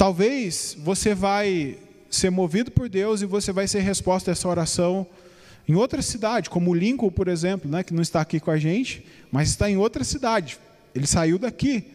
Talvez 0.01 0.75
você 0.79 1.13
vai 1.13 1.77
ser 2.09 2.31
movido 2.31 2.71
por 2.71 2.89
Deus 2.89 3.21
e 3.21 3.25
você 3.27 3.51
vai 3.51 3.67
ser 3.67 3.81
resposta 3.81 4.31
a 4.31 4.33
essa 4.33 4.47
oração 4.47 5.05
em 5.69 5.75
outra 5.75 6.01
cidade, 6.01 6.49
como 6.49 6.73
Lincoln, 6.73 7.11
por 7.11 7.27
exemplo, 7.27 7.69
né, 7.69 7.83
que 7.83 7.93
não 7.93 8.01
está 8.01 8.19
aqui 8.19 8.39
com 8.39 8.49
a 8.49 8.57
gente, 8.57 9.05
mas 9.31 9.49
está 9.49 9.69
em 9.69 9.77
outra 9.77 10.03
cidade. 10.03 10.57
Ele 10.95 11.05
saiu 11.05 11.37
daqui, 11.37 11.85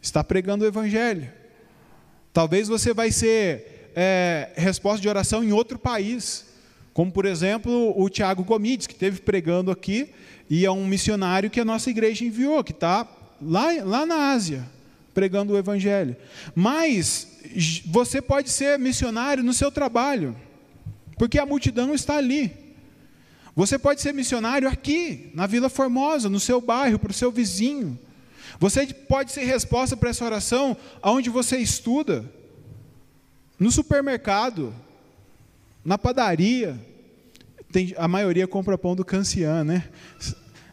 está 0.00 0.24
pregando 0.24 0.64
o 0.64 0.66
Evangelho. 0.66 1.30
Talvez 2.32 2.68
você 2.68 2.94
vai 2.94 3.10
ser 3.10 3.90
é, 3.94 4.48
resposta 4.56 5.02
de 5.02 5.08
oração 5.10 5.44
em 5.44 5.52
outro 5.52 5.78
país, 5.78 6.46
como 6.94 7.12
por 7.12 7.26
exemplo 7.26 7.92
o 8.00 8.08
Tiago 8.08 8.44
Gomides, 8.44 8.86
que 8.86 8.94
esteve 8.94 9.20
pregando 9.20 9.70
aqui, 9.70 10.08
e 10.48 10.64
é 10.64 10.70
um 10.70 10.86
missionário 10.86 11.50
que 11.50 11.60
a 11.60 11.66
nossa 11.66 11.90
igreja 11.90 12.24
enviou, 12.24 12.64
que 12.64 12.72
está 12.72 13.06
lá, 13.42 13.66
lá 13.84 14.06
na 14.06 14.32
Ásia, 14.32 14.66
pregando 15.14 15.52
o 15.52 15.58
Evangelho. 15.58 16.16
Mas 16.54 17.28
você 17.86 18.20
pode 18.20 18.50
ser 18.50 18.78
missionário 18.78 19.42
no 19.42 19.52
seu 19.52 19.70
trabalho, 19.70 20.36
porque 21.18 21.38
a 21.38 21.46
multidão 21.46 21.94
está 21.94 22.16
ali. 22.16 22.52
Você 23.54 23.78
pode 23.78 24.00
ser 24.00 24.14
missionário 24.14 24.68
aqui, 24.68 25.30
na 25.34 25.46
Vila 25.46 25.68
Formosa, 25.68 26.28
no 26.28 26.40
seu 26.40 26.60
bairro, 26.60 26.98
para 26.98 27.10
o 27.10 27.14
seu 27.14 27.30
vizinho. 27.30 27.98
Você 28.58 28.86
pode 28.86 29.32
ser 29.32 29.44
resposta 29.44 29.96
para 29.96 30.10
essa 30.10 30.24
oração 30.24 30.76
aonde 31.02 31.28
você 31.28 31.58
estuda, 31.58 32.24
no 33.58 33.70
supermercado, 33.70 34.74
na 35.84 35.98
padaria. 35.98 36.78
Tem, 37.70 37.94
a 37.96 38.08
maioria 38.08 38.46
compra 38.46 38.78
pão 38.78 38.96
do 38.96 39.04
Cancian, 39.04 39.64
né? 39.64 39.88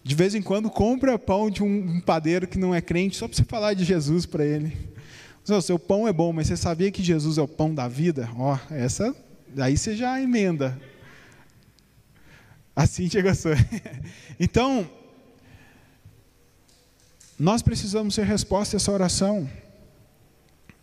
De 0.09 0.15
vez 0.15 0.33
em 0.33 0.41
quando 0.41 0.71
compra 0.71 1.19
pão 1.19 1.51
de 1.51 1.61
um 1.61 2.01
padeiro 2.01 2.47
que 2.47 2.57
não 2.57 2.73
é 2.73 2.81
crente, 2.81 3.15
só 3.15 3.27
para 3.27 3.37
você 3.37 3.43
falar 3.43 3.75
de 3.75 3.83
Jesus 3.83 4.25
para 4.25 4.43
ele. 4.43 4.75
Seu 5.61 5.77
pão 5.77 6.07
é 6.07 6.11
bom, 6.11 6.33
mas 6.33 6.47
você 6.47 6.57
sabia 6.57 6.89
que 6.89 7.03
Jesus 7.03 7.37
é 7.37 7.43
o 7.43 7.47
pão 7.47 7.75
da 7.75 7.87
vida? 7.87 8.27
Ó, 8.35 8.57
essa, 8.71 9.15
aí 9.59 9.77
você 9.77 9.95
já 9.95 10.19
emenda. 10.19 10.81
Assim 12.75 13.05
chega 13.07 13.33
a 13.33 13.35
Então, 14.39 14.89
nós 17.37 17.61
precisamos 17.61 18.15
ser 18.15 18.25
resposta 18.25 18.75
a 18.75 18.77
essa 18.77 18.91
oração. 18.91 19.47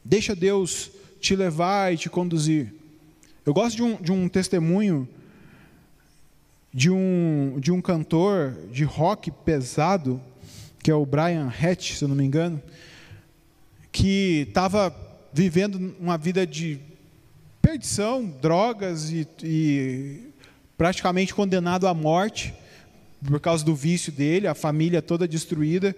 Deixa 0.05 0.37
Deus 0.37 0.89
te 1.21 1.35
levar 1.35 1.93
e 1.93 1.97
te 1.97 2.09
conduzir. 2.09 2.73
Eu 3.45 3.53
gosto 3.53 3.75
de 3.75 3.83
um, 3.83 3.97
de 3.97 4.13
um 4.13 4.29
testemunho 4.29 5.09
de 6.77 6.91
um, 6.91 7.57
de 7.59 7.73
um 7.73 7.81
cantor 7.81 8.55
de 8.71 8.85
rock 8.85 9.31
pesado, 9.31 10.21
que 10.83 10.91
é 10.91 10.95
o 10.95 11.07
Brian 11.07 11.51
Hatch, 11.51 11.95
se 11.95 12.05
eu 12.05 12.09
não 12.09 12.15
me 12.15 12.23
engano, 12.23 12.63
que 13.91 14.45
estava 14.47 14.95
vivendo 15.33 15.97
uma 15.99 16.19
vida 16.19 16.47
de 16.47 16.79
perdição, 17.63 18.27
drogas 18.43 19.09
e, 19.09 19.27
e 19.43 20.29
praticamente 20.77 21.35
condenado 21.35 21.89
à 21.89 21.95
morte 21.95 22.53
por 23.27 23.41
causa 23.41 23.65
do 23.65 23.75
vício 23.75 24.13
dele, 24.13 24.47
a 24.47 24.55
família 24.55 25.01
toda 25.01 25.27
destruída. 25.27 25.97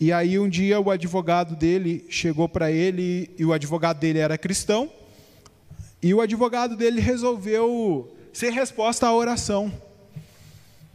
E 0.00 0.12
aí 0.12 0.40
um 0.40 0.48
dia 0.48 0.80
o 0.80 0.90
advogado 0.90 1.54
dele 1.54 2.04
chegou 2.10 2.48
para 2.48 2.72
ele 2.72 3.30
e 3.38 3.44
o 3.44 3.52
advogado 3.52 4.00
dele 4.00 4.18
era 4.18 4.36
cristão. 4.36 4.90
E 6.02 6.12
o 6.12 6.20
advogado 6.20 6.76
dele 6.76 7.00
resolveu 7.00 8.12
ser 8.32 8.50
resposta 8.50 9.06
à 9.06 9.14
oração, 9.14 9.72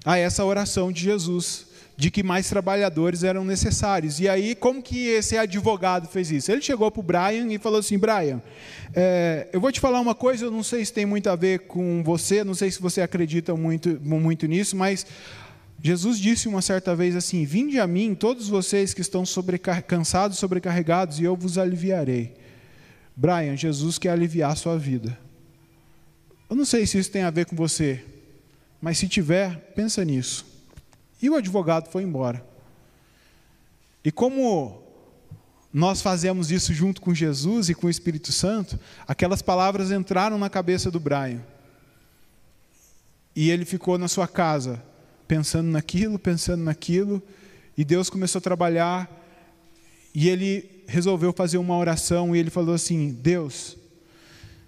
a 0.03 0.17
essa 0.17 0.43
oração 0.43 0.91
de 0.91 1.01
Jesus, 1.01 1.67
de 1.95 2.09
que 2.09 2.23
mais 2.23 2.49
trabalhadores 2.49 3.23
eram 3.23 3.43
necessários. 3.43 4.19
E 4.19 4.27
aí, 4.27 4.55
como 4.55 4.81
que 4.81 5.07
esse 5.07 5.37
advogado 5.37 6.07
fez 6.07 6.31
isso? 6.31 6.51
Ele 6.51 6.61
chegou 6.61 6.89
para 6.89 6.99
o 6.99 7.03
Brian 7.03 7.47
e 7.51 7.57
falou 7.57 7.79
assim: 7.79 7.97
Brian, 7.97 8.41
é, 8.93 9.47
eu 9.53 9.61
vou 9.61 9.71
te 9.71 9.79
falar 9.79 9.99
uma 9.99 10.15
coisa, 10.15 10.45
eu 10.45 10.51
não 10.51 10.63
sei 10.63 10.83
se 10.83 10.91
tem 10.91 11.05
muito 11.05 11.29
a 11.29 11.35
ver 11.35 11.59
com 11.59 12.03
você, 12.03 12.43
não 12.43 12.55
sei 12.55 12.71
se 12.71 12.81
você 12.81 13.01
acredita 13.01 13.55
muito, 13.55 13.99
muito 14.01 14.47
nisso, 14.47 14.75
mas 14.75 15.05
Jesus 15.83 16.19
disse 16.19 16.47
uma 16.47 16.61
certa 16.61 16.95
vez 16.95 17.15
assim: 17.15 17.45
Vinde 17.45 17.79
a 17.79 17.85
mim, 17.85 18.15
todos 18.15 18.47
vocês 18.47 18.93
que 18.93 19.01
estão 19.01 19.25
sobrecar 19.25 19.81
cansados, 19.83 20.39
sobrecarregados, 20.39 21.19
e 21.19 21.23
eu 21.23 21.35
vos 21.35 21.57
aliviarei. 21.57 22.33
Brian, 23.15 23.55
Jesus 23.55 23.97
quer 23.97 24.09
aliviar 24.09 24.51
a 24.51 24.55
sua 24.55 24.77
vida. 24.77 25.17
Eu 26.49 26.55
não 26.55 26.65
sei 26.65 26.85
se 26.85 26.97
isso 26.97 27.11
tem 27.11 27.21
a 27.21 27.29
ver 27.29 27.45
com 27.45 27.55
você, 27.55 28.03
mas 28.81 28.97
se 28.97 29.07
tiver, 29.07 29.55
pensa 29.75 30.03
nisso. 30.03 30.45
E 31.21 31.29
o 31.29 31.35
advogado 31.35 31.89
foi 31.89 32.03
embora. 32.03 32.43
E 34.03 34.11
como 34.11 34.81
nós 35.71 36.01
fazemos 36.01 36.51
isso 36.51 36.73
junto 36.73 36.99
com 37.01 37.13
Jesus 37.13 37.69
e 37.69 37.75
com 37.75 37.87
o 37.87 37.89
Espírito 37.89 38.31
Santo, 38.31 38.79
aquelas 39.07 39.41
palavras 39.41 39.91
entraram 39.91 40.37
na 40.37 40.49
cabeça 40.49 40.89
do 40.89 40.99
Brian. 40.99 41.41
E 43.35 43.49
ele 43.49 43.63
ficou 43.63 43.97
na 43.97 44.07
sua 44.07 44.27
casa, 44.27 44.83
pensando 45.27 45.69
naquilo, 45.69 46.19
pensando 46.19 46.63
naquilo, 46.63 47.21
e 47.77 47.85
Deus 47.85 48.09
começou 48.09 48.39
a 48.39 48.41
trabalhar, 48.41 49.09
e 50.13 50.27
ele 50.27 50.83
resolveu 50.87 51.31
fazer 51.31 51.57
uma 51.57 51.77
oração, 51.77 52.35
e 52.35 52.39
ele 52.39 52.49
falou 52.49 52.75
assim: 52.75 53.13
Deus, 53.13 53.77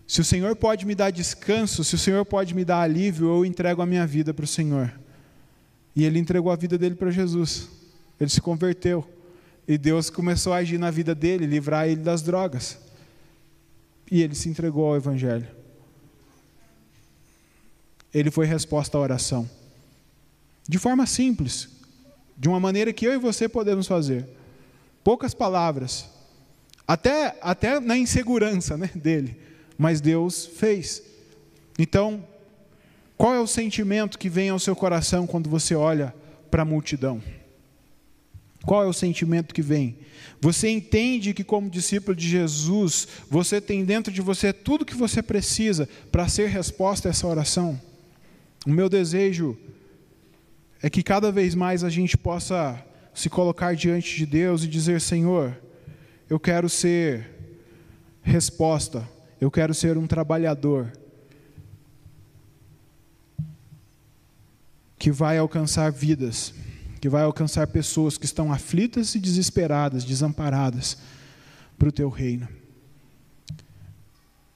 se 0.08 0.22
o 0.22 0.24
Senhor 0.24 0.56
pode 0.56 0.86
me 0.86 0.94
dar 0.94 1.12
descanso, 1.12 1.84
se 1.84 1.96
o 1.96 1.98
Senhor 1.98 2.26
pode 2.26 2.54
me 2.54 2.66
dar 2.66 2.82
alívio, 2.82 3.28
eu 3.28 3.46
entrego 3.46 3.82
a 3.82 3.86
minha 3.86 4.06
vida 4.06 4.34
para 4.34 4.44
o 4.46 4.48
Senhor. 4.48 4.94
E 5.96 6.04
ele 6.04 6.20
entregou 6.20 6.52
a 6.52 6.56
vida 6.56 6.78
dele 6.78 6.96
para 6.96 7.12
Jesus, 7.12 7.70
ele 8.20 8.30
se 8.30 8.42
converteu. 8.42 9.08
E 9.68 9.78
Deus 9.78 10.10
começou 10.10 10.52
a 10.54 10.58
agir 10.58 10.78
na 10.78 10.92
vida 10.92 11.16
dele, 11.16 11.46
livrar 11.46 11.88
ele 11.88 12.02
das 12.02 12.22
drogas. 12.22 12.78
E 14.12 14.22
ele 14.22 14.36
se 14.36 14.50
entregou 14.50 14.86
ao 14.86 14.98
Evangelho. 14.98 15.48
Ele 18.14 18.30
foi 18.30 18.46
resposta 18.46 18.98
à 18.98 19.02
oração. 19.02 19.50
De 20.68 20.78
forma 20.78 21.06
simples, 21.06 21.70
de 22.38 22.48
uma 22.48 22.60
maneira 22.60 22.92
que 22.92 23.06
eu 23.06 23.14
e 23.14 23.18
você 23.18 23.48
podemos 23.48 23.88
fazer. 23.88 24.28
Poucas 25.04 25.34
palavras, 25.34 26.06
até, 26.88 27.38
até 27.42 27.80
na 27.80 27.98
insegurança 27.98 28.78
né, 28.78 28.90
dele, 28.94 29.38
mas 29.78 30.02
Deus 30.02 30.46
fez. 30.46 31.04
Então, 31.78 32.26
qual 33.18 33.34
é 33.34 33.40
o 33.40 33.48
sentimento 33.48 34.20
que 34.20 34.30
vem 34.30 34.50
ao 34.50 34.60
seu 34.60 34.76
coração 34.76 35.26
quando 35.26 35.50
você 35.50 35.76
olha 35.76 36.14
para 36.52 36.62
a 36.62 36.66
multidão? 36.66 37.22
Qual 38.66 38.84
é 38.84 38.88
o 38.88 38.94
sentimento 38.94 39.54
que 39.54 39.62
vem? 39.62 39.98
Você 40.40 40.70
entende 40.70 41.34
que, 41.34 41.44
como 41.44 41.70
discípulo 41.70 42.16
de 42.16 42.28
Jesus, 42.28 43.08
você 43.30 43.60
tem 43.60 43.84
dentro 43.84 44.12
de 44.12 44.22
você 44.22 44.54
tudo 44.54 44.86
que 44.86 44.96
você 44.96 45.22
precisa 45.22 45.88
para 46.12 46.28
ser 46.28 46.48
resposta 46.48 47.08
a 47.08 47.12
essa 47.12 47.28
oração? 47.28 47.80
O 48.66 48.70
meu 48.70 48.88
desejo 48.88 49.58
é 50.82 50.90
que 50.90 51.04
cada 51.04 51.32
vez 51.32 51.56
mais 51.56 51.84
a 51.84 51.90
gente 51.90 52.18
possa 52.18 52.82
se 53.14 53.30
colocar 53.30 53.76
diante 53.76 54.16
de 54.16 54.26
Deus 54.26 54.64
e 54.64 54.68
dizer: 54.68 55.02
Senhor, 55.02 55.58
eu 56.30 56.40
quero 56.40 56.70
ser 56.70 57.30
resposta, 58.22 59.08
eu 59.44 59.52
quero 59.52 59.74
ser 59.74 59.98
um 59.98 60.08
trabalhador 60.08 60.90
que 64.98 65.12
vai 65.12 65.38
alcançar 65.38 65.92
vidas, 65.92 66.54
que 67.02 67.10
vai 67.10 67.24
alcançar 67.24 67.68
pessoas 67.68 68.18
que 68.18 68.24
estão 68.24 68.54
aflitas 68.54 69.16
e 69.16 69.20
desesperadas, 69.20 70.06
desamparadas 70.06 70.98
para 71.78 71.90
o 71.90 71.92
teu 71.92 72.08
reino. 72.08 72.48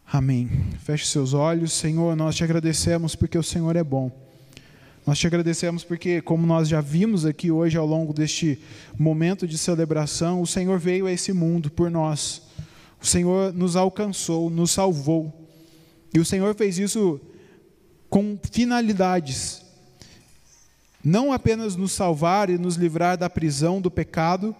Amém. 0.09 0.49
Feche 0.79 1.05
seus 1.05 1.33
olhos, 1.33 1.73
Senhor, 1.73 2.15
nós 2.15 2.37
te 2.37 2.45
agradecemos 2.45 3.13
porque 3.13 3.37
o 3.37 3.43
Senhor 3.43 3.75
é 3.75 3.83
bom. 3.83 4.09
Nós 5.05 5.19
te 5.19 5.27
agradecemos 5.27 5.83
porque, 5.83 6.21
como 6.21 6.47
nós 6.47 6.69
já 6.69 6.79
vimos 6.79 7.25
aqui 7.25 7.51
hoje 7.51 7.77
ao 7.77 7.85
longo 7.85 8.13
deste 8.13 8.57
momento 8.97 9.45
de 9.45 9.57
celebração, 9.57 10.41
o 10.41 10.47
Senhor 10.47 10.79
veio 10.79 11.07
a 11.07 11.11
esse 11.11 11.33
mundo 11.33 11.69
por 11.69 11.91
nós. 11.91 12.46
O 13.01 13.05
Senhor 13.05 13.53
nos 13.53 13.75
alcançou, 13.75 14.49
nos 14.49 14.71
salvou. 14.71 15.47
E 16.13 16.19
o 16.19 16.25
Senhor 16.25 16.55
fez 16.55 16.77
isso 16.77 17.19
com 18.09 18.37
finalidades. 18.51 19.61
Não 21.03 21.31
apenas 21.31 21.75
nos 21.75 21.91
salvar 21.91 22.49
e 22.49 22.57
nos 22.57 22.75
livrar 22.75 23.17
da 23.17 23.29
prisão 23.29 23.79
do 23.79 23.91
pecado, 23.91 24.55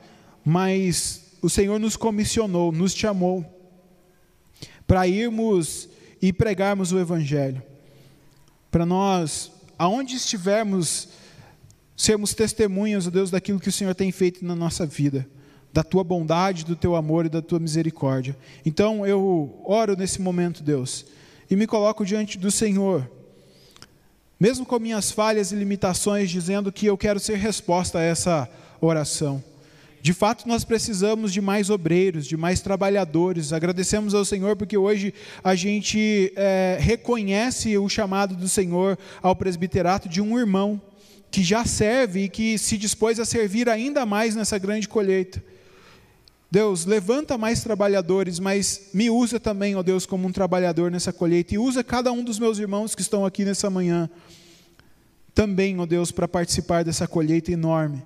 mas 0.45 1.23
o 1.41 1.49
Senhor 1.49 1.79
nos 1.79 1.97
comissionou, 1.97 2.71
nos 2.71 2.93
chamou 2.93 3.45
para 4.87 5.07
irmos 5.07 5.89
e 6.21 6.31
pregarmos 6.31 6.91
o 6.91 6.99
Evangelho. 6.99 7.61
Para 8.71 8.85
nós, 8.85 9.51
aonde 9.77 10.15
estivermos, 10.15 11.09
sermos 11.95 12.33
testemunhas, 12.33 13.07
Deus, 13.07 13.29
daquilo 13.29 13.59
que 13.59 13.69
o 13.69 13.73
Senhor 13.73 13.93
tem 13.93 14.11
feito 14.11 14.45
na 14.45 14.55
nossa 14.55 14.85
vida, 14.85 15.27
da 15.77 15.83
tua 15.83 16.03
bondade, 16.03 16.65
do 16.65 16.75
teu 16.75 16.95
amor 16.95 17.27
e 17.27 17.29
da 17.29 17.39
tua 17.39 17.59
misericórdia. 17.59 18.35
Então 18.65 19.05
eu 19.05 19.61
oro 19.63 19.95
nesse 19.95 20.19
momento, 20.19 20.63
Deus, 20.63 21.05
e 21.51 21.55
me 21.55 21.67
coloco 21.67 22.03
diante 22.03 22.35
do 22.35 22.49
Senhor, 22.49 23.07
mesmo 24.39 24.65
com 24.65 24.79
minhas 24.79 25.11
falhas 25.11 25.51
e 25.51 25.55
limitações, 25.55 26.31
dizendo 26.31 26.71
que 26.71 26.87
eu 26.87 26.97
quero 26.97 27.19
ser 27.19 27.37
resposta 27.37 27.99
a 27.99 28.01
essa 28.01 28.49
oração. 28.81 29.43
De 30.01 30.13
fato, 30.13 30.47
nós 30.47 30.63
precisamos 30.63 31.31
de 31.31 31.41
mais 31.41 31.69
obreiros, 31.69 32.25
de 32.25 32.35
mais 32.35 32.59
trabalhadores. 32.59 33.53
Agradecemos 33.53 34.15
ao 34.15 34.25
Senhor 34.25 34.55
porque 34.55 34.77
hoje 34.77 35.13
a 35.43 35.53
gente 35.53 36.33
é, 36.35 36.77
reconhece 36.79 37.77
o 37.77 37.87
chamado 37.87 38.35
do 38.35 38.49
Senhor 38.49 38.97
ao 39.21 39.35
presbiterato 39.35 40.09
de 40.09 40.21
um 40.21 40.39
irmão 40.39 40.81
que 41.29 41.43
já 41.43 41.63
serve 41.65 42.23
e 42.23 42.29
que 42.29 42.57
se 42.57 42.79
dispôs 42.79 43.19
a 43.19 43.25
servir 43.25 43.69
ainda 43.69 44.07
mais 44.07 44.35
nessa 44.35 44.57
grande 44.57 44.87
colheita. 44.87 45.39
Deus, 46.49 46.85
levanta 46.85 47.37
mais 47.37 47.61
trabalhadores, 47.61 48.39
mas 48.39 48.89
me 48.93 49.09
usa 49.09 49.39
também, 49.39 49.75
ó 49.75 49.83
Deus, 49.83 50.05
como 50.05 50.27
um 50.27 50.31
trabalhador 50.31 50.89
nessa 50.89 51.11
colheita 51.11 51.53
e 51.53 51.57
usa 51.57 51.83
cada 51.83 52.11
um 52.11 52.23
dos 52.23 52.39
meus 52.39 52.57
irmãos 52.57 52.95
que 52.95 53.01
estão 53.01 53.25
aqui 53.25 53.43
nessa 53.43 53.69
manhã 53.69 54.09
também, 55.35 55.79
ó 55.79 55.85
Deus, 55.85 56.11
para 56.11 56.27
participar 56.27 56.83
dessa 56.83 57.07
colheita 57.07 57.51
enorme 57.51 58.01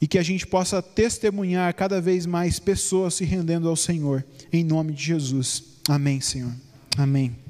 e 0.00 0.06
que 0.08 0.18
a 0.18 0.22
gente 0.22 0.46
possa 0.46 0.82
testemunhar 0.82 1.72
cada 1.74 2.00
vez 2.00 2.26
mais 2.26 2.58
pessoas 2.58 3.14
se 3.14 3.24
rendendo 3.24 3.68
ao 3.68 3.76
Senhor, 3.76 4.24
em 4.52 4.64
nome 4.64 4.92
de 4.92 5.04
Jesus. 5.04 5.62
Amém, 5.88 6.20
Senhor. 6.20 6.52
Amém. 6.96 7.43